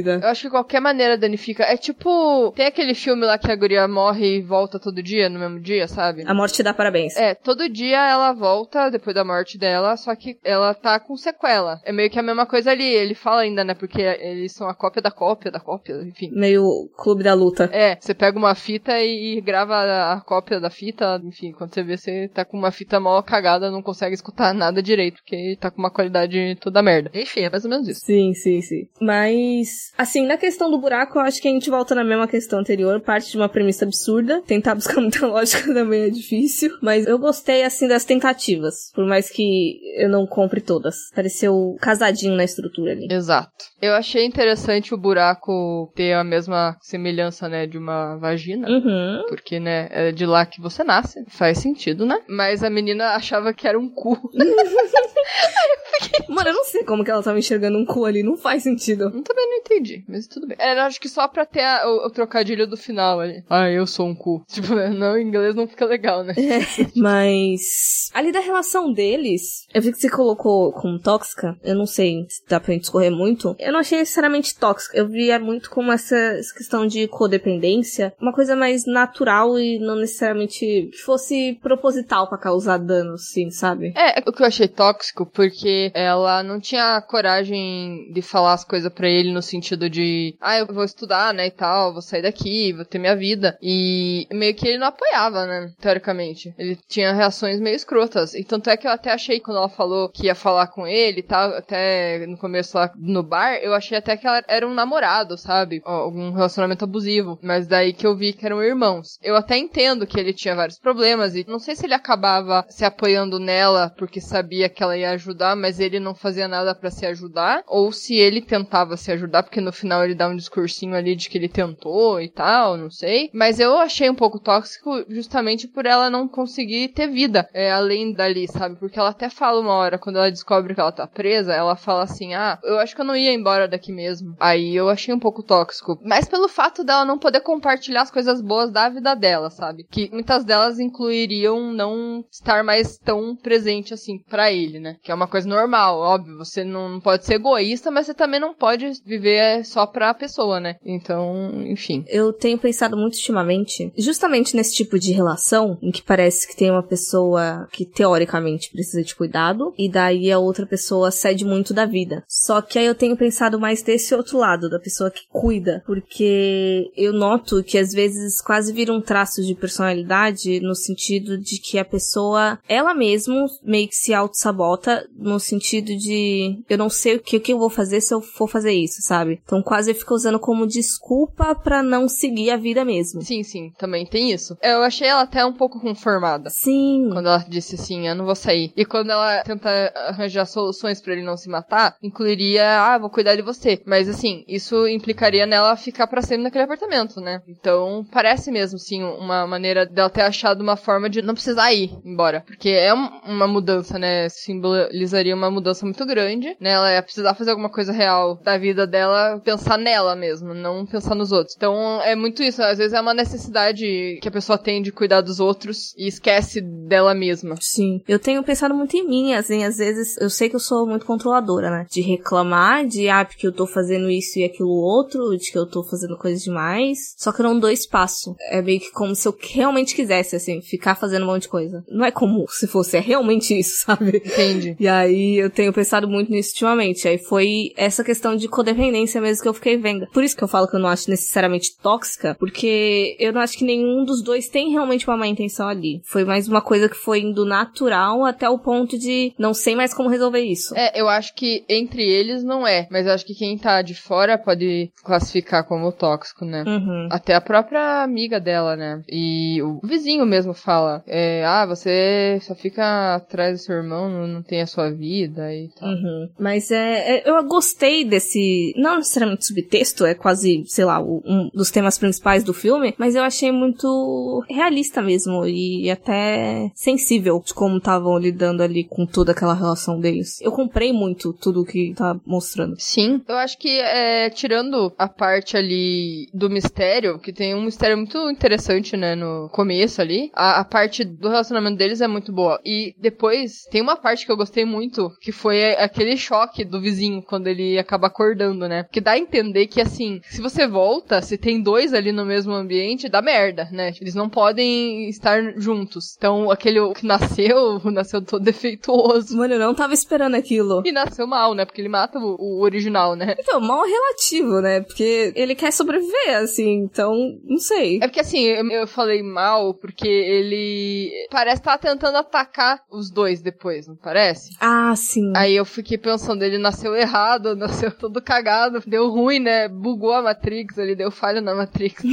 Eu 0.09 0.29
acho 0.29 0.43
que 0.43 0.49
qualquer 0.49 0.79
maneira 0.79 1.17
danifica. 1.17 1.63
É 1.63 1.77
tipo, 1.77 2.51
tem 2.55 2.65
aquele 2.65 2.93
filme 2.93 3.25
lá 3.25 3.37
que 3.37 3.51
a 3.51 3.55
guria 3.55 3.87
morre 3.87 4.37
e 4.37 4.41
volta 4.41 4.79
todo 4.79 5.01
dia, 5.01 5.29
no 5.29 5.39
mesmo 5.39 5.59
dia, 5.59 5.87
sabe? 5.87 6.23
A 6.25 6.33
morte 6.33 6.55
te 6.55 6.63
dá 6.63 6.73
parabéns. 6.73 7.15
É, 7.15 7.33
todo 7.35 7.69
dia 7.69 7.97
ela 8.09 8.33
volta 8.33 8.89
depois 8.89 9.15
da 9.15 9.23
morte 9.23 9.57
dela, 9.57 9.95
só 9.97 10.15
que 10.15 10.37
ela 10.43 10.73
tá 10.73 10.99
com 10.99 11.15
sequela. 11.15 11.79
É 11.83 11.91
meio 11.91 12.09
que 12.09 12.19
a 12.19 12.23
mesma 12.23 12.45
coisa 12.45 12.71
ali. 12.71 12.85
Ele 12.85 13.13
fala 13.13 13.41
ainda, 13.41 13.63
né? 13.63 13.73
Porque 13.73 14.01
eles 14.01 14.51
são 14.51 14.67
a 14.67 14.73
cópia 14.73 15.01
da 15.01 15.11
cópia 15.11 15.51
da 15.51 15.59
cópia, 15.59 16.01
enfim. 16.03 16.31
Meio 16.31 16.89
clube 16.97 17.23
da 17.23 17.33
luta. 17.33 17.69
É, 17.71 17.97
você 17.99 18.13
pega 18.13 18.37
uma 18.37 18.55
fita 18.55 18.99
e, 18.99 19.37
e 19.37 19.41
grava 19.41 19.75
a, 19.75 20.13
a 20.13 20.21
cópia 20.21 20.59
da 20.59 20.69
fita, 20.69 21.21
enfim, 21.23 21.51
quando 21.51 21.73
você 21.73 21.83
vê, 21.83 21.97
você 21.97 22.27
tá 22.27 22.45
com 22.45 22.57
uma 22.57 22.71
fita 22.71 22.99
mal 22.99 23.21
cagada, 23.23 23.71
não 23.71 23.81
consegue 23.81 24.15
escutar 24.15 24.53
nada 24.53 24.81
direito, 24.81 25.21
porque 25.21 25.57
tá 25.59 25.69
com 25.69 25.79
uma 25.79 25.91
qualidade 25.91 26.57
toda 26.61 26.81
merda. 26.81 27.11
Enfim, 27.13 27.41
é 27.41 27.49
mais 27.49 27.63
ou 27.63 27.69
menos 27.69 27.87
isso. 27.87 28.01
Sim, 28.01 28.33
sim, 28.33 28.61
sim. 28.61 28.87
Mas, 28.99 29.90
assim, 29.97 30.25
na 30.25 30.37
questão 30.37 30.69
do 30.69 30.79
buraco, 30.79 31.17
eu 31.17 31.23
acho 31.23 31.41
que 31.41 31.47
a 31.47 31.51
gente 31.51 31.69
volta 31.69 31.95
na 31.95 32.03
mesma 32.03 32.27
questão 32.27 32.59
anterior, 32.59 32.99
parte 33.01 33.31
de 33.31 33.37
uma 33.37 33.49
premissa 33.49 33.85
absurda. 33.85 34.41
Tentar 34.45 34.75
buscar 34.75 34.99
muita 35.01 35.25
lógica 35.25 35.73
também 35.73 36.03
é 36.03 36.09
difícil, 36.09 36.71
mas 36.81 37.05
eu 37.05 37.17
gostei, 37.17 37.63
assim, 37.63 37.87
das 37.87 38.05
tentativas, 38.05 38.91
por 38.93 39.05
mais 39.05 39.29
que 39.29 39.79
eu 39.97 40.09
não 40.09 40.25
compre 40.25 40.61
todas. 40.61 40.95
Pareceu 41.13 41.75
casadinho 41.79 42.35
na 42.35 42.43
estrutura 42.43 42.91
ali. 42.91 43.07
Exato. 43.11 43.51
Eu 43.81 43.93
achei 43.93 44.25
interessante 44.25 44.93
o 44.93 44.97
buraco 44.97 45.91
ter 45.95 46.13
a 46.13 46.23
mesma 46.23 46.77
semelhança, 46.81 47.49
né, 47.49 47.65
de 47.65 47.77
uma 47.77 48.17
vagina. 48.17 48.69
Uhum. 48.69 49.25
Porque, 49.27 49.59
né, 49.59 49.87
é 49.91 50.11
de 50.11 50.25
lá 50.25 50.45
que 50.45 50.61
você 50.61 50.83
nasce. 50.83 51.23
Faz 51.27 51.57
sentido, 51.59 52.05
né? 52.05 52.19
Mas 52.27 52.63
a 52.63 52.69
menina 52.69 53.15
achava 53.15 53.53
que 53.53 53.67
era 53.67 53.79
um 53.79 53.89
cu. 53.89 54.17
Mano, 56.29 56.49
eu 56.49 56.53
não 56.53 56.63
sei 56.63 56.83
como 56.83 57.03
que 57.03 57.11
ela 57.11 57.23
tava 57.23 57.39
enxergando 57.39 57.77
um 57.77 57.85
cu 57.85 58.05
ali, 58.05 58.23
não 58.23 58.37
faz 58.37 58.63
sentido. 58.63 59.05
Eu 59.05 59.23
também 59.23 59.47
não 59.47 59.57
entendi, 59.57 59.80
mas 60.07 60.27
tudo 60.27 60.47
bem. 60.47 60.57
É, 60.59 60.73
eu 60.73 60.81
acho 60.81 60.99
que 60.99 61.09
só 61.09 61.27
pra 61.27 61.45
ter 61.45 61.63
a, 61.63 61.87
o, 61.87 62.07
o, 62.07 62.09
trocadilho 62.09 62.67
do 62.67 62.77
final 62.77 63.19
ali. 63.19 63.43
Ah, 63.49 63.69
eu 63.69 63.85
sou 63.85 64.07
um 64.07 64.15
cu. 64.15 64.43
Tipo, 64.51 64.75
não, 64.75 65.17
em 65.17 65.27
inglês 65.27 65.55
não 65.55 65.67
fica 65.67 65.85
legal, 65.85 66.23
né? 66.23 66.33
É, 66.37 66.87
mas. 66.95 68.09
Ali 68.13 68.31
da 68.31 68.39
relação 68.39 68.91
deles, 68.93 69.65
eu 69.73 69.81
vi 69.81 69.91
que 69.91 69.97
você 69.97 70.09
colocou 70.09 70.71
como 70.73 70.99
tóxica. 70.99 71.57
Eu 71.63 71.75
não 71.75 71.85
sei 71.85 72.25
se 72.29 72.43
dá 72.47 72.59
pra 72.59 72.73
gente 72.73 72.83
escorrer 72.83 73.11
muito. 73.11 73.55
Eu 73.57 73.71
não 73.71 73.79
achei 73.79 73.97
necessariamente 73.97 74.55
tóxica. 74.55 74.97
Eu 74.97 75.07
via 75.07 75.39
muito 75.39 75.69
como 75.69 75.91
essa 75.91 76.15
questão 76.55 76.85
de 76.85 77.07
codependência, 77.07 78.13
uma 78.21 78.33
coisa 78.33 78.55
mais 78.55 78.85
natural 78.85 79.57
e 79.57 79.79
não 79.79 79.95
necessariamente 79.95 80.89
que 80.91 80.97
fosse 81.03 81.57
proposital 81.61 82.27
para 82.27 82.37
causar 82.37 82.77
dano, 82.77 83.17
sim, 83.17 83.49
sabe? 83.49 83.93
É, 83.95 84.21
o 84.27 84.31
que 84.31 84.41
eu 84.41 84.47
achei 84.47 84.67
tóxico, 84.67 85.25
porque 85.25 85.91
ela 85.93 86.43
não 86.43 86.59
tinha 86.59 87.01
coragem 87.01 88.11
de 88.13 88.21
falar 88.21 88.53
as 88.53 88.63
coisas 88.63 88.91
para 88.91 89.09
ele 89.09 89.33
no 89.33 89.41
sentido 89.41 89.70
de, 89.77 90.35
ah, 90.39 90.57
eu 90.57 90.67
vou 90.67 90.83
estudar, 90.83 91.33
né, 91.33 91.47
e 91.47 91.51
tal, 91.51 91.93
vou 91.93 92.01
sair 92.01 92.21
daqui, 92.21 92.73
vou 92.73 92.85
ter 92.85 92.99
minha 92.99 93.15
vida. 93.15 93.57
E 93.61 94.27
meio 94.31 94.53
que 94.55 94.67
ele 94.67 94.77
não 94.77 94.87
apoiava, 94.87 95.45
né, 95.45 95.73
teoricamente. 95.79 96.53
Ele 96.57 96.77
tinha 96.87 97.13
reações 97.13 97.59
meio 97.59 97.75
escrotas. 97.75 98.33
E 98.33 98.43
tanto 98.43 98.69
é 98.69 98.77
que 98.77 98.87
eu 98.87 98.91
até 98.91 99.11
achei 99.11 99.39
quando 99.39 99.57
ela 99.57 99.69
falou 99.69 100.09
que 100.09 100.27
ia 100.27 100.35
falar 100.35 100.67
com 100.67 100.87
ele 100.87 101.19
e 101.19 101.23
tal, 101.23 101.51
até 101.51 102.25
no 102.27 102.37
começo 102.37 102.77
lá 102.77 102.91
no 102.95 103.23
bar, 103.23 103.55
eu 103.55 103.73
achei 103.73 103.97
até 103.97 104.17
que 104.17 104.27
ela 104.27 104.43
era 104.47 104.67
um 104.67 104.73
namorado, 104.73 105.37
sabe? 105.37 105.81
Algum 105.83 106.31
relacionamento 106.31 106.83
abusivo. 106.83 107.39
Mas 107.41 107.67
daí 107.67 107.93
que 107.93 108.05
eu 108.05 108.15
vi 108.15 108.33
que 108.33 108.45
eram 108.45 108.63
irmãos. 108.63 109.17
Eu 109.21 109.35
até 109.35 109.57
entendo 109.57 110.07
que 110.07 110.19
ele 110.19 110.33
tinha 110.33 110.55
vários 110.55 110.79
problemas 110.79 111.35
e 111.35 111.45
não 111.47 111.59
sei 111.59 111.75
se 111.75 111.85
ele 111.85 111.93
acabava 111.93 112.65
se 112.69 112.85
apoiando 112.85 113.39
nela 113.39 113.93
porque 113.97 114.21
sabia 114.21 114.69
que 114.69 114.81
ela 114.81 114.97
ia 114.97 115.11
ajudar, 115.11 115.55
mas 115.55 115.79
ele 115.79 115.99
não 115.99 116.15
fazia 116.15 116.47
nada 116.47 116.73
para 116.73 116.91
se 116.91 117.05
ajudar, 117.05 117.63
ou 117.67 117.91
se 117.91 118.15
ele 118.15 118.41
tentava 118.41 118.97
se 118.97 119.11
ajudar 119.11 119.43
porque 119.51 119.59
que 119.59 119.61
no 119.61 119.73
final 119.73 120.03
ele 120.03 120.15
dá 120.15 120.29
um 120.29 120.35
discursinho 120.35 120.95
ali 120.95 121.13
de 121.13 121.29
que 121.29 121.37
ele 121.37 121.49
tentou 121.49 122.21
e 122.21 122.29
tal, 122.29 122.77
não 122.77 122.89
sei. 122.89 123.29
Mas 123.33 123.59
eu 123.59 123.77
achei 123.77 124.09
um 124.09 124.15
pouco 124.15 124.39
tóxico 124.39 125.03
justamente 125.09 125.67
por 125.67 125.85
ela 125.85 126.09
não 126.09 126.27
conseguir 126.27 126.87
ter 126.89 127.07
vida 127.07 127.47
é, 127.53 127.69
além 127.69 128.13
dali, 128.13 128.47
sabe? 128.47 128.77
Porque 128.77 128.97
ela 128.97 129.09
até 129.09 129.29
fala 129.29 129.59
uma 129.59 129.73
hora, 129.73 129.99
quando 129.99 130.15
ela 130.15 130.31
descobre 130.31 130.73
que 130.73 130.79
ela 130.79 130.91
tá 130.91 131.05
presa, 131.05 131.53
ela 131.53 131.75
fala 131.75 132.03
assim: 132.03 132.33
ah, 132.33 132.57
eu 132.63 132.79
acho 132.79 132.95
que 132.95 133.01
eu 133.01 133.05
não 133.05 133.15
ia 133.15 133.33
embora 133.33 133.67
daqui 133.67 133.91
mesmo. 133.91 134.35
Aí 134.39 134.73
eu 134.73 134.89
achei 134.89 135.13
um 135.13 135.19
pouco 135.19 135.43
tóxico. 135.43 135.99
Mas 136.03 136.27
pelo 136.27 136.47
fato 136.47 136.83
dela 136.83 137.03
não 137.03 137.19
poder 137.19 137.41
compartilhar 137.41 138.03
as 138.03 138.11
coisas 138.11 138.41
boas 138.41 138.71
da 138.71 138.87
vida 138.87 139.13
dela, 139.15 139.49
sabe? 139.49 139.85
Que 139.91 140.09
muitas 140.11 140.45
delas 140.45 140.79
incluiriam 140.79 141.73
não 141.73 142.23
estar 142.31 142.63
mais 142.63 142.97
tão 142.97 143.35
presente 143.35 143.93
assim 143.93 144.17
para 144.17 144.51
ele, 144.51 144.79
né? 144.79 144.95
Que 145.03 145.11
é 145.11 145.15
uma 145.15 145.27
coisa 145.27 145.47
normal, 145.47 145.99
óbvio. 145.99 146.37
Você 146.37 146.63
não 146.63 147.01
pode 147.01 147.25
ser 147.25 147.35
egoísta, 147.35 147.91
mas 147.91 148.05
você 148.05 148.13
também 148.13 148.39
não 148.39 148.53
pode 148.53 148.91
viver 149.05 149.40
só 149.63 149.85
pra 149.85 150.13
pessoa, 150.13 150.59
né? 150.59 150.75
Então, 150.85 151.63
enfim. 151.65 152.03
Eu 152.07 152.33
tenho 152.33 152.57
pensado 152.57 152.97
muito 152.97 153.15
ultimamente, 153.15 153.91
justamente 153.97 154.55
nesse 154.55 154.75
tipo 154.75 154.99
de 154.99 155.11
relação, 155.11 155.77
em 155.81 155.91
que 155.91 156.01
parece 156.01 156.47
que 156.47 156.55
tem 156.55 156.71
uma 156.71 156.83
pessoa 156.83 157.67
que 157.71 157.85
teoricamente 157.85 158.71
precisa 158.71 159.03
de 159.03 159.15
cuidado, 159.15 159.73
e 159.77 159.89
daí 159.89 160.31
a 160.31 160.39
outra 160.39 160.65
pessoa 160.65 161.11
cede 161.11 161.45
muito 161.45 161.73
da 161.73 161.85
vida. 161.85 162.23
Só 162.27 162.61
que 162.61 162.79
aí 162.79 162.85
eu 162.85 162.95
tenho 162.95 163.17
pensado 163.17 163.59
mais 163.59 163.81
desse 163.81 164.13
outro 164.15 164.37
lado, 164.37 164.69
da 164.69 164.79
pessoa 164.79 165.11
que 165.11 165.27
cuida, 165.29 165.83
porque 165.85 166.91
eu 166.95 167.13
noto 167.13 167.63
que 167.63 167.77
às 167.77 167.91
vezes 167.91 168.41
quase 168.41 168.73
vira 168.73 168.93
um 168.93 169.01
traço 169.01 169.41
de 169.43 169.55
personalidade 169.55 170.59
no 170.59 170.75
sentido 170.75 171.37
de 171.37 171.59
que 171.59 171.77
a 171.77 171.85
pessoa, 171.85 172.59
ela 172.67 172.93
mesma, 172.93 173.45
meio 173.63 173.87
que 173.87 173.95
se 173.95 174.13
auto-sabota, 174.13 175.07
no 175.15 175.39
sentido 175.39 175.95
de 175.95 176.63
eu 176.69 176.77
não 176.77 176.89
sei 176.89 177.15
o 177.15 177.19
que, 177.19 177.37
o 177.37 177.41
que 177.41 177.53
eu 177.53 177.59
vou 177.59 177.69
fazer 177.69 178.01
se 178.01 178.13
eu 178.13 178.21
for 178.21 178.47
fazer 178.47 178.73
isso, 178.73 179.01
sabe? 179.01 179.30
Então 179.43 179.61
quase 179.61 179.93
fica 179.93 180.13
usando 180.13 180.39
como 180.39 180.67
desculpa 180.67 181.55
para 181.55 181.83
não 181.83 182.07
seguir 182.07 182.51
a 182.51 182.57
vida 182.57 182.83
mesmo. 182.83 183.21
Sim, 183.21 183.43
sim, 183.43 183.71
também 183.77 184.05
tem 184.05 184.31
isso. 184.31 184.57
Eu 184.61 184.81
achei 184.83 185.07
ela 185.07 185.21
até 185.21 185.45
um 185.45 185.53
pouco 185.53 185.79
conformada. 185.79 186.49
Sim. 186.49 187.09
Quando 187.11 187.27
ela 187.27 187.45
disse 187.47 187.75
assim, 187.75 188.07
eu 188.07 188.15
não 188.15 188.25
vou 188.25 188.35
sair. 188.35 188.71
E 188.75 188.85
quando 188.85 189.11
ela 189.11 189.43
tenta 189.43 189.69
arranjar 190.07 190.45
soluções 190.45 191.01
para 191.01 191.13
ele 191.13 191.23
não 191.23 191.37
se 191.37 191.49
matar, 191.49 191.95
incluiria, 192.01 192.81
ah, 192.81 192.97
vou 192.97 193.09
cuidar 193.09 193.35
de 193.35 193.41
você. 193.41 193.81
Mas 193.85 194.09
assim, 194.09 194.43
isso 194.47 194.87
implicaria 194.87 195.45
nela 195.45 195.75
ficar 195.75 196.07
para 196.07 196.21
sempre 196.21 196.43
naquele 196.43 196.63
apartamento, 196.63 197.19
né? 197.19 197.41
Então, 197.47 198.05
parece 198.11 198.51
mesmo, 198.51 198.79
sim, 198.79 199.03
uma 199.03 199.45
maneira 199.47 199.85
dela 199.85 200.09
ter 200.09 200.21
achado 200.21 200.61
uma 200.61 200.75
forma 200.75 201.09
de 201.09 201.21
não 201.21 201.33
precisar 201.33 201.73
ir 201.73 201.91
embora. 202.03 202.43
Porque 202.45 202.69
é 202.69 202.93
uma 202.93 203.47
mudança, 203.47 203.97
né? 203.99 204.29
Simbolizaria 204.29 205.35
uma 205.35 205.51
mudança 205.51 205.85
muito 205.85 206.05
grande, 206.05 206.55
né? 206.59 206.71
Ela 206.71 206.93
ia 206.93 207.03
precisar 207.03 207.33
fazer 207.33 207.51
alguma 207.51 207.69
coisa 207.69 207.91
real 207.91 208.35
da 208.35 208.57
vida 208.57 208.87
dela, 208.87 209.20
pensar 209.43 209.77
nela 209.77 210.15
mesmo, 210.15 210.53
não 210.53 210.85
pensar 210.85 211.15
nos 211.15 211.31
outros. 211.31 211.55
Então, 211.55 212.01
é 212.01 212.15
muito 212.15 212.43
isso. 212.43 212.61
Às 212.61 212.77
vezes 212.77 212.93
é 212.93 213.01
uma 213.01 213.13
necessidade 213.13 214.19
que 214.21 214.27
a 214.27 214.31
pessoa 214.31 214.57
tem 214.57 214.81
de 214.81 214.91
cuidar 214.91 215.21
dos 215.21 215.39
outros 215.39 215.93
e 215.97 216.07
esquece 216.07 216.61
dela 216.61 217.13
mesma. 217.13 217.55
Sim. 217.59 218.01
Eu 218.07 218.19
tenho 218.19 218.43
pensado 218.43 218.73
muito 218.73 218.95
em 218.95 219.07
mim, 219.07 219.33
assim, 219.33 219.63
às 219.63 219.77
vezes 219.77 220.17
eu 220.17 220.29
sei 220.29 220.49
que 220.49 220.55
eu 220.55 220.59
sou 220.59 220.85
muito 220.85 221.05
controladora, 221.05 221.69
né? 221.69 221.85
De 221.89 222.01
reclamar 222.01 222.85
de, 222.85 223.09
ah, 223.09 223.25
porque 223.25 223.47
eu 223.47 223.51
tô 223.51 223.65
fazendo 223.65 224.09
isso 224.09 224.39
e 224.39 224.43
aquilo 224.43 224.69
outro, 224.69 225.35
de 225.37 225.51
que 225.51 225.57
eu 225.57 225.65
tô 225.65 225.83
fazendo 225.83 226.17
coisas 226.17 226.43
demais. 226.43 227.13
Só 227.17 227.31
que 227.31 227.41
eu 227.41 227.45
não 227.45 227.59
dou 227.59 227.69
espaço. 227.69 228.35
É 228.49 228.61
meio 228.61 228.79
que 228.79 228.91
como 228.91 229.15
se 229.15 229.27
eu 229.27 229.35
realmente 229.39 229.95
quisesse, 229.95 230.35
assim, 230.35 230.61
ficar 230.61 230.95
fazendo 230.95 231.23
um 231.23 231.27
monte 231.27 231.43
de 231.43 231.49
coisa. 231.49 231.83
Não 231.89 232.05
é 232.05 232.11
como 232.11 232.45
se 232.49 232.67
fosse, 232.67 232.97
é 232.97 232.99
realmente 232.99 233.57
isso, 233.57 233.83
sabe? 233.85 234.17
Entendi. 234.17 234.75
E 234.79 234.87
aí 234.87 235.37
eu 235.37 235.49
tenho 235.49 235.73
pensado 235.73 236.07
muito 236.07 236.31
nisso 236.31 236.51
ultimamente. 236.51 237.07
Aí 237.07 237.17
foi 237.17 237.71
essa 237.75 238.03
questão 238.03 238.35
de 238.35 238.47
codependência 238.47 239.10
mesmo 239.19 239.43
que 239.43 239.49
eu 239.49 239.53
fiquei 239.53 239.77
vendo. 239.77 240.07
Por 240.07 240.23
isso 240.23 240.37
que 240.37 240.43
eu 240.43 240.47
falo 240.47 240.67
que 240.67 240.75
eu 240.75 240.79
não 240.79 240.89
acho 240.89 241.09
necessariamente 241.09 241.75
tóxica, 241.81 242.35
porque 242.39 243.15
eu 243.19 243.33
não 243.33 243.41
acho 243.41 243.57
que 243.57 243.65
nenhum 243.65 244.05
dos 244.05 244.23
dois 244.23 244.47
tem 244.47 244.71
realmente 244.71 245.07
uma 245.07 245.17
má 245.17 245.27
intenção 245.27 245.67
ali. 245.67 246.01
Foi 246.05 246.23
mais 246.23 246.47
uma 246.47 246.61
coisa 246.61 246.87
que 246.87 246.95
foi 246.95 247.21
indo 247.21 247.45
natural 247.45 248.25
até 248.25 248.49
o 248.49 248.59
ponto 248.59 248.97
de 248.97 249.33
não 249.37 249.53
sei 249.53 249.75
mais 249.75 249.93
como 249.93 250.09
resolver 250.09 250.41
isso. 250.41 250.75
É, 250.75 250.99
eu 250.99 251.09
acho 251.09 251.33
que 251.35 251.63
entre 251.67 252.03
eles 252.03 252.43
não 252.43 252.65
é, 252.65 252.87
mas 252.91 253.07
eu 253.07 253.13
acho 253.13 253.25
que 253.25 253.35
quem 253.35 253.57
tá 253.57 253.81
de 253.81 253.95
fora 253.95 254.37
pode 254.37 254.91
classificar 255.03 255.65
como 255.65 255.91
tóxico, 255.91 256.45
né? 256.45 256.63
Uhum. 256.65 257.07
Até 257.11 257.33
a 257.33 257.41
própria 257.41 258.03
amiga 258.03 258.39
dela, 258.39 258.75
né? 258.75 259.01
E 259.09 259.61
o 259.61 259.79
vizinho 259.83 260.25
mesmo 260.25 260.53
fala: 260.53 261.03
é, 261.07 261.43
ah, 261.45 261.65
você 261.65 262.39
só 262.41 262.55
fica 262.55 263.15
atrás 263.15 263.59
do 263.59 263.63
seu 263.63 263.75
irmão, 263.75 264.09
não, 264.09 264.27
não 264.27 264.43
tem 264.43 264.61
a 264.61 264.67
sua 264.67 264.91
vida 264.91 265.53
e 265.53 265.69
tal. 265.69 265.89
Uhum. 265.89 266.29
Mas 266.39 266.71
é, 266.71 267.17
é, 267.17 267.29
eu 267.29 267.41
gostei 267.43 268.05
desse, 268.05 268.73
não 268.77 269.00
necessariamente 269.01 269.45
subtexto, 269.45 270.05
é 270.05 270.13
quase, 270.13 270.63
sei 270.67 270.85
lá, 270.85 271.01
um 271.01 271.49
dos 271.53 271.69
temas 271.69 271.97
principais 271.97 272.43
do 272.43 272.53
filme, 272.53 272.93
mas 272.97 273.15
eu 273.15 273.23
achei 273.23 273.51
muito 273.51 274.43
realista 274.49 275.01
mesmo 275.01 275.45
e 275.45 275.89
até 275.89 276.71
sensível 276.73 277.41
de 277.45 277.53
como 277.53 277.77
estavam 277.77 278.17
lidando 278.17 278.63
ali 278.63 278.83
com 278.83 279.05
toda 279.05 279.31
aquela 279.31 279.53
relação 279.53 279.99
deles. 279.99 280.39
Eu 280.41 280.51
comprei 280.51 280.93
muito 280.93 281.33
tudo 281.33 281.65
que 281.65 281.93
tá 281.95 282.19
mostrando. 282.25 282.75
Sim, 282.79 283.21
eu 283.27 283.35
acho 283.35 283.57
que 283.57 283.79
é, 283.79 284.29
tirando 284.29 284.93
a 284.97 285.07
parte 285.07 285.57
ali 285.57 286.27
do 286.33 286.49
mistério, 286.49 287.19
que 287.19 287.33
tem 287.33 287.55
um 287.55 287.63
mistério 287.63 287.97
muito 287.97 288.29
interessante, 288.29 288.95
né, 288.95 289.15
no 289.15 289.49
começo 289.49 290.01
ali, 290.01 290.31
a, 290.33 290.59
a 290.59 290.65
parte 290.65 291.03
do 291.03 291.29
relacionamento 291.29 291.77
deles 291.77 292.01
é 292.01 292.07
muito 292.07 292.31
boa. 292.31 292.59
E 292.63 292.95
depois, 292.99 293.65
tem 293.71 293.81
uma 293.81 293.95
parte 293.95 294.25
que 294.25 294.31
eu 294.31 294.37
gostei 294.37 294.65
muito, 294.65 295.11
que 295.19 295.31
foi 295.31 295.73
aquele 295.75 296.15
choque 296.15 296.63
do 296.63 296.81
vizinho 296.81 297.21
quando 297.21 297.47
ele 297.47 297.77
acaba 297.77 298.07
acordando, 298.07 298.67
né? 298.67 298.85
Que 298.91 299.01
dá 299.01 299.11
a 299.11 299.17
entender 299.17 299.67
que, 299.67 299.81
assim, 299.81 300.21
se 300.29 300.41
você 300.41 300.67
volta, 300.67 301.21
se 301.21 301.37
tem 301.37 301.61
dois 301.61 301.93
ali 301.93 302.11
no 302.11 302.25
mesmo 302.25 302.53
ambiente, 302.53 303.09
dá 303.09 303.21
merda, 303.21 303.67
né? 303.71 303.93
Eles 304.01 304.15
não 304.15 304.29
podem 304.29 305.09
estar 305.09 305.41
juntos. 305.57 306.15
Então, 306.17 306.51
aquele 306.51 306.93
que 306.93 307.05
nasceu, 307.05 307.81
nasceu 307.91 308.21
todo 308.21 308.43
defeituoso. 308.43 309.37
Mano, 309.37 309.53
eu 309.53 309.59
não 309.59 309.73
tava 309.73 309.93
esperando 309.93 310.35
aquilo. 310.35 310.83
E 310.85 310.91
nasceu 310.91 311.25
mal, 311.25 311.53
né? 311.53 311.65
Porque 311.65 311.81
ele 311.81 311.89
mata 311.89 312.19
o, 312.19 312.35
o 312.39 312.61
original, 312.61 313.15
né? 313.15 313.35
Então, 313.39 313.59
mal 313.61 313.83
relativo, 313.83 314.61
né? 314.61 314.81
Porque 314.81 315.31
ele 315.35 315.55
quer 315.55 315.71
sobreviver, 315.71 316.37
assim, 316.37 316.73
então, 316.83 317.39
não 317.43 317.57
sei. 317.57 317.97
É 318.01 318.07
porque 318.07 318.19
assim, 318.19 318.43
eu, 318.43 318.69
eu 318.69 318.87
falei 318.87 319.21
mal 319.21 319.73
porque 319.73 320.07
ele 320.07 321.11
parece 321.29 321.61
estar 321.61 321.77
tentando 321.77 322.17
atacar 322.17 322.81
os 322.89 323.11
dois 323.11 323.41
depois, 323.41 323.87
não 323.87 323.95
parece? 323.95 324.55
Ah, 324.59 324.93
sim. 324.95 325.33
Aí 325.35 325.55
eu 325.55 325.65
fiquei 325.65 325.97
pensando, 325.97 326.43
ele 326.43 326.57
nasceu 326.57 326.95
errado, 326.95 327.55
nasceu 327.57 327.91
todo 327.91 328.21
cagado, 328.21 328.80
deu 328.85 329.09
ruim, 329.09 329.39
né? 329.39 329.67
Bugou 329.67 330.13
a 330.13 330.21
Matrix, 330.21 330.77
ele 330.77 330.95
deu 330.95 331.11
falha 331.11 331.41
na 331.41 331.55
Matrix. 331.55 332.03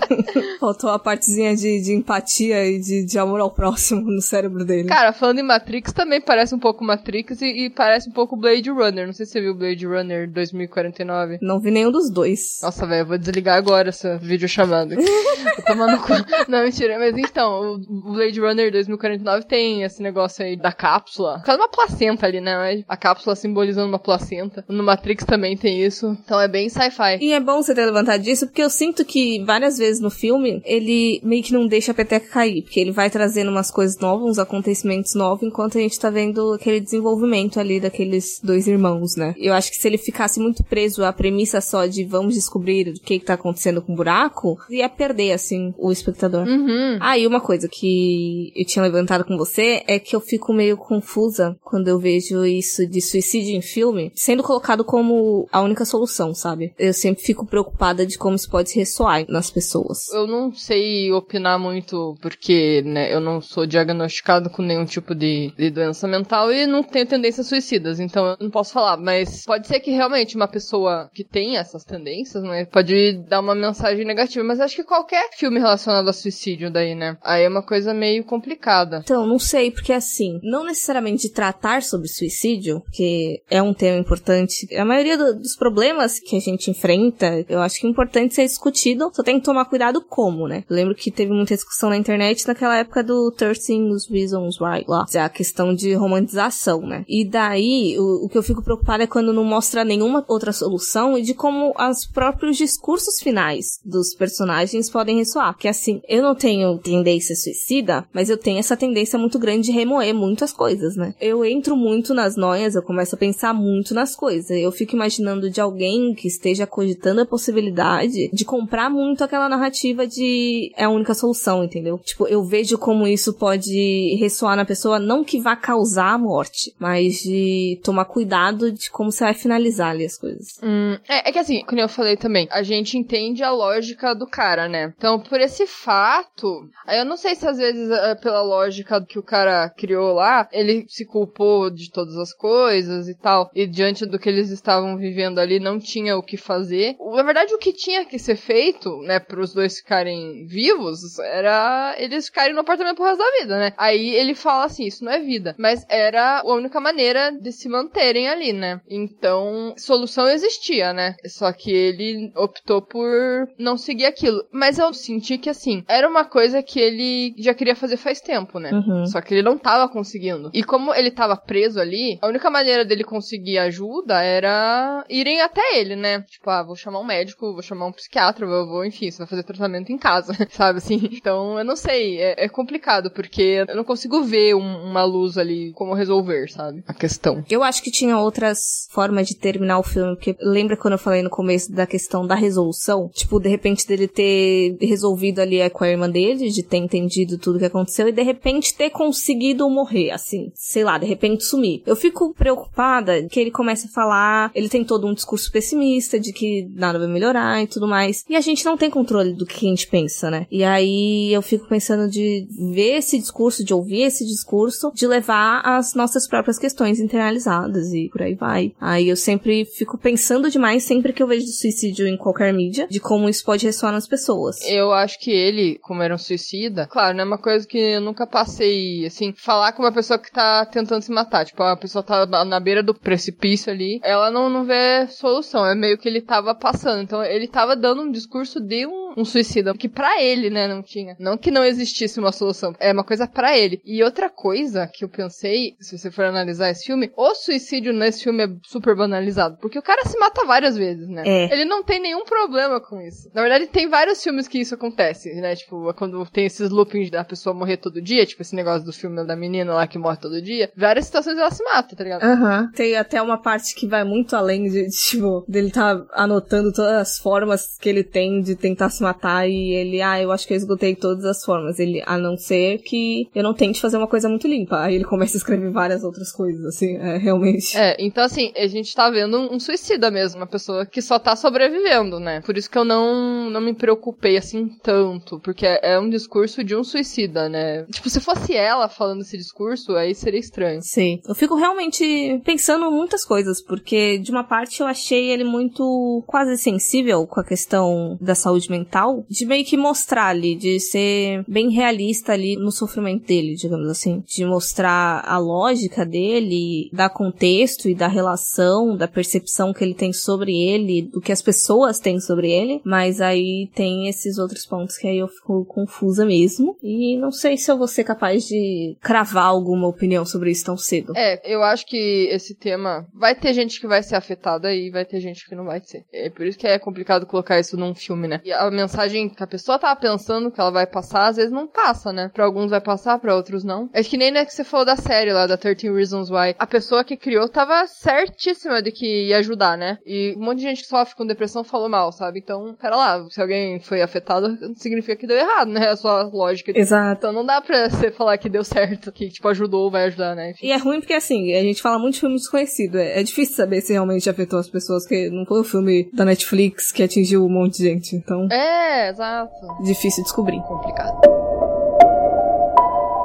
Faltou 0.60 0.90
a 0.90 0.98
partezinha 0.98 1.54
de, 1.54 1.80
de 1.80 1.92
empatia 1.92 2.64
e 2.64 2.80
de, 2.80 3.04
de 3.04 3.18
amor 3.18 3.40
ao 3.40 3.50
próximo 3.50 4.10
no 4.10 4.20
cérebro 4.20 4.64
dele. 4.64 4.88
Cara, 4.88 5.12
falando 5.12 5.38
em 5.38 5.42
Matrix, 5.42 5.92
também 5.92 6.20
parece 6.20 6.54
um 6.54 6.58
pouco 6.58 6.84
Matrix 6.84 7.40
e, 7.42 7.66
e 7.66 7.70
parece 7.70 8.08
um 8.08 8.12
pouco 8.12 8.36
Blade 8.36 8.70
Runner. 8.70 9.06
Não 9.06 9.12
sei 9.12 9.26
se 9.26 9.32
você 9.32 9.40
viu 9.40 9.54
Blade 9.54 9.86
Runner 9.86 10.30
2049. 10.30 11.38
Não 11.40 11.60
vi 11.60 11.70
nenhum 11.70 11.90
dos 11.90 12.10
dois. 12.10 12.60
Nossa, 12.62 12.86
velho, 12.86 13.02
eu 13.02 13.06
vou 13.06 13.18
desligar 13.18 13.56
agora 13.56 13.88
essa 13.88 14.18
videochamada. 14.18 14.96
Tô 14.96 15.62
tomando 15.62 15.98
cu. 16.02 16.12
Não, 16.48 16.62
mentira. 16.62 16.98
Mas 16.98 17.16
então, 17.16 17.74
o 17.74 18.12
Blade 18.12 18.40
Runner 18.40 18.70
2049 18.70 19.46
tem 19.46 19.82
esse 19.82 20.02
negócio 20.02 20.44
aí 20.44 20.56
da 20.56 20.72
cápsula. 20.72 21.42
Quase 21.44 21.60
uma 21.60 21.68
placenta 21.68 22.26
ali, 22.26 22.40
né? 22.40 22.84
A 22.88 22.96
cápsula 22.96 23.34
simbolizando 23.34 23.88
uma 23.88 23.98
placenta. 23.98 24.64
No 24.68 24.82
Matrix 24.82 25.24
também 25.24 25.56
tem 25.56 25.82
isso. 25.82 25.95
Então 26.04 26.40
é 26.40 26.48
bem 26.48 26.68
sci-fi. 26.68 27.18
E 27.20 27.32
é 27.32 27.40
bom 27.40 27.62
você 27.62 27.74
ter 27.74 27.86
levantado 27.86 28.22
disso, 28.22 28.46
porque 28.46 28.62
eu 28.62 28.70
sinto 28.70 29.04
que 29.04 29.42
várias 29.44 29.78
vezes 29.78 30.00
no 30.00 30.10
filme, 30.10 30.60
ele 30.64 31.20
meio 31.22 31.42
que 31.42 31.52
não 31.52 31.66
deixa 31.66 31.92
a 31.92 31.94
peteca 31.94 32.28
cair, 32.28 32.62
porque 32.62 32.80
ele 32.80 32.92
vai 32.92 33.08
trazendo 33.08 33.50
umas 33.50 33.70
coisas 33.70 33.98
novas, 33.98 34.30
uns 34.30 34.38
acontecimentos 34.38 35.14
novos, 35.14 35.46
enquanto 35.46 35.78
a 35.78 35.80
gente 35.80 35.98
tá 35.98 36.10
vendo 36.10 36.52
aquele 36.52 36.80
desenvolvimento 36.80 37.60
ali 37.60 37.80
daqueles 37.80 38.40
dois 38.42 38.66
irmãos, 38.66 39.16
né? 39.16 39.34
Eu 39.38 39.54
acho 39.54 39.70
que 39.70 39.76
se 39.76 39.86
ele 39.86 39.98
ficasse 39.98 40.40
muito 40.40 40.64
preso 40.64 41.04
à 41.04 41.12
premissa 41.12 41.60
só 41.60 41.86
de 41.86 42.04
vamos 42.04 42.34
descobrir 42.34 42.88
o 42.88 43.00
que 43.00 43.18
que 43.18 43.24
tá 43.24 43.34
acontecendo 43.34 43.80
com 43.80 43.92
o 43.92 43.96
buraco, 43.96 44.58
ia 44.68 44.88
perder, 44.88 45.32
assim, 45.32 45.72
o 45.78 45.92
espectador. 45.92 46.46
Uhum. 46.46 46.98
Ah, 47.00 47.18
e 47.18 47.26
uma 47.26 47.40
coisa 47.40 47.68
que 47.68 48.52
eu 48.54 48.66
tinha 48.66 48.82
levantado 48.82 49.24
com 49.24 49.36
você 49.36 49.82
é 49.86 49.98
que 49.98 50.14
eu 50.14 50.20
fico 50.20 50.52
meio 50.52 50.76
confusa 50.76 51.56
quando 51.62 51.88
eu 51.88 51.98
vejo 51.98 52.44
isso 52.44 52.86
de 52.86 53.00
suicídio 53.00 53.54
em 53.54 53.62
filme 53.62 54.12
sendo 54.14 54.42
colocado 54.42 54.84
como 54.84 55.48
a 55.52 55.60
única 55.60 55.84
solução, 55.86 56.34
sabe? 56.34 56.74
Eu 56.78 56.92
sempre 56.92 57.22
fico 57.22 57.46
preocupada 57.46 58.04
de 58.06 58.18
como 58.18 58.36
isso 58.36 58.50
pode 58.50 58.74
ressoar 58.74 59.24
nas 59.28 59.50
pessoas. 59.50 60.08
Eu 60.12 60.26
não 60.26 60.52
sei 60.52 61.10
opinar 61.12 61.58
muito 61.58 62.14
porque, 62.20 62.82
né, 62.84 63.12
eu 63.14 63.20
não 63.20 63.40
sou 63.40 63.66
diagnosticado 63.66 64.50
com 64.50 64.62
nenhum 64.62 64.84
tipo 64.84 65.14
de, 65.14 65.52
de 65.56 65.70
doença 65.70 66.06
mental 66.06 66.52
e 66.52 66.66
não 66.66 66.82
tenho 66.82 67.06
tendências 67.06 67.46
suicidas, 67.46 68.00
então 68.00 68.26
eu 68.26 68.36
não 68.40 68.50
posso 68.50 68.72
falar, 68.72 68.96
mas 68.96 69.44
pode 69.44 69.66
ser 69.66 69.80
que 69.80 69.90
realmente 69.90 70.36
uma 70.36 70.48
pessoa 70.48 71.08
que 71.14 71.24
tem 71.24 71.56
essas 71.56 71.84
tendências, 71.84 72.42
né, 72.42 72.64
pode 72.66 73.18
dar 73.28 73.40
uma 73.40 73.54
mensagem 73.54 74.04
negativa, 74.04 74.44
mas 74.44 74.60
acho 74.60 74.76
que 74.76 74.84
qualquer 74.84 75.30
filme 75.36 75.58
relacionado 75.58 76.08
a 76.08 76.12
suicídio 76.12 76.70
daí, 76.70 76.94
né, 76.94 77.16
aí 77.22 77.44
é 77.44 77.48
uma 77.48 77.62
coisa 77.62 77.94
meio 77.94 78.24
complicada. 78.24 79.00
Então, 79.04 79.26
não 79.26 79.38
sei, 79.38 79.70
porque 79.70 79.92
assim, 79.92 80.40
não 80.42 80.64
necessariamente 80.64 81.22
de 81.28 81.32
tratar 81.32 81.82
sobre 81.82 82.08
suicídio, 82.08 82.82
que 82.92 83.40
é 83.50 83.62
um 83.62 83.72
tema 83.74 83.98
importante, 83.98 84.66
a 84.76 84.84
maioria 84.84 85.16
do- 85.16 85.34
dos 85.38 85.54
problemas 85.56 85.75
problemas 85.76 86.18
que 86.18 86.34
a 86.34 86.40
gente 86.40 86.70
enfrenta, 86.70 87.44
eu 87.50 87.60
acho 87.60 87.78
que 87.78 87.86
é 87.86 87.90
importante 87.90 88.34
ser 88.34 88.46
discutido, 88.46 89.10
só 89.12 89.22
tem 89.22 89.38
que 89.38 89.44
tomar 89.44 89.66
cuidado 89.66 90.00
como, 90.00 90.48
né? 90.48 90.64
Eu 90.70 90.74
lembro 90.74 90.94
que 90.94 91.10
teve 91.10 91.30
muita 91.30 91.54
discussão 91.54 91.90
na 91.90 91.98
internet 91.98 92.48
naquela 92.48 92.78
época 92.78 93.04
do 93.04 93.30
13 93.30 93.90
Reasons 94.10 94.58
Why 94.58 94.86
lá, 94.88 95.04
a 95.14 95.28
questão 95.28 95.74
de 95.74 95.92
romantização, 95.92 96.80
né? 96.80 97.04
E 97.06 97.28
daí, 97.28 97.94
o, 97.98 98.24
o 98.24 98.28
que 98.30 98.38
eu 98.38 98.42
fico 98.42 98.62
preocupada 98.62 99.04
é 99.04 99.06
quando 99.06 99.34
não 99.34 99.44
mostra 99.44 99.84
nenhuma 99.84 100.24
outra 100.26 100.50
solução 100.50 101.18
e 101.18 101.20
de 101.20 101.34
como 101.34 101.74
os 101.78 102.06
próprios 102.06 102.56
discursos 102.56 103.20
finais 103.20 103.78
dos 103.84 104.14
personagens 104.14 104.88
podem 104.88 105.18
ressoar. 105.18 105.58
Que 105.58 105.68
assim, 105.68 106.00
eu 106.08 106.22
não 106.22 106.34
tenho 106.34 106.78
tendência 106.78 107.36
suicida, 107.36 108.08
mas 108.14 108.30
eu 108.30 108.38
tenho 108.38 108.60
essa 108.60 108.78
tendência 108.78 109.18
muito 109.18 109.38
grande 109.38 109.66
de 109.66 109.72
remoer 109.72 110.14
muitas 110.14 110.52
coisas, 110.52 110.96
né? 110.96 111.14
Eu 111.20 111.44
entro 111.44 111.76
muito 111.76 112.14
nas 112.14 112.34
noias, 112.34 112.74
eu 112.74 112.82
começo 112.82 113.14
a 113.14 113.18
pensar 113.18 113.52
muito 113.52 113.92
nas 113.92 114.16
coisas. 114.16 114.50
Eu 114.50 114.72
fico 114.72 114.96
imaginando 114.96 115.50
de 115.50 115.65
alguém 115.66 116.14
que 116.14 116.28
esteja 116.28 116.66
cogitando 116.66 117.20
a 117.20 117.26
possibilidade 117.26 118.28
de 118.32 118.44
comprar 118.44 118.90
muito 118.90 119.22
aquela 119.22 119.48
narrativa 119.48 120.06
de 120.06 120.72
é 120.76 120.84
a 120.84 120.90
única 120.90 121.14
solução, 121.14 121.64
entendeu? 121.64 121.98
Tipo, 121.98 122.26
eu 122.26 122.44
vejo 122.44 122.78
como 122.78 123.06
isso 123.06 123.34
pode 123.34 124.16
ressoar 124.18 124.56
na 124.56 124.64
pessoa, 124.64 124.98
não 124.98 125.24
que 125.24 125.40
vá 125.40 125.56
causar 125.56 126.14
a 126.14 126.18
morte, 126.18 126.74
mas 126.78 127.16
de 127.20 127.80
tomar 127.82 128.04
cuidado 128.06 128.72
de 128.72 128.90
como 128.90 129.10
você 129.10 129.24
vai 129.24 129.34
finalizar 129.34 129.90
ali 129.90 130.04
as 130.04 130.18
coisas. 130.18 130.58
Hum, 130.62 130.96
é, 131.08 131.28
é 131.28 131.32
que 131.32 131.38
assim, 131.38 131.62
como 131.64 131.80
eu 131.80 131.88
falei 131.88 132.16
também, 132.16 132.48
a 132.50 132.62
gente 132.62 132.96
entende 132.96 133.42
a 133.42 133.50
lógica 133.50 134.14
do 134.14 134.26
cara, 134.26 134.68
né? 134.68 134.92
Então, 134.96 135.18
por 135.20 135.40
esse 135.40 135.66
fato, 135.66 136.68
eu 136.88 137.04
não 137.04 137.16
sei 137.16 137.34
se 137.34 137.46
às 137.46 137.58
vezes 137.58 137.90
é 137.90 138.14
pela 138.14 138.42
lógica 138.42 139.04
que 139.04 139.18
o 139.18 139.22
cara 139.22 139.68
criou 139.70 140.12
lá, 140.14 140.48
ele 140.52 140.84
se 140.88 141.04
culpou 141.04 141.70
de 141.70 141.90
todas 141.90 142.16
as 142.16 142.32
coisas 142.32 143.08
e 143.08 143.14
tal, 143.14 143.50
e 143.54 143.66
diante 143.66 144.06
do 144.06 144.18
que 144.18 144.28
eles 144.28 144.50
estavam 144.50 144.96
vivendo 144.96 145.38
ali, 145.38 145.55
não 145.60 145.78
tinha 145.78 146.16
o 146.16 146.22
que 146.22 146.36
fazer. 146.36 146.96
Na 147.14 147.22
verdade, 147.22 147.54
o 147.54 147.58
que 147.58 147.72
tinha 147.72 148.04
que 148.04 148.18
ser 148.18 148.36
feito, 148.36 149.00
né, 149.02 149.18
pros 149.18 149.52
dois 149.52 149.78
ficarem 149.78 150.46
vivos, 150.46 151.18
era 151.18 151.94
eles 151.98 152.26
ficarem 152.26 152.54
no 152.54 152.60
apartamento 152.60 152.96
pro 152.96 153.04
resto 153.04 153.18
da 153.18 153.40
vida, 153.40 153.58
né? 153.58 153.72
Aí 153.76 154.10
ele 154.14 154.34
fala 154.34 154.64
assim, 154.64 154.84
isso 154.84 155.04
não 155.04 155.12
é 155.12 155.20
vida. 155.20 155.54
Mas 155.58 155.84
era 155.88 156.40
a 156.40 156.54
única 156.54 156.80
maneira 156.80 157.30
de 157.30 157.52
se 157.52 157.68
manterem 157.68 158.28
ali, 158.28 158.52
né? 158.52 158.80
Então, 158.88 159.74
solução 159.76 160.28
existia, 160.28 160.92
né? 160.92 161.16
Só 161.26 161.52
que 161.52 161.70
ele 161.70 162.32
optou 162.36 162.82
por 162.82 163.48
não 163.58 163.76
seguir 163.76 164.06
aquilo. 164.06 164.44
Mas 164.50 164.78
eu 164.78 164.92
senti 164.92 165.38
que, 165.38 165.50
assim, 165.50 165.84
era 165.88 166.08
uma 166.08 166.24
coisa 166.24 166.62
que 166.62 166.78
ele 166.78 167.34
já 167.38 167.54
queria 167.54 167.76
fazer 167.76 167.96
faz 167.96 168.20
tempo, 168.20 168.58
né? 168.58 168.70
Uhum. 168.72 169.06
Só 169.06 169.20
que 169.20 169.34
ele 169.34 169.42
não 169.42 169.58
tava 169.58 169.88
conseguindo. 169.88 170.50
E 170.52 170.62
como 170.62 170.94
ele 170.94 171.10
tava 171.10 171.36
preso 171.36 171.80
ali, 171.80 172.18
a 172.20 172.28
única 172.28 172.50
maneira 172.50 172.84
dele 172.84 173.04
conseguir 173.04 173.58
ajuda 173.58 174.22
era 174.22 175.04
irem 175.08 175.40
até 175.46 175.78
ele, 175.78 175.96
né? 175.96 176.22
Tipo, 176.22 176.50
ah, 176.50 176.62
vou 176.62 176.76
chamar 176.76 177.00
um 177.00 177.04
médico, 177.06 177.52
vou 177.52 177.62
chamar 177.62 177.86
um 177.86 177.92
psiquiatra, 177.92 178.46
vou, 178.46 178.66
vou 178.66 178.84
enfim, 178.84 179.10
você 179.10 179.18
vai 179.18 179.26
fazer 179.26 179.42
tratamento 179.42 179.90
em 179.92 179.98
casa, 179.98 180.32
sabe 180.50 180.78
assim? 180.78 181.08
Então, 181.12 181.58
eu 181.58 181.64
não 181.64 181.76
sei, 181.76 182.18
é, 182.20 182.44
é 182.44 182.48
complicado, 182.48 183.10
porque 183.10 183.64
eu 183.68 183.76
não 183.76 183.84
consigo 183.84 184.22
ver 184.22 184.54
um- 184.54 184.84
uma 184.84 185.04
luz 185.04 185.36
ali 185.38 185.72
como 185.74 185.94
resolver, 185.94 186.50
sabe? 186.50 186.82
A 186.86 186.94
questão. 186.94 187.44
Eu 187.50 187.62
acho 187.62 187.82
que 187.82 187.90
tinha 187.90 188.18
outras 188.18 188.86
formas 188.90 189.26
de 189.26 189.34
terminar 189.36 189.78
o 189.78 189.82
filme, 189.82 190.14
porque 190.14 190.36
lembra 190.40 190.76
quando 190.76 190.92
eu 190.94 190.98
falei 190.98 191.22
no 191.22 191.30
começo 191.30 191.72
da 191.72 191.86
questão 191.86 192.26
da 192.26 192.34
resolução? 192.34 193.08
Tipo, 193.12 193.38
de 193.40 193.48
repente 193.48 193.86
dele 193.86 194.08
ter 194.08 194.76
resolvido 194.80 195.40
ali 195.40 195.68
com 195.70 195.84
a 195.84 195.88
irmã 195.88 196.08
dele, 196.08 196.50
de 196.50 196.62
ter 196.62 196.76
entendido 196.78 197.38
tudo 197.38 197.58
que 197.58 197.64
aconteceu 197.64 198.08
e 198.08 198.12
de 198.12 198.22
repente 198.22 198.74
ter 198.76 198.90
conseguido 198.90 199.68
morrer, 199.68 200.10
assim, 200.10 200.50
sei 200.54 200.84
lá, 200.84 200.98
de 200.98 201.06
repente 201.06 201.44
sumir. 201.44 201.82
Eu 201.86 201.96
fico 201.96 202.34
preocupada 202.34 203.26
que 203.28 203.38
ele 203.38 203.50
comece 203.50 203.86
a 203.86 203.90
falar, 203.90 204.50
ele 204.54 204.68
tem 204.68 204.84
todo 204.84 205.06
um 205.06 205.14
discurso 205.14 205.35
pessimista 205.50 206.18
de 206.18 206.32
que 206.32 206.66
nada 206.74 206.98
vai 206.98 207.08
melhorar 207.08 207.62
e 207.62 207.66
tudo 207.66 207.86
mais. 207.86 208.24
E 208.28 208.36
a 208.36 208.40
gente 208.40 208.64
não 208.64 208.76
tem 208.76 208.90
controle 208.90 209.32
do 209.34 209.44
que 209.46 209.66
a 209.66 209.68
gente 209.68 209.86
pensa, 209.88 210.30
né? 210.30 210.46
E 210.50 210.64
aí 210.64 211.32
eu 211.32 211.42
fico 211.42 211.68
pensando 211.68 212.08
de 212.10 212.46
ver 212.72 212.96
esse 212.98 213.18
discurso, 213.18 213.64
de 213.64 213.74
ouvir 213.74 214.02
esse 214.02 214.24
discurso, 214.26 214.90
de 214.94 215.06
levar 215.06 215.60
as 215.64 215.94
nossas 215.94 216.26
próprias 216.26 216.58
questões 216.58 216.98
internalizadas 217.00 217.92
e 217.92 218.08
por 218.10 218.22
aí 218.22 218.34
vai. 218.34 218.72
Aí 218.80 219.08
eu 219.08 219.16
sempre 219.16 219.64
fico 219.64 219.98
pensando 219.98 220.50
demais 220.50 220.82
sempre 220.84 221.12
que 221.12 221.22
eu 221.22 221.26
vejo 221.26 221.46
suicídio 221.46 222.06
em 222.06 222.16
qualquer 222.16 222.52
mídia, 222.52 222.86
de 222.90 223.00
como 223.00 223.28
isso 223.28 223.44
pode 223.44 223.66
ressoar 223.66 223.92
nas 223.92 224.06
pessoas. 224.06 224.56
Eu 224.68 224.92
acho 224.92 225.18
que 225.20 225.30
ele, 225.30 225.78
como 225.82 226.02
era 226.02 226.14
um 226.14 226.18
suicida, 226.18 226.86
claro, 226.86 227.16
não 227.16 227.24
é 227.24 227.26
uma 227.26 227.38
coisa 227.38 227.66
que 227.66 227.78
eu 227.78 228.00
nunca 228.00 228.26
passei, 228.26 229.04
assim, 229.06 229.32
falar 229.36 229.72
com 229.72 229.82
uma 229.82 229.92
pessoa 229.92 230.18
que 230.18 230.30
tá 230.30 230.64
tentando 230.66 231.02
se 231.02 231.10
matar. 231.12 231.44
Tipo, 231.44 231.62
a 231.62 231.76
pessoa 231.76 232.02
tá 232.02 232.26
na- 232.26 232.44
na 232.44 232.60
beira 232.60 232.82
do 232.82 232.94
precipício 232.94 233.72
ali, 233.72 234.00
ela 234.02 234.30
não, 234.30 234.48
não 234.48 234.64
vê 234.64 235.06
solução, 235.26 235.66
é 235.66 235.74
meio 235.74 235.98
que 235.98 236.08
ele 236.08 236.20
tava 236.20 236.54
passando. 236.54 237.02
Então, 237.02 237.22
ele 237.22 237.48
tava 237.48 237.74
dando 237.74 238.02
um 238.02 238.10
discurso 238.10 238.60
de 238.60 238.86
um, 238.86 239.05
um 239.16 239.24
suicida, 239.24 239.74
que 239.74 239.88
pra 239.88 240.20
ele, 240.22 240.50
né, 240.50 240.68
não 240.68 240.82
tinha. 240.82 241.16
Não 241.18 241.38
que 241.38 241.50
não 241.50 241.64
existisse 241.64 242.20
uma 242.20 242.32
solução, 242.32 242.74
é 242.78 242.92
uma 242.92 243.04
coisa 243.04 243.26
pra 243.26 243.56
ele. 243.56 243.80
E 243.84 244.02
outra 244.02 244.28
coisa 244.28 244.86
que 244.86 245.04
eu 245.04 245.08
pensei, 245.08 245.74
se 245.80 245.96
você 245.96 246.10
for 246.10 246.24
analisar 246.24 246.70
esse 246.70 246.84
filme, 246.84 247.10
o 247.16 247.34
suicídio 247.34 247.92
nesse 247.92 248.24
filme 248.24 248.44
é 248.44 248.48
super 248.64 248.94
banalizado, 248.94 249.56
porque 249.60 249.78
o 249.78 249.82
cara 249.82 250.04
se 250.04 250.18
mata 250.18 250.44
várias 250.44 250.76
vezes, 250.76 251.08
né? 251.08 251.22
É. 251.26 251.52
Ele 251.52 251.64
não 251.64 251.82
tem 251.82 252.00
nenhum 252.00 252.24
problema 252.24 252.80
com 252.80 253.00
isso. 253.00 253.30
Na 253.34 253.40
verdade, 253.40 253.66
tem 253.66 253.88
vários 253.88 254.22
filmes 254.22 254.46
que 254.46 254.58
isso 254.58 254.74
acontece, 254.74 255.32
né? 255.34 255.56
Tipo, 255.56 255.92
quando 255.94 256.24
tem 256.26 256.46
esses 256.46 256.70
loopings 256.70 257.10
da 257.10 257.24
pessoa 257.24 257.54
morrer 257.54 257.78
todo 257.78 258.02
dia, 258.02 258.26
tipo 258.26 258.42
esse 258.42 258.54
negócio 258.54 258.84
do 258.84 258.92
filme 258.92 259.24
da 259.24 259.36
menina 259.36 259.74
lá 259.74 259.86
que 259.86 259.98
morre 259.98 260.16
todo 260.18 260.42
dia, 260.42 260.70
várias 260.76 261.06
situações 261.06 261.38
ela 261.38 261.50
se 261.50 261.62
mata, 261.64 261.96
tá 261.96 262.04
ligado? 262.04 262.22
Aham. 262.22 262.70
Tem 262.74 262.96
até 262.96 263.20
uma 263.22 263.38
parte 263.40 263.74
que 263.74 263.86
vai 263.86 264.04
muito 264.04 264.36
além 264.36 264.64
de, 264.64 264.86
de, 264.86 264.90
tipo, 264.90 265.44
dele 265.48 265.70
tá 265.70 266.04
anotando 266.12 266.72
todas 266.72 266.92
as 266.92 267.18
formas 267.18 267.76
que 267.78 267.88
ele 267.88 268.04
tem 268.04 268.40
de 268.40 268.54
tentar 268.54 268.90
se 268.90 269.02
matar 269.06 269.48
e 269.48 269.72
ele, 269.74 270.02
ah, 270.02 270.20
eu 270.20 270.32
acho 270.32 270.46
que 270.46 270.52
eu 270.52 270.56
esgotei 270.56 270.94
todas 270.94 271.24
as 271.24 271.44
formas. 271.44 271.78
Ele, 271.78 272.02
a 272.06 272.18
não 272.18 272.36
ser 272.36 272.78
que 272.78 273.28
eu 273.34 273.42
não 273.42 273.54
tente 273.54 273.80
fazer 273.80 273.96
uma 273.96 274.06
coisa 274.06 274.28
muito 274.28 274.48
limpa. 274.48 274.80
Aí 274.80 274.94
ele 274.94 275.04
começa 275.04 275.36
a 275.36 275.38
escrever 275.38 275.70
várias 275.70 276.02
outras 276.02 276.32
coisas, 276.32 276.64
assim, 276.64 276.96
é, 276.96 277.16
realmente. 277.16 277.76
É, 277.76 277.96
então 277.98 278.24
assim, 278.24 278.52
a 278.56 278.66
gente 278.66 278.94
tá 278.94 279.10
vendo 279.10 279.38
um, 279.38 279.60
suicida 279.60 280.10
mesmo, 280.10 280.40
uma 280.40 280.46
pessoa 280.46 280.84
que 280.86 281.00
só 281.00 281.18
tá 281.18 281.36
sobrevivendo, 281.36 282.18
né? 282.18 282.40
Por 282.40 282.56
isso 282.56 282.70
que 282.70 282.78
eu 282.78 282.84
não, 282.84 283.50
não 283.50 283.60
me 283.60 283.74
preocupei 283.74 284.36
assim 284.36 284.68
tanto, 284.82 285.40
porque 285.40 285.66
é, 285.66 285.98
um 285.98 286.08
discurso 286.08 286.64
de 286.64 286.74
um 286.74 286.84
suicida, 286.84 287.48
né? 287.48 287.84
Tipo, 287.84 288.08
se 288.10 288.20
fosse 288.20 288.54
ela 288.54 288.88
falando 288.88 289.22
esse 289.22 289.36
discurso, 289.36 289.94
aí 289.94 290.14
seria 290.14 290.40
estranho. 290.40 290.80
Sim. 290.82 291.20
Eu 291.26 291.34
fico 291.34 291.54
realmente 291.54 292.40
pensando 292.44 292.90
muitas 292.90 293.24
coisas, 293.24 293.62
porque 293.62 294.18
de 294.18 294.30
uma 294.30 294.44
parte 294.44 294.80
eu 294.80 294.86
achei 294.86 295.30
ele 295.30 295.44
muito 295.44 296.22
quase 296.26 296.56
sensível 296.56 297.26
com 297.26 297.40
a 297.40 297.44
questão 297.44 298.16
da 298.20 298.34
saúde 298.34 298.70
mental, 298.70 298.95
de 299.28 299.46
meio 299.46 299.64
que 299.64 299.76
mostrar 299.76 300.28
ali, 300.28 300.54
de 300.54 300.78
ser 300.80 301.44
bem 301.48 301.70
realista 301.70 302.32
ali 302.32 302.56
no 302.56 302.70
sofrimento 302.70 303.26
dele, 303.26 303.54
digamos 303.54 303.88
assim. 303.88 304.22
De 304.26 304.44
mostrar 304.44 305.22
a 305.24 305.38
lógica 305.38 306.04
dele, 306.04 306.90
dar 306.92 307.10
contexto 307.10 307.88
e 307.88 307.94
da 307.94 308.08
relação, 308.08 308.96
da 308.96 309.08
percepção 309.08 309.72
que 309.72 309.84
ele 309.84 309.94
tem 309.94 310.12
sobre 310.12 310.52
ele, 310.52 311.02
do 311.02 311.20
que 311.20 311.32
as 311.32 311.42
pessoas 311.42 311.98
têm 311.98 312.20
sobre 312.20 312.50
ele, 312.50 312.80
mas 312.84 313.20
aí 313.20 313.70
tem 313.74 314.08
esses 314.08 314.38
outros 314.38 314.66
pontos 314.66 314.96
que 314.96 315.06
aí 315.06 315.18
eu 315.18 315.28
fico 315.28 315.64
confusa 315.64 316.24
mesmo. 316.24 316.76
E 316.82 317.16
não 317.18 317.30
sei 317.30 317.56
se 317.56 317.70
eu 317.70 317.78
vou 317.78 317.88
ser 317.88 318.04
capaz 318.04 318.44
de 318.44 318.96
cravar 319.00 319.46
alguma 319.46 319.88
opinião 319.88 320.24
sobre 320.24 320.50
isso 320.50 320.64
tão 320.64 320.76
cedo. 320.76 321.12
É, 321.16 321.40
eu 321.44 321.62
acho 321.62 321.86
que 321.86 322.28
esse 322.30 322.54
tema 322.54 323.06
vai 323.14 323.34
ter 323.34 323.52
gente 323.52 323.80
que 323.80 323.86
vai 323.86 324.02
ser 324.02 324.16
afetada 324.16 324.72
e 324.74 324.90
vai 324.90 325.04
ter 325.04 325.20
gente 325.20 325.46
que 325.46 325.54
não 325.54 325.64
vai 325.64 325.80
ser. 325.80 326.04
É 326.12 326.30
por 326.30 326.46
isso 326.46 326.58
que 326.58 326.66
é 326.66 326.78
complicado 326.78 327.26
colocar 327.26 327.58
isso 327.58 327.76
num 327.76 327.94
filme, 327.94 328.28
né? 328.28 328.40
E 328.44 328.52
a 328.52 328.64
mensagem 328.86 329.28
que 329.28 329.42
a 329.42 329.46
pessoa 329.46 329.78
tava 329.78 329.98
pensando 329.98 330.50
que 330.50 330.60
ela 330.60 330.70
vai 330.70 330.86
passar, 330.86 331.26
às 331.26 331.36
vezes 331.36 331.50
não 331.50 331.66
passa, 331.66 332.12
né? 332.12 332.30
Pra 332.32 332.44
alguns 332.44 332.70
vai 332.70 332.80
passar, 332.80 333.18
pra 333.18 333.34
outros 333.34 333.64
não. 333.64 333.90
É 333.92 334.02
que 334.02 334.16
nem 334.16 334.30
né, 334.30 334.44
que 334.44 334.54
você 334.54 334.64
falou 334.64 334.86
da 334.86 334.96
série 334.96 335.32
lá, 335.32 335.46
da 335.46 335.56
13 335.56 335.90
Reasons 335.92 336.30
Why. 336.30 336.54
A 336.58 336.66
pessoa 336.66 337.04
que 337.04 337.16
criou 337.16 337.48
tava 337.48 337.86
certíssima 337.86 338.80
de 338.80 338.92
que 338.92 339.28
ia 339.28 339.38
ajudar, 339.38 339.76
né? 339.76 339.98
E 340.06 340.34
um 340.36 340.44
monte 340.44 340.58
de 340.58 340.64
gente 340.64 340.82
que 340.82 340.88
sofre 340.88 341.16
com 341.16 341.26
depressão 341.26 341.64
falou 341.64 341.88
mal, 341.88 342.12
sabe? 342.12 342.38
Então, 342.38 342.76
pera 342.80 342.96
lá, 342.96 343.26
se 343.28 343.40
alguém 343.40 343.80
foi 343.80 344.02
afetado, 344.02 344.56
significa 344.76 345.16
que 345.16 345.26
deu 345.26 345.36
errado, 345.36 345.68
né? 345.70 345.88
A 345.88 345.96
sua 345.96 346.22
lógica. 346.22 346.72
Exato. 346.74 347.18
Então 347.18 347.32
não 347.32 347.44
dá 347.44 347.60
pra 347.60 347.90
você 347.90 348.10
falar 348.10 348.38
que 348.38 348.48
deu 348.48 348.62
certo, 348.64 349.10
que 349.10 349.28
tipo 349.28 349.48
ajudou 349.48 349.84
ou 349.84 349.90
vai 349.90 350.04
ajudar, 350.04 350.34
né? 350.34 350.50
Enfim. 350.50 350.66
E 350.66 350.72
é 350.72 350.76
ruim 350.76 351.00
porque, 351.00 351.14
assim, 351.14 351.54
a 351.54 351.62
gente 351.62 351.82
fala 351.82 351.98
muito 351.98 352.14
de 352.14 352.20
filme 352.20 352.36
desconhecido. 352.36 352.98
É, 352.98 353.20
é 353.20 353.22
difícil 353.22 353.56
saber 353.56 353.80
se 353.80 353.92
realmente 353.92 354.28
afetou 354.30 354.58
as 354.58 354.68
pessoas, 354.68 355.02
porque 355.04 355.28
não 355.30 355.44
foi 355.44 355.60
um 355.60 355.64
filme 355.64 356.08
da 356.12 356.24
Netflix 356.24 356.92
que 356.92 357.02
atingiu 357.02 357.44
um 357.44 357.48
monte 357.48 357.78
de 357.78 357.84
gente. 357.84 358.16
Então, 358.16 358.46
É, 358.50 358.65
exato. 359.10 359.66
difícil 359.82 360.22
descobrir. 360.24 360.60
Complicado. 360.62 361.20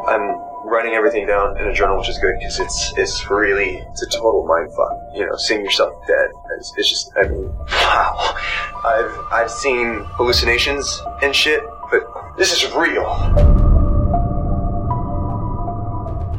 I'm 0.08 0.40
writing 0.66 0.94
everything 0.94 1.28
down 1.28 1.58
in 1.58 1.68
a 1.68 1.74
journal, 1.74 1.98
which 1.98 2.10
is 2.10 2.18
good 2.18 2.36
because 2.40 2.60
it's 2.60 2.94
it's 2.98 3.30
really 3.30 3.84
it's 3.92 4.04
a 4.04 4.10
total 4.10 4.46
mind 4.46 4.72
fuck. 4.74 4.94
You 5.14 5.26
know, 5.26 5.36
seeing 5.38 5.64
yourself 5.64 5.94
dead. 6.08 6.30
It's, 6.58 6.74
it's 6.78 6.90
just 6.90 7.12
I 7.18 7.28
mean, 7.28 7.52
wow. 7.70 8.36
I've 8.86 9.16
I've 9.32 9.52
seen 9.52 10.04
hallucinations 10.18 11.02
and 11.22 11.36
shit, 11.36 11.62
but 11.92 12.04
this 12.38 12.52
is 12.54 12.72
real. 12.74 13.06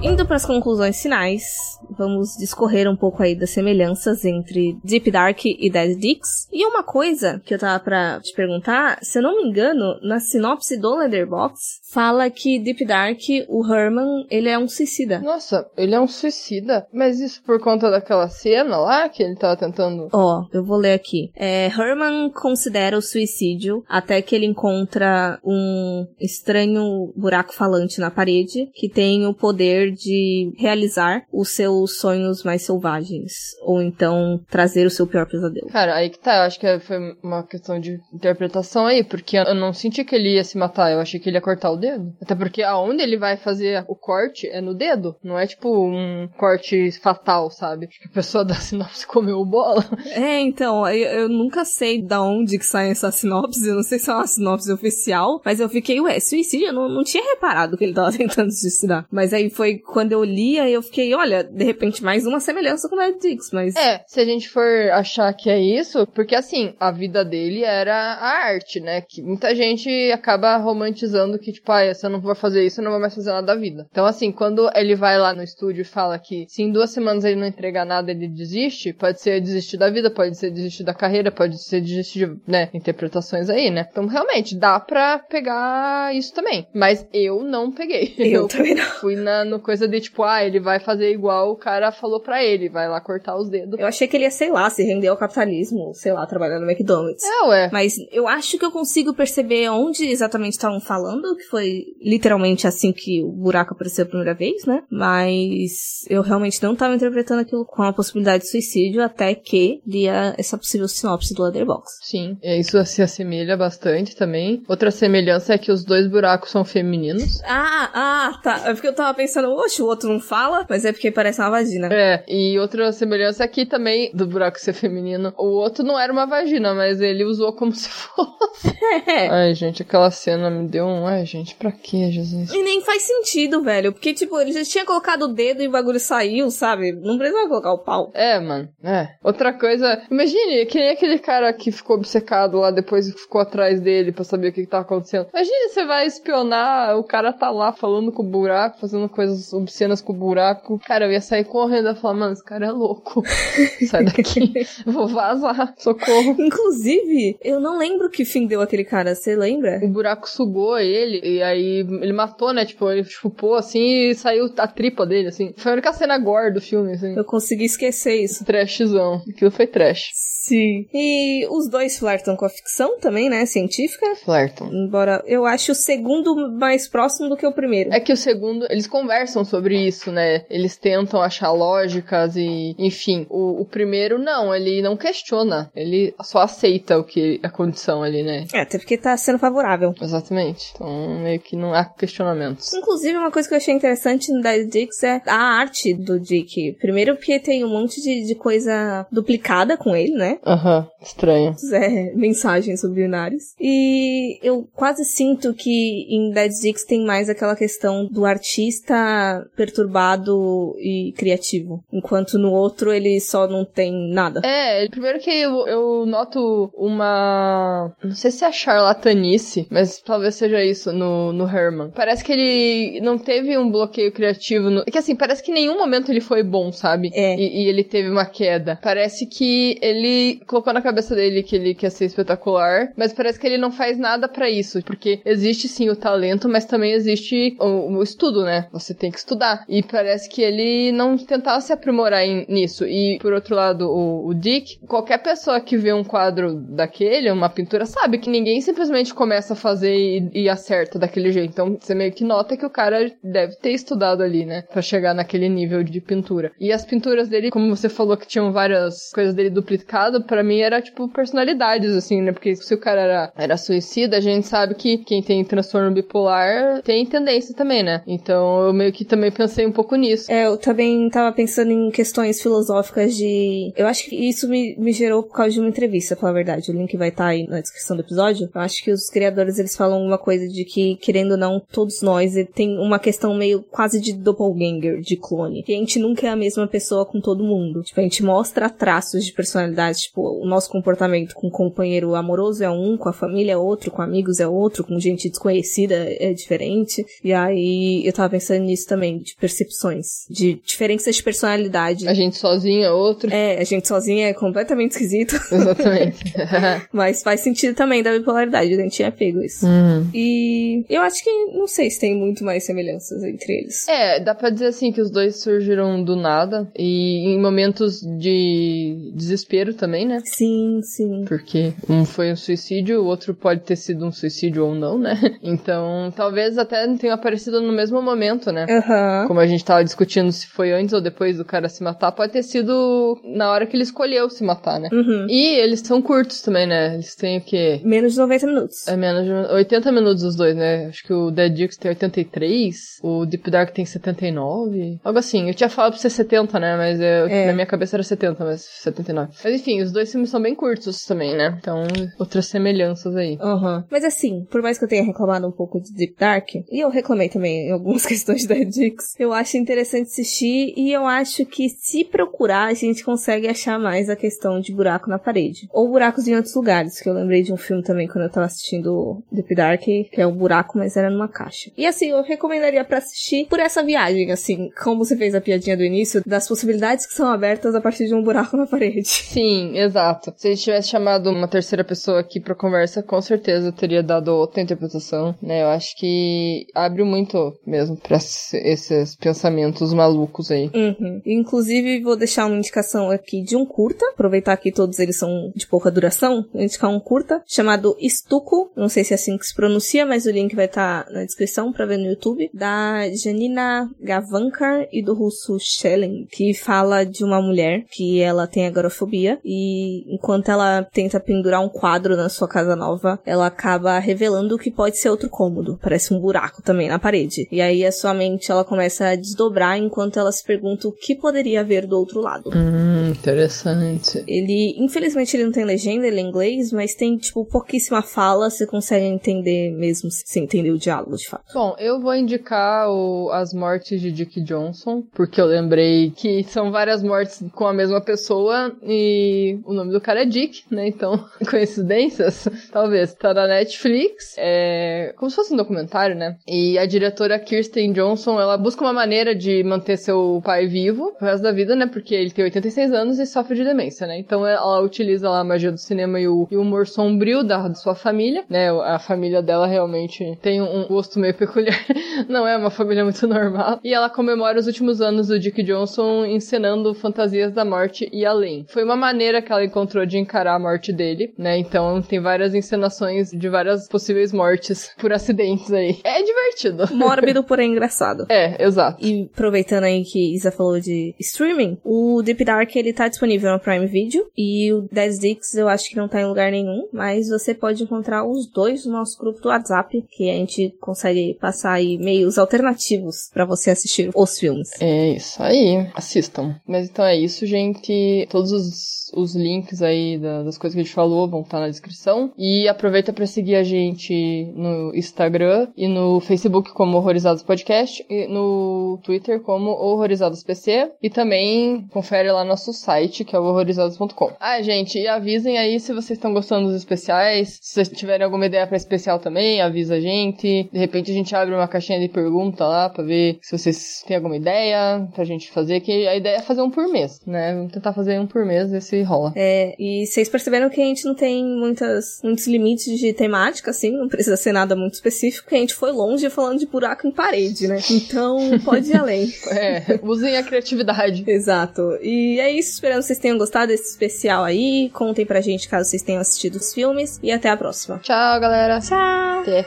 Indo 0.02 0.26
para 0.26 0.34
as 0.34 0.44
conclusões 0.44 1.00
finais 1.00 1.78
vamos 1.96 2.36
discorrer 2.36 2.88
um 2.90 2.96
pouco 2.96 3.22
aí 3.22 3.34
das 3.34 3.50
semelhanças 3.50 4.24
entre 4.24 4.78
Deep 4.84 5.10
Dark 5.10 5.44
e 5.44 5.70
Dead 5.70 5.98
Dicks. 5.98 6.48
E 6.52 6.64
uma 6.66 6.82
coisa 6.82 7.40
que 7.44 7.54
eu 7.54 7.58
tava 7.58 7.82
pra 7.82 8.20
te 8.20 8.34
perguntar, 8.34 8.98
se 9.02 9.18
eu 9.18 9.22
não 9.22 9.36
me 9.36 9.48
engano, 9.48 9.98
na 10.02 10.20
sinopse 10.20 10.76
do 10.76 10.96
Leatherbox, 10.96 11.80
fala 11.92 12.30
que 12.30 12.58
Deep 12.58 12.84
Dark, 12.84 13.20
o 13.48 13.66
Herman, 13.66 14.26
ele 14.30 14.48
é 14.48 14.58
um 14.58 14.68
suicida. 14.68 15.20
Nossa, 15.20 15.68
ele 15.76 15.94
é 15.94 16.00
um 16.00 16.08
suicida. 16.08 16.86
Mas 16.92 17.20
isso 17.20 17.42
por 17.44 17.60
conta 17.60 17.90
daquela 17.90 18.28
cena 18.28 18.78
lá 18.78 19.08
que 19.08 19.22
ele 19.22 19.36
tava 19.36 19.56
tentando. 19.56 20.08
Ó, 20.12 20.40
oh, 20.40 20.56
eu 20.56 20.64
vou 20.64 20.78
ler 20.78 20.94
aqui. 20.94 21.30
É, 21.36 21.66
Herman 21.66 22.30
considera 22.30 22.96
o 22.96 23.02
suicídio 23.02 23.84
até 23.88 24.22
que 24.22 24.34
ele 24.34 24.46
encontra 24.46 25.38
um 25.44 26.06
estranho 26.20 27.12
buraco 27.16 27.54
falante 27.54 28.00
na 28.00 28.10
parede 28.10 28.70
que 28.74 28.88
tem 28.88 29.26
o 29.26 29.34
poder 29.34 29.92
de 29.92 30.52
realizar 30.56 31.24
os 31.32 31.50
seus 31.86 31.98
sonhos 31.98 32.42
mais 32.42 32.62
selvagens. 32.62 33.32
Ou 33.62 33.82
então 33.82 34.40
trazer 34.50 34.86
o 34.86 34.90
seu 34.90 35.06
pior 35.06 35.26
pesadelo. 35.26 35.68
Cara, 35.68 35.94
aí 35.94 36.10
que 36.10 36.18
tá. 36.18 36.36
Eu 36.36 36.42
acho 36.42 36.58
que 36.58 36.80
foi 36.80 37.16
uma 37.22 37.42
questão 37.42 37.78
de 37.80 37.98
interpretação 38.12 38.86
aí, 38.86 39.02
porque 39.04 39.36
eu 39.36 39.54
não 39.54 39.72
senti 39.72 40.04
que 40.04 40.14
ele 40.14 40.34
ia 40.34 40.44
se 40.44 40.56
matar. 40.56 40.92
Eu 40.92 41.00
achei 41.00 41.18
que 41.18 41.28
ele 41.28 41.36
ia 41.36 41.42
cortar 41.42 41.70
o 41.70 41.76
dedo. 41.76 42.12
Até 42.20 42.34
porque 42.34 42.62
aonde 42.62 43.02
ele 43.02 43.16
vai 43.16 43.36
fazer 43.36 43.84
o 43.88 43.94
corte 43.94 44.46
é 44.48 44.60
no 44.60 44.74
dedo. 44.74 45.16
Não 45.22 45.38
é 45.38 45.46
tipo 45.46 45.68
um 45.68 46.28
corte 46.36 46.92
fatal, 47.00 47.50
sabe? 47.50 47.88
Que 47.88 48.08
a 48.08 48.12
pessoa 48.12 48.44
da 48.44 48.54
sinopse 48.56 49.06
comeu 49.06 49.44
bola. 49.44 49.84
É, 50.06 50.40
então, 50.40 50.86
eu, 50.88 51.22
eu, 51.22 51.28
nunca 51.28 51.64
sei 51.64 52.02
da 52.02 52.22
onde 52.22 52.58
que 52.58 52.66
saem 52.66 52.90
essas 52.90 53.16
sinopses. 53.16 53.66
Eu 53.66 53.74
não 53.74 53.82
sei 53.82 53.98
se 53.98 54.10
é 54.10 54.14
uma 54.14 54.26
sinopse 54.26 54.72
oficial, 54.72 55.40
mas 55.44 55.60
eu 55.60 55.68
fiquei, 55.68 56.00
ué, 56.00 56.18
suicídio? 56.20 56.68
Eu 56.68 56.72
não, 56.72 56.88
não 56.88 57.04
tinha 57.04 57.24
reparado 57.30 57.76
que 57.76 57.84
ele 57.84 57.94
tava 57.94 58.12
tentando 58.16 58.52
suicidar. 58.52 59.06
Mas 59.10 59.32
aí 59.32 59.50
foi 59.50 59.78
quando 59.78 60.12
eu 60.12 60.24
li, 60.24 60.58
aí 60.58 60.72
eu 60.72 60.82
fiquei, 60.82 61.14
olha, 61.14 61.42
de 61.42 61.64
repente 61.72 62.02
mais 62.02 62.26
uma 62.26 62.40
semelhança 62.40 62.88
com 62.88 62.96
o 62.96 62.98
Netflix, 62.98 63.50
mas... 63.52 63.74
É, 63.76 64.02
se 64.06 64.20
a 64.20 64.24
gente 64.24 64.48
for 64.48 64.90
achar 64.92 65.32
que 65.32 65.50
é 65.50 65.60
isso, 65.60 66.06
porque 66.08 66.34
assim, 66.34 66.74
a 66.78 66.90
vida 66.90 67.24
dele 67.24 67.64
era 67.64 67.94
a 67.94 68.28
arte, 68.46 68.80
né? 68.80 69.00
Que 69.00 69.22
muita 69.22 69.54
gente 69.54 69.90
acaba 70.12 70.56
romantizando 70.56 71.38
que, 71.38 71.52
tipo, 71.52 71.70
ah, 71.72 71.92
se 71.94 72.04
eu 72.04 72.10
não 72.10 72.20
vou 72.20 72.34
fazer 72.34 72.64
isso, 72.64 72.80
eu 72.80 72.84
não 72.84 72.92
vou 72.92 73.00
mais 73.00 73.14
fazer 73.14 73.30
nada 73.30 73.46
da 73.46 73.54
vida. 73.54 73.86
Então, 73.90 74.04
assim, 74.04 74.30
quando 74.30 74.70
ele 74.74 74.94
vai 74.94 75.18
lá 75.18 75.34
no 75.34 75.42
estúdio 75.42 75.82
e 75.82 75.84
fala 75.84 76.18
que 76.18 76.46
se 76.48 76.62
em 76.62 76.72
duas 76.72 76.90
semanas 76.90 77.24
ele 77.24 77.40
não 77.40 77.46
entregar 77.46 77.84
nada, 77.84 78.10
ele 78.10 78.28
desiste, 78.28 78.92
pode 78.92 79.20
ser 79.20 79.40
desistir 79.40 79.76
da 79.76 79.90
vida, 79.90 80.10
pode 80.10 80.36
ser 80.36 80.50
desistir 80.50 80.84
da 80.84 80.94
carreira, 80.94 81.30
pode 81.30 81.62
ser 81.62 81.80
desistir 81.80 82.26
de, 82.26 82.40
né, 82.46 82.68
interpretações 82.72 83.48
aí, 83.48 83.70
né? 83.70 83.86
Então, 83.90 84.06
realmente, 84.06 84.56
dá 84.56 84.78
pra 84.78 85.18
pegar 85.18 86.14
isso 86.14 86.32
também. 86.34 86.66
Mas 86.74 87.06
eu 87.12 87.42
não 87.42 87.70
peguei. 87.72 88.14
Eu, 88.18 88.42
eu 88.42 88.48
também 88.48 88.74
não. 88.74 88.84
Fui 88.84 89.16
na 89.16 89.44
no 89.44 89.58
coisa 89.60 89.88
de, 89.88 90.00
tipo, 90.00 90.22
ah, 90.22 90.44
ele 90.44 90.60
vai 90.60 90.78
fazer 90.78 91.10
igual 91.10 91.52
o 91.52 91.56
cara 91.62 91.92
falou 91.92 92.20
pra 92.20 92.42
ele, 92.42 92.68
vai 92.68 92.88
lá 92.88 93.00
cortar 93.00 93.36
os 93.36 93.48
dedos. 93.48 93.78
Eu 93.78 93.86
achei 93.86 94.08
que 94.08 94.16
ele 94.16 94.24
ia, 94.24 94.30
sei 94.30 94.50
lá, 94.50 94.68
se 94.68 94.82
render 94.82 95.08
ao 95.08 95.16
capitalismo, 95.16 95.92
sei 95.94 96.12
lá, 96.12 96.26
trabalhar 96.26 96.58
no 96.58 96.70
McDonald's. 96.70 97.22
É, 97.22 97.46
ué. 97.46 97.70
Mas 97.72 97.94
eu 98.10 98.26
acho 98.26 98.58
que 98.58 98.64
eu 98.64 98.72
consigo 98.72 99.14
perceber 99.14 99.68
onde 99.70 100.06
exatamente 100.06 100.54
estavam 100.54 100.80
falando, 100.80 101.36
que 101.36 101.44
foi 101.44 101.84
literalmente 102.00 102.66
assim 102.66 102.92
que 102.92 103.22
o 103.22 103.30
buraco 103.30 103.74
apareceu 103.74 104.04
a 104.04 104.08
primeira 104.08 104.34
vez, 104.34 104.64
né? 104.64 104.82
Mas 104.90 106.04
eu 106.08 106.22
realmente 106.22 106.62
não 106.62 106.72
estava 106.72 106.94
interpretando 106.94 107.40
aquilo 107.40 107.64
com 107.64 107.82
a 107.82 107.92
possibilidade 107.92 108.44
de 108.44 108.50
suicídio 108.50 109.02
até 109.02 109.34
que 109.34 109.80
lia 109.86 110.34
essa 110.38 110.58
possível 110.58 110.88
sinopse 110.88 111.34
do 111.34 111.42
Leatherbox. 111.42 111.98
Sim, 112.02 112.36
e 112.42 112.60
isso 112.60 112.82
se 112.84 113.02
assemelha 113.02 113.56
bastante 113.56 114.16
também. 114.16 114.62
Outra 114.68 114.90
semelhança 114.90 115.54
é 115.54 115.58
que 115.58 115.70
os 115.70 115.84
dois 115.84 116.08
buracos 116.08 116.50
são 116.50 116.64
femininos. 116.64 117.40
Ah, 117.44 117.90
ah, 117.94 118.40
tá. 118.42 118.62
É 118.66 118.74
porque 118.74 118.88
eu 118.88 118.94
tava 118.94 119.14
pensando, 119.14 119.52
oxe, 119.52 119.82
o 119.82 119.86
outro 119.86 120.08
não 120.08 120.20
fala, 120.20 120.66
mas 120.68 120.84
é 120.84 120.92
porque 120.92 121.10
parece 121.10 121.40
uma 121.40 121.50
vagina. 121.52 121.88
É, 121.92 122.24
e 122.26 122.58
outra 122.58 122.90
semelhança 122.92 123.44
aqui 123.44 123.64
também 123.64 124.10
do 124.12 124.26
buraco 124.26 124.58
ser 124.58 124.72
feminino. 124.72 125.32
O 125.36 125.46
outro 125.46 125.84
não 125.84 125.98
era 125.98 126.12
uma 126.12 126.26
vagina, 126.26 126.74
mas 126.74 127.00
ele 127.00 127.24
usou 127.24 127.52
como 127.52 127.72
se 127.76 127.88
fosse. 127.88 128.76
É. 129.06 129.28
Ai, 129.28 129.54
gente, 129.54 129.82
aquela 129.82 130.10
cena 130.10 130.50
me 130.50 130.66
deu 130.66 130.84
um. 130.86 131.06
Ai, 131.06 131.24
gente, 131.24 131.54
pra 131.54 131.70
quê, 131.72 132.10
Jesus? 132.10 132.52
E 132.52 132.62
nem 132.62 132.80
faz 132.80 133.02
sentido, 133.02 133.62
velho. 133.62 133.92
Porque, 133.92 134.12
tipo, 134.12 134.38
ele 134.40 134.52
já 134.52 134.64
tinha 134.64 134.84
colocado 134.84 135.22
o 135.22 135.28
dedo 135.28 135.62
e 135.62 135.68
o 135.68 135.70
bagulho 135.70 136.00
saiu, 136.00 136.50
sabe? 136.50 136.92
Não 136.92 137.18
precisava 137.18 137.48
colocar 137.48 137.72
o 137.72 137.78
pau. 137.78 138.10
É, 138.14 138.38
mano. 138.40 138.68
É. 138.82 139.08
Outra 139.22 139.52
coisa. 139.52 140.02
Imagine, 140.10 140.66
que 140.66 140.78
nem 140.78 140.90
aquele 140.90 141.18
cara 141.18 141.52
que 141.52 141.70
ficou 141.70 141.96
obcecado 141.96 142.58
lá 142.58 142.70
depois 142.70 143.06
e 143.06 143.12
ficou 143.12 143.40
atrás 143.40 143.80
dele 143.80 144.12
pra 144.12 144.24
saber 144.24 144.48
o 144.48 144.52
que, 144.52 144.62
que 144.62 144.70
tava 144.70 144.84
acontecendo. 144.84 145.28
Imagine 145.32 145.68
você 145.68 145.84
vai 145.84 146.06
espionar, 146.06 146.98
o 146.98 147.04
cara 147.04 147.32
tá 147.32 147.50
lá 147.50 147.72
falando 147.72 148.12
com 148.12 148.22
o 148.22 148.28
buraco, 148.28 148.78
fazendo 148.80 149.08
coisas 149.08 149.52
obscenas 149.52 150.00
com 150.00 150.12
o 150.12 150.16
buraco. 150.16 150.80
Cara, 150.86 151.06
eu 151.06 151.12
ia 151.12 151.20
sair 151.20 151.41
correndo 151.44 151.90
e 151.90 151.94
falar, 151.94 152.14
mano, 152.14 152.32
esse 152.32 152.44
cara 152.44 152.66
é 152.66 152.70
louco. 152.70 153.22
Sai 153.88 154.04
daqui. 154.04 154.52
vou 154.86 155.08
vazar. 155.08 155.74
Socorro. 155.78 156.36
Inclusive, 156.38 157.36
eu 157.42 157.60
não 157.60 157.78
lembro 157.78 158.10
que 158.10 158.24
fim 158.24 158.46
deu 158.46 158.60
aquele 158.60 158.84
cara, 158.84 159.14
você 159.14 159.34
lembra? 159.34 159.80
O 159.82 159.88
buraco 159.88 160.28
sugou 160.28 160.78
ele 160.78 161.20
e 161.22 161.42
aí 161.42 161.78
ele 161.78 162.12
matou, 162.12 162.52
né? 162.52 162.64
Tipo, 162.64 162.90
ele 162.90 163.04
chupou 163.04 163.54
assim 163.54 164.08
e 164.08 164.14
saiu 164.14 164.52
a 164.56 164.66
tripa 164.66 165.06
dele, 165.06 165.28
assim. 165.28 165.52
Foi 165.56 165.72
a 165.72 165.74
única 165.74 165.92
cena 165.92 166.18
gore 166.18 166.52
do 166.52 166.60
filme, 166.60 166.92
assim. 166.92 167.14
Eu 167.16 167.24
consegui 167.24 167.64
esquecer 167.64 168.16
isso. 168.16 168.44
Trashzão. 168.44 169.22
Aquilo 169.28 169.50
foi 169.50 169.66
trash. 169.66 170.10
Sim. 170.42 170.86
E 170.92 171.46
os 171.50 171.68
dois 171.68 171.98
flertam 171.98 172.36
com 172.36 172.44
a 172.44 172.48
ficção 172.48 172.98
também, 172.98 173.30
né? 173.30 173.46
Científica. 173.46 174.16
Flertam. 174.24 174.68
Embora 174.72 175.22
eu 175.24 175.46
ache 175.46 175.70
o 175.70 175.74
segundo 175.74 176.34
mais 176.58 176.88
próximo 176.88 177.28
do 177.28 177.36
que 177.36 177.46
o 177.46 177.52
primeiro. 177.52 177.92
É 177.92 178.00
que 178.00 178.12
o 178.12 178.16
segundo, 178.16 178.66
eles 178.68 178.88
conversam 178.88 179.44
sobre 179.44 179.86
isso, 179.86 180.10
né? 180.10 180.44
Eles 180.50 180.76
tentam 180.76 181.22
achar 181.32 181.50
lógicas 181.52 182.36
e, 182.36 182.74
enfim. 182.78 183.26
O, 183.28 183.62
o 183.62 183.64
primeiro, 183.64 184.18
não, 184.18 184.54
ele 184.54 184.82
não 184.82 184.96
questiona. 184.96 185.70
Ele 185.74 186.14
só 186.22 186.40
aceita 186.40 186.98
o 186.98 187.04
que 187.04 187.40
a 187.42 187.48
condição 187.48 188.02
ali, 188.02 188.22
né? 188.22 188.46
É, 188.52 188.60
até 188.60 188.78
porque 188.78 188.96
tá 188.96 189.16
sendo 189.16 189.38
favorável. 189.38 189.94
Exatamente. 190.00 190.72
Então, 190.74 191.20
meio 191.20 191.40
que 191.40 191.56
não 191.56 191.74
há 191.74 191.84
questionamentos. 191.84 192.72
Inclusive, 192.74 193.16
uma 193.16 193.30
coisa 193.30 193.48
que 193.48 193.54
eu 193.54 193.58
achei 193.58 193.74
interessante 193.74 194.32
Dead 194.40 194.68
Dicks 194.68 195.02
é 195.02 195.22
a 195.26 195.58
arte 195.58 195.94
do 195.94 196.20
Dick. 196.20 196.76
Primeiro 196.80 197.16
porque 197.16 197.38
tem 197.38 197.64
um 197.64 197.68
monte 197.68 198.00
de, 198.00 198.26
de 198.26 198.34
coisa 198.34 199.06
duplicada 199.10 199.76
com 199.76 199.96
ele, 199.96 200.12
né? 200.12 200.38
Aham, 200.46 200.80
uhum, 200.80 200.86
estranho. 201.02 201.54
É, 201.72 202.14
mensagens 202.14 202.80
subliminares. 202.80 203.54
E 203.60 204.38
eu 204.42 204.68
quase 204.74 205.04
sinto 205.04 205.54
que 205.54 206.06
em 206.08 206.30
Dead 206.30 206.50
Dicks 206.60 206.84
tem 206.84 207.04
mais 207.04 207.28
aquela 207.28 207.56
questão 207.56 208.06
do 208.06 208.24
artista 208.24 209.46
perturbado 209.56 210.74
e 210.78 211.12
criativo. 211.22 211.84
Enquanto 211.92 212.36
no 212.36 212.50
outro 212.50 212.92
ele 212.92 213.20
só 213.20 213.46
não 213.46 213.64
tem 213.64 213.92
nada. 214.12 214.40
É, 214.44 214.88
primeiro 214.88 215.20
que 215.20 215.30
eu, 215.30 215.68
eu 215.68 216.04
noto 216.04 216.68
uma. 216.76 217.94
Não 218.02 218.16
sei 218.16 218.32
se 218.32 218.44
é 218.44 218.50
charlatanice, 218.50 219.68
mas 219.70 220.00
talvez 220.00 220.34
seja 220.34 220.64
isso 220.64 220.92
no, 220.92 221.32
no 221.32 221.48
Herman. 221.48 221.92
Parece 221.94 222.24
que 222.24 222.32
ele 222.32 223.00
não 223.00 223.16
teve 223.16 223.56
um 223.56 223.70
bloqueio 223.70 224.10
criativo. 224.10 224.68
No... 224.68 224.80
É 224.80 224.90
que 224.90 224.98
assim, 224.98 225.14
parece 225.14 225.44
que 225.44 225.52
em 225.52 225.54
nenhum 225.54 225.78
momento 225.78 226.10
ele 226.10 226.20
foi 226.20 226.42
bom, 226.42 226.72
sabe? 226.72 227.12
É. 227.14 227.36
E, 227.36 227.62
e 227.62 227.68
ele 227.68 227.84
teve 227.84 228.10
uma 228.10 228.26
queda. 228.26 228.80
Parece 228.82 229.26
que 229.26 229.78
ele 229.80 230.40
colocou 230.46 230.72
na 230.72 230.82
cabeça 230.82 231.14
dele 231.14 231.44
que 231.44 231.54
ele 231.54 231.72
quer 231.72 231.90
ser 231.90 232.06
espetacular, 232.06 232.92
mas 232.96 233.12
parece 233.12 233.38
que 233.38 233.46
ele 233.46 233.58
não 233.58 233.70
faz 233.70 233.96
nada 233.96 234.26
para 234.26 234.50
isso, 234.50 234.82
porque 234.82 235.20
existe 235.24 235.68
sim 235.68 235.88
o 235.88 235.94
talento, 235.94 236.48
mas 236.48 236.64
também 236.64 236.92
existe 236.92 237.56
o, 237.60 237.98
o, 237.98 238.02
estudo, 238.02 238.42
né? 238.44 238.66
Você 238.72 238.92
tem 238.92 239.10
que 239.12 239.18
estudar. 239.18 239.64
E 239.68 239.82
parece 239.84 240.28
que 240.28 240.42
ele 240.42 240.90
não 240.90 241.11
tentava 241.18 241.60
se 241.60 241.72
aprimorar 241.72 242.24
em, 242.24 242.44
nisso. 242.48 242.84
E 242.86 243.18
por 243.20 243.32
outro 243.32 243.54
lado, 243.54 243.88
o, 243.88 244.28
o 244.28 244.34
Dick, 244.34 244.78
qualquer 244.86 245.18
pessoa 245.18 245.60
que 245.60 245.76
vê 245.76 245.92
um 245.92 246.04
quadro 246.04 246.54
daquele, 246.54 247.30
uma 247.30 247.48
pintura, 247.48 247.86
sabe 247.86 248.18
que 248.18 248.30
ninguém 248.30 248.60
simplesmente 248.60 249.14
começa 249.14 249.52
a 249.52 249.56
fazer 249.56 249.94
e, 249.94 250.42
e 250.44 250.48
acerta 250.48 250.98
daquele 250.98 251.32
jeito. 251.32 251.50
Então 251.50 251.76
você 251.78 251.94
meio 251.94 252.12
que 252.12 252.24
nota 252.24 252.56
que 252.56 252.66
o 252.66 252.70
cara 252.70 253.10
deve 253.22 253.56
ter 253.56 253.72
estudado 253.72 254.22
ali, 254.22 254.44
né? 254.44 254.62
Pra 254.62 254.82
chegar 254.82 255.14
naquele 255.14 255.48
nível 255.48 255.82
de 255.82 256.00
pintura. 256.00 256.52
E 256.58 256.72
as 256.72 256.84
pinturas 256.84 257.28
dele, 257.28 257.50
como 257.50 257.74
você 257.74 257.88
falou 257.88 258.16
que 258.16 258.26
tinham 258.26 258.52
várias 258.52 259.10
coisas 259.12 259.34
dele 259.34 259.50
duplicado, 259.50 260.24
para 260.24 260.42
mim 260.42 260.60
era 260.60 260.80
tipo 260.80 261.08
personalidades, 261.08 261.94
assim, 261.94 262.20
né? 262.20 262.32
Porque 262.32 262.56
se 262.56 262.74
o 262.74 262.78
cara 262.78 263.00
era, 263.00 263.32
era 263.36 263.56
suicida, 263.56 264.16
a 264.16 264.20
gente 264.20 264.46
sabe 264.46 264.74
que 264.74 264.98
quem 264.98 265.22
tem 265.22 265.44
transtorno 265.44 265.92
bipolar 265.92 266.82
tem 266.82 267.04
tendência 267.06 267.54
também, 267.54 267.82
né? 267.82 268.02
Então 268.06 268.66
eu 268.66 268.72
meio 268.72 268.92
que 268.92 269.04
também 269.04 269.30
pensei 269.30 269.66
um 269.66 269.72
pouco 269.72 269.96
nisso. 269.96 270.30
É, 270.30 270.46
eu 270.46 270.56
também 270.56 271.01
tava 271.10 271.34
pensando 271.34 271.70
em 271.70 271.90
questões 271.90 272.40
filosóficas 272.40 273.14
de. 273.16 273.72
Eu 273.76 273.86
acho 273.86 274.08
que 274.08 274.16
isso 274.16 274.48
me, 274.48 274.76
me 274.76 274.92
gerou 274.92 275.22
por 275.22 275.34
causa 275.34 275.52
de 275.52 275.60
uma 275.60 275.68
entrevista, 275.68 276.14
pra 276.14 276.22
falar 276.22 276.32
a 276.32 276.34
verdade. 276.34 276.70
O 276.70 276.74
link 276.74 276.96
vai 276.96 277.08
estar 277.08 277.24
tá 277.24 277.30
aí 277.30 277.46
na 277.46 277.60
descrição 277.60 277.96
do 277.96 278.02
episódio. 278.02 278.48
Eu 278.54 278.60
acho 278.60 278.82
que 278.82 278.90
os 278.90 279.08
criadores 279.08 279.58
eles 279.58 279.76
falam 279.76 280.04
uma 280.04 280.18
coisa 280.18 280.48
de 280.48 280.64
que, 280.64 280.96
querendo 280.96 281.32
ou 281.32 281.36
não, 281.36 281.60
todos 281.72 282.02
nós 282.02 282.34
tem 282.54 282.78
uma 282.78 282.98
questão 282.98 283.34
meio 283.34 283.62
quase 283.62 284.00
de 284.00 284.12
doppelganger, 284.12 285.00
de 285.00 285.16
clone. 285.16 285.62
Que 285.62 285.74
a 285.74 285.78
gente 285.78 285.98
nunca 285.98 286.26
é 286.26 286.30
a 286.30 286.36
mesma 286.36 286.66
pessoa 286.66 287.06
com 287.06 287.20
todo 287.20 287.44
mundo. 287.44 287.82
Tipo, 287.82 288.00
a 288.00 288.02
gente 288.02 288.22
mostra 288.22 288.68
traços 288.68 289.24
de 289.24 289.32
personalidade, 289.32 290.02
tipo, 290.02 290.20
o 290.22 290.46
nosso 290.46 290.70
comportamento 290.70 291.34
com 291.34 291.48
o 291.48 291.50
companheiro 291.50 292.14
amoroso 292.14 292.64
é 292.64 292.70
um, 292.70 292.96
com 292.96 293.08
a 293.08 293.12
família 293.12 293.52
é 293.52 293.56
outro, 293.56 293.90
com 293.90 294.02
amigos 294.02 294.40
é 294.40 294.46
outro, 294.46 294.84
com 294.84 294.98
gente 294.98 295.28
desconhecida 295.28 295.94
é 295.94 296.32
diferente. 296.32 297.04
E 297.22 297.32
aí 297.32 298.02
eu 298.04 298.12
tava 298.12 298.30
pensando 298.30 298.64
nisso 298.64 298.86
também, 298.86 299.18
de 299.18 299.34
percepções, 299.36 300.26
de 300.28 300.60
diferenças 300.82 301.16
de 301.16 301.22
personalidade. 301.22 302.08
A 302.08 302.14
gente 302.14 302.36
sozinha 302.36 302.86
é 302.86 302.90
outro. 302.90 303.32
É, 303.32 303.58
a 303.60 303.64
gente 303.64 303.86
sozinha 303.86 304.28
é 304.28 304.34
completamente 304.34 304.92
esquisito. 304.92 305.36
Exatamente. 305.50 306.34
Mas 306.92 307.22
faz 307.22 307.40
sentido 307.40 307.74
também 307.74 308.02
da 308.02 308.12
bipolaridade, 308.12 308.72
a 308.74 308.76
gente 308.76 308.96
tinha 308.96 309.12
pego 309.12 309.40
isso. 309.40 309.64
Uhum. 309.64 310.08
E 310.12 310.84
eu 310.90 311.02
acho 311.02 311.22
que 311.22 311.30
não 311.52 311.68
sei 311.68 311.90
se 311.90 312.00
tem 312.00 312.16
muito 312.16 312.44
mais 312.44 312.64
semelhanças 312.64 313.22
entre 313.22 313.52
eles. 313.52 313.86
É, 313.88 314.18
dá 314.20 314.34
pra 314.34 314.50
dizer 314.50 314.66
assim 314.66 314.90
que 314.90 315.00
os 315.00 315.10
dois 315.10 315.40
surgiram 315.40 316.02
do 316.02 316.16
nada 316.16 316.68
e 316.76 317.28
em 317.28 317.40
momentos 317.40 318.00
de 318.00 319.12
desespero 319.14 319.74
também, 319.74 320.06
né? 320.06 320.20
Sim, 320.24 320.80
sim. 320.82 321.24
Porque 321.26 321.72
um 321.88 322.04
foi 322.04 322.32
um 322.32 322.36
suicídio, 322.36 323.02
o 323.02 323.06
outro 323.06 323.34
pode 323.34 323.60
ter 323.60 323.76
sido 323.76 324.04
um 324.04 324.12
suicídio 324.12 324.66
ou 324.66 324.74
não, 324.74 324.98
né? 324.98 325.18
Então, 325.42 326.12
talvez 326.14 326.56
até 326.56 326.86
tenham 326.96 327.14
aparecido 327.14 327.60
no 327.60 327.72
mesmo 327.72 328.00
momento, 328.00 328.50
né? 328.50 328.64
Aham. 328.68 329.26
Como 329.28 329.40
a 329.40 329.46
gente 329.46 329.64
tava 329.64 329.84
discutindo 329.84 330.32
se 330.32 330.46
foi 330.46 330.71
antes 330.72 330.92
ou 330.92 331.00
depois 331.00 331.36
do 331.36 331.44
cara 331.44 331.68
se 331.68 331.82
matar, 331.82 332.12
pode 332.12 332.32
ter 332.32 332.42
sido 332.42 333.18
na 333.24 333.50
hora 333.50 333.66
que 333.66 333.76
ele 333.76 333.82
escolheu 333.82 334.28
se 334.30 334.42
matar, 334.44 334.80
né? 334.80 334.88
Uhum. 334.92 335.26
E 335.28 335.56
eles 335.60 335.80
são 335.80 336.00
curtos 336.02 336.40
também, 336.42 336.66
né? 336.66 336.94
Eles 336.94 337.14
têm 337.14 337.38
o 337.38 337.40
quê? 337.40 337.80
Menos 337.84 338.12
de 338.14 338.18
90 338.18 338.46
minutos. 338.46 338.88
É 338.88 338.96
menos 338.96 339.24
de 339.24 339.30
80 339.54 339.92
minutos 339.92 340.22
os 340.22 340.36
dois, 340.36 340.56
né? 340.56 340.86
Acho 340.86 341.02
que 341.04 341.12
o 341.12 341.30
Dead 341.30 341.52
Dix 341.52 341.76
tem 341.76 341.90
83, 341.90 342.98
o 343.02 343.26
Deep 343.26 343.50
Dark 343.50 343.70
tem 343.72 343.84
79. 343.84 344.98
Algo 345.04 345.18
assim. 345.18 345.48
Eu 345.48 345.54
tinha 345.54 345.68
falado 345.68 345.92
pra 345.92 346.00
ser 346.00 346.10
70, 346.10 346.58
né? 346.58 346.76
Mas 346.76 347.00
eu- 347.00 347.26
É. 347.28 347.46
na 347.46 347.52
minha 347.52 347.66
cabeça 347.66 347.96
era 347.96 348.02
70, 348.02 348.44
mas 348.44 348.62
79. 348.62 349.32
Mas 349.42 349.54
enfim, 349.54 349.80
os 349.82 349.92
dois 349.92 350.10
filmes 350.10 350.30
são 350.30 350.40
bem 350.40 350.54
curtos 350.54 351.04
também, 351.04 351.36
né? 351.36 351.56
Então, 351.60 351.82
outras 352.18 352.46
semelhanças 352.46 353.14
aí. 353.16 353.36
Aham. 353.40 353.84
Mas 353.90 354.04
assim, 354.04 354.44
por 354.50 354.62
mais 354.62 354.78
que 354.78 354.84
eu 354.84 354.88
tenha 354.88 355.02
reclamado 355.04 355.46
um 355.46 355.52
pouco 355.52 355.80
de 355.80 355.92
Deep 355.92 356.14
Dark, 356.18 356.48
e 356.54 356.80
eu 356.84 356.88
reclamei 356.90 357.28
também 357.28 357.68
em 357.68 357.72
algumas 357.72 358.04
questões 358.06 358.46
da 358.46 358.54
Dix, 358.54 359.14
eu 359.18 359.32
acho 359.32 359.56
interessante 359.56 360.06
assistir 360.08 360.61
e 360.76 360.92
eu 360.92 361.06
acho 361.06 361.44
que 361.46 361.68
se 361.68 362.04
procurar, 362.04 362.66
a 362.66 362.74
gente 362.74 363.04
consegue 363.04 363.48
achar 363.48 363.78
mais 363.78 364.08
a 364.08 364.16
questão 364.16 364.60
de 364.60 364.72
buraco 364.72 365.08
na 365.08 365.18
parede. 365.18 365.68
Ou 365.72 365.88
buracos 365.88 366.26
em 366.28 366.34
outros 366.36 366.54
lugares, 366.54 367.00
que 367.00 367.08
eu 367.08 367.14
lembrei 367.14 367.42
de 367.42 367.52
um 367.52 367.56
filme 367.56 367.82
também 367.82 368.06
quando 368.06 368.24
eu 368.24 368.30
tava 368.30 368.46
assistindo 368.46 369.22
Deep 369.30 369.54
Dark, 369.54 369.82
que 369.82 370.08
é 370.16 370.26
o 370.26 370.32
buraco, 370.32 370.78
mas 370.78 370.96
era 370.96 371.10
numa 371.10 371.28
caixa. 371.28 371.70
E 371.76 371.86
assim, 371.86 372.10
eu 372.10 372.22
recomendaria 372.22 372.84
pra 372.84 372.98
assistir 372.98 373.46
por 373.48 373.58
essa 373.60 373.82
viagem, 373.82 374.30
assim, 374.30 374.70
como 374.82 375.04
você 375.04 375.16
fez 375.16 375.34
a 375.34 375.40
piadinha 375.40 375.76
do 375.76 375.84
início, 375.84 376.22
das 376.26 376.46
possibilidades 376.48 377.06
que 377.06 377.14
são 377.14 377.28
abertas 377.28 377.74
a 377.74 377.80
partir 377.80 378.06
de 378.06 378.14
um 378.14 378.22
buraco 378.22 378.56
na 378.56 378.66
parede. 378.66 379.06
Sim, 379.08 379.76
exato. 379.78 380.32
Se 380.36 380.48
a 380.48 380.50
gente 380.50 380.62
tivesse 380.64 380.88
chamado 380.88 381.30
uma 381.30 381.48
terceira 381.48 381.84
pessoa 381.84 382.20
aqui 382.20 382.40
pra 382.40 382.54
conversa, 382.54 383.02
com 383.02 383.20
certeza 383.20 383.72
teria 383.72 384.02
dado 384.02 384.28
outra 384.28 384.60
interpretação, 384.62 385.34
né? 385.42 385.62
Eu 385.62 385.68
acho 385.68 385.96
que 385.96 386.66
abre 386.74 387.02
muito 387.04 387.52
mesmo 387.66 387.98
esse- 388.10 388.56
esses 388.58 389.16
pensamentos 389.16 389.92
malucos 389.92 390.50
aí. 390.52 390.70
Uhum. 390.74 391.20
Inclusive, 391.24 392.02
vou 392.02 392.16
deixar 392.16 392.46
uma 392.46 392.56
indicação 392.56 393.10
aqui 393.10 393.42
de 393.42 393.56
um 393.56 393.64
curta. 393.64 394.04
Aproveitar 394.12 394.56
que 394.56 394.72
todos 394.72 394.98
eles 394.98 395.16
são 395.16 395.52
de 395.54 395.66
pouca 395.66 395.90
duração. 395.90 396.46
Vou 396.52 396.62
indicar 396.62 396.90
um 396.90 397.00
curta 397.00 397.42
chamado 397.46 397.96
Estuco. 398.00 398.70
Não 398.76 398.88
sei 398.88 399.04
se 399.04 399.12
é 399.12 399.16
assim 399.16 399.36
que 399.36 399.46
se 399.46 399.54
pronuncia, 399.54 400.06
mas 400.06 400.26
o 400.26 400.30
link 400.30 400.54
vai 400.54 400.66
estar 400.66 401.06
na 401.10 401.24
descrição 401.24 401.72
pra 401.72 401.86
ver 401.86 401.98
no 401.98 402.06
YouTube. 402.06 402.50
Da 402.52 403.08
Janina 403.14 403.90
Gavankar 404.00 404.86
e 404.92 405.02
do 405.02 405.14
russo 405.14 405.58
Shellen, 405.58 406.26
que 406.30 406.54
fala 406.54 407.04
de 407.04 407.24
uma 407.24 407.40
mulher 407.40 407.84
que 407.90 408.20
ela 408.20 408.46
tem 408.46 408.66
agorafobia 408.66 409.38
e 409.44 410.12
enquanto 410.14 410.50
ela 410.50 410.82
tenta 410.92 411.20
pendurar 411.20 411.60
um 411.60 411.68
quadro 411.68 412.16
na 412.16 412.28
sua 412.28 412.48
casa 412.48 412.76
nova, 412.76 413.20
ela 413.24 413.46
acaba 413.46 413.98
revelando 413.98 414.58
que 414.58 414.70
pode 414.70 414.98
ser 414.98 415.10
outro 415.10 415.28
cômodo. 415.28 415.78
Parece 415.82 416.12
um 416.14 416.20
buraco 416.20 416.62
também 416.62 416.88
na 416.88 416.98
parede. 416.98 417.48
E 417.50 417.60
aí 417.60 417.84
a 417.84 417.92
sua 417.92 418.14
mente 418.14 418.50
ela 418.50 418.64
começa 418.64 419.08
a 419.08 419.16
desdobrar 419.16 419.78
enquanto 419.78 420.18
ela 420.18 420.32
se 420.32 420.41
pergunta 420.44 420.88
o 420.88 420.92
que 420.92 421.14
poderia 421.14 421.60
haver 421.60 421.86
do 421.86 421.96
outro 421.98 422.20
lado. 422.20 422.50
Hum, 422.54 423.10
interessante. 423.10 424.22
Ele, 424.26 424.74
infelizmente, 424.78 425.36
ele 425.36 425.44
não 425.44 425.52
tem 425.52 425.64
legenda, 425.64 426.06
ele 426.06 426.18
é 426.20 426.22
inglês, 426.22 426.72
mas 426.72 426.94
tem, 426.94 427.16
tipo, 427.16 427.44
pouquíssima 427.44 428.02
fala, 428.02 428.48
você 428.50 428.66
consegue 428.66 429.04
entender 429.06 429.70
mesmo 429.72 430.10
sem 430.10 430.44
entender 430.44 430.70
o 430.70 430.78
diálogo, 430.78 431.16
de 431.16 431.28
fato. 431.28 431.52
Bom, 431.54 431.74
eu 431.78 432.00
vou 432.00 432.14
indicar 432.14 432.88
o- 432.90 433.30
as 433.32 433.52
mortes 433.52 434.00
de 434.00 434.10
Dick 434.12 434.40
Johnson, 434.42 435.02
porque 435.14 435.40
eu 435.40 435.46
lembrei 435.46 436.10
que 436.10 436.42
são 436.44 436.70
várias 436.70 437.02
mortes 437.02 437.42
com 437.54 437.66
a 437.66 437.72
mesma 437.72 438.00
pessoa 438.00 438.72
e 438.82 439.58
o 439.64 439.72
nome 439.72 439.92
do 439.92 440.00
cara 440.00 440.22
é 440.22 440.26
Dick, 440.26 440.62
né? 440.70 440.86
Então, 440.88 441.24
coincidências? 441.50 442.48
Talvez. 442.70 443.14
Tá 443.14 443.34
na 443.34 443.46
Netflix, 443.46 444.34
é 444.38 445.12
como 445.16 445.30
se 445.30 445.36
fosse 445.36 445.52
um 445.52 445.56
documentário, 445.56 446.14
né? 446.16 446.36
E 446.46 446.78
a 446.78 446.86
diretora 446.86 447.38
Kirsten 447.38 447.92
Johnson, 447.92 448.40
ela 448.40 448.56
busca 448.56 448.82
uma 448.82 448.92
maneira 448.92 449.34
de 449.34 449.62
manter 449.64 449.96
seu 449.96 450.31
pai 450.40 450.66
vivo 450.66 451.14
o 451.20 451.24
resto 451.24 451.42
da 451.42 451.52
vida, 451.52 451.74
né? 451.74 451.86
Porque 451.86 452.14
ele 452.14 452.30
tem 452.30 452.44
86 452.44 452.92
anos 452.92 453.18
e 453.18 453.26
sofre 453.26 453.56
de 453.56 453.64
demência, 453.64 454.06
né? 454.06 454.18
Então 454.18 454.46
ela 454.46 454.80
utiliza 454.80 455.28
lá 455.28 455.40
a 455.40 455.44
magia 455.44 455.70
do 455.70 455.78
cinema 455.78 456.20
e 456.20 456.28
o, 456.28 456.46
e 456.50 456.56
o 456.56 456.62
humor 456.62 456.86
sombrio 456.86 457.42
da, 457.42 457.68
da 457.68 457.74
sua 457.74 457.94
família, 457.94 458.44
né? 458.48 458.70
A 458.70 458.98
família 458.98 459.42
dela 459.42 459.66
realmente 459.66 460.38
tem 460.40 460.60
um 460.60 460.86
gosto 460.86 461.18
meio 461.18 461.34
peculiar. 461.34 461.78
Não 462.28 462.46
é 462.46 462.56
uma 462.56 462.70
família 462.70 463.04
muito 463.04 463.26
normal. 463.26 463.80
E 463.82 463.92
ela 463.92 464.08
comemora 464.08 464.58
os 464.58 464.66
últimos 464.66 465.00
anos 465.00 465.28
do 465.28 465.38
Dick 465.38 465.62
Johnson 465.62 466.24
encenando 466.24 466.94
fantasias 466.94 467.52
da 467.52 467.64
morte 467.64 468.08
e 468.12 468.24
além. 468.24 468.64
Foi 468.68 468.84
uma 468.84 468.96
maneira 468.96 469.42
que 469.42 469.52
ela 469.52 469.64
encontrou 469.64 470.06
de 470.06 470.18
encarar 470.18 470.54
a 470.54 470.58
morte 470.58 470.92
dele, 470.92 471.32
né? 471.36 471.58
Então 471.58 472.00
tem 472.02 472.20
várias 472.20 472.54
encenações 472.54 473.30
de 473.30 473.48
várias 473.48 473.88
possíveis 473.88 474.32
mortes 474.32 474.92
por 474.98 475.12
acidentes 475.12 475.72
aí. 475.72 475.98
É 476.04 476.22
divertido. 476.22 476.94
Mórbido, 476.94 477.42
porém 477.44 477.72
engraçado. 477.72 478.26
É, 478.28 478.62
exato. 478.62 479.04
E 479.04 479.28
aproveitando 479.32 479.84
aí 479.84 480.04
que 480.04 480.21
Isa 480.34 480.50
falou 480.50 480.78
de 480.80 481.14
streaming, 481.18 481.78
o 481.84 482.22
Deep 482.22 482.44
Dark 482.44 482.74
ele 482.76 482.92
tá 482.92 483.08
disponível 483.08 483.52
no 483.52 483.60
Prime 483.60 483.86
Video 483.86 484.26
e 484.36 484.72
o 484.72 484.82
Dead 484.92 485.18
Dicks 485.18 485.54
eu 485.54 485.68
acho 485.68 485.88
que 485.90 485.96
não 485.96 486.08
tá 486.08 486.20
em 486.20 486.26
lugar 486.26 486.50
nenhum, 486.50 486.88
mas 486.92 487.28
você 487.28 487.54
pode 487.54 487.82
encontrar 487.82 488.24
os 488.24 488.46
dois 488.46 488.84
no 488.86 488.92
nosso 488.92 489.18
grupo 489.18 489.40
do 489.40 489.48
WhatsApp, 489.48 490.04
que 490.10 490.30
a 490.30 490.34
gente 490.34 490.74
consegue 490.80 491.34
passar 491.40 491.72
aí 491.72 491.98
meios 491.98 492.38
alternativos 492.38 493.30
pra 493.32 493.44
você 493.44 493.70
assistir 493.70 494.10
os 494.14 494.38
filmes. 494.38 494.70
É 494.80 495.10
isso 495.16 495.42
aí. 495.42 495.86
Assistam. 495.94 496.54
Mas 496.66 496.88
então 496.88 497.04
é 497.04 497.16
isso, 497.16 497.46
gente. 497.46 498.26
Todos 498.30 498.52
os, 498.52 499.10
os 499.14 499.34
links 499.34 499.82
aí 499.82 500.18
da- 500.18 500.42
das 500.42 500.56
coisas 500.58 500.74
que 500.74 500.80
a 500.80 500.84
gente 500.84 500.94
falou 500.94 501.28
vão 501.28 501.40
estar 501.42 501.60
na 501.60 501.68
descrição. 501.68 502.32
E 502.38 502.68
aproveita 502.68 503.12
pra 503.12 503.26
seguir 503.26 503.56
a 503.56 503.62
gente 503.62 504.52
no 504.54 504.92
Instagram 504.94 505.68
e 505.76 505.88
no 505.88 506.20
Facebook 506.20 506.72
como 506.72 506.96
Horrorizados 506.98 507.42
Podcast 507.42 508.04
e 508.08 508.26
no 508.26 508.98
Twitter 509.02 509.40
como 509.40 509.70
Horrorizados 509.70 510.11
PC. 510.44 510.92
E 511.02 511.10
também 511.10 511.86
confere 511.90 512.30
lá 512.30 512.44
nosso 512.44 512.72
site, 512.72 513.24
que 513.24 513.34
é 513.34 513.38
o 513.38 513.44
horrorizados.com. 513.44 514.32
Ah, 514.40 514.60
gente, 514.62 514.98
e 514.98 515.06
avisem 515.06 515.58
aí 515.58 515.78
se 515.78 515.92
vocês 515.92 516.18
estão 516.18 516.32
gostando 516.32 516.68
dos 516.68 516.76
especiais. 516.76 517.58
Se 517.60 517.74
vocês 517.74 517.88
tiverem 517.88 518.24
alguma 518.24 518.46
ideia 518.46 518.66
pra 518.66 518.76
especial 518.76 519.18
também, 519.18 519.60
avisa 519.60 519.94
a 519.94 520.00
gente. 520.00 520.68
De 520.72 520.78
repente 520.78 521.10
a 521.10 521.14
gente 521.14 521.34
abre 521.34 521.54
uma 521.54 521.68
caixinha 521.68 522.00
de 522.00 522.08
pergunta 522.08 522.66
lá 522.66 522.88
pra 522.88 523.04
ver 523.04 523.38
se 523.42 523.56
vocês 523.56 524.02
têm 524.06 524.16
alguma 524.16 524.36
ideia 524.36 525.06
pra 525.14 525.24
gente 525.24 525.50
fazer. 525.50 525.80
Que 525.80 526.06
a 526.06 526.16
ideia 526.16 526.36
é 526.36 526.42
fazer 526.42 526.62
um 526.62 526.70
por 526.70 526.88
mês, 526.88 527.20
né? 527.26 527.54
Vamos 527.54 527.72
tentar 527.72 527.92
fazer 527.92 528.18
um 528.18 528.26
por 528.26 528.44
mês, 528.44 528.70
ver 528.70 528.82
se 528.82 529.02
rola. 529.02 529.32
É, 529.36 529.74
e 529.78 530.06
vocês 530.06 530.28
perceberam 530.28 530.70
que 530.70 530.80
a 530.80 530.84
gente 530.84 531.04
não 531.04 531.14
tem 531.14 531.44
muitas, 531.44 532.20
muitos 532.22 532.46
limites 532.46 532.98
de 532.98 533.12
temática, 533.12 533.70
assim, 533.70 533.90
não 533.90 534.08
precisa 534.08 534.36
ser 534.36 534.52
nada 534.52 534.74
muito 534.74 534.94
específico, 534.94 535.44
porque 535.44 535.56
a 535.56 535.60
gente 535.60 535.74
foi 535.74 535.92
longe 535.92 536.28
falando 536.30 536.58
de 536.58 536.66
buraco 536.66 537.06
em 537.06 537.10
parede, 537.10 537.68
né? 537.68 537.78
Então, 537.90 538.38
pode 538.64 538.90
ir 538.90 538.96
além. 538.96 539.32
É, 539.52 539.91
Usem 540.02 540.36
a 540.36 540.42
criatividade. 540.42 541.24
Exato. 541.26 541.98
E 542.00 542.38
é 542.40 542.50
isso. 542.50 542.72
Esperando 542.72 543.00
que 543.00 543.06
vocês 543.06 543.18
tenham 543.18 543.38
gostado 543.38 543.68
desse 543.68 543.90
especial 543.90 544.44
aí. 544.44 544.90
Contem 544.92 545.26
pra 545.26 545.40
gente 545.40 545.68
caso 545.68 545.88
vocês 545.88 546.02
tenham 546.02 546.20
assistido 546.20 546.56
os 546.56 546.72
filmes. 546.72 547.18
E 547.22 547.30
até 547.30 547.50
a 547.50 547.56
próxima. 547.56 547.98
Tchau, 547.98 548.40
galera. 548.40 548.80
Tchau. 548.80 549.40
Até. 549.40 549.66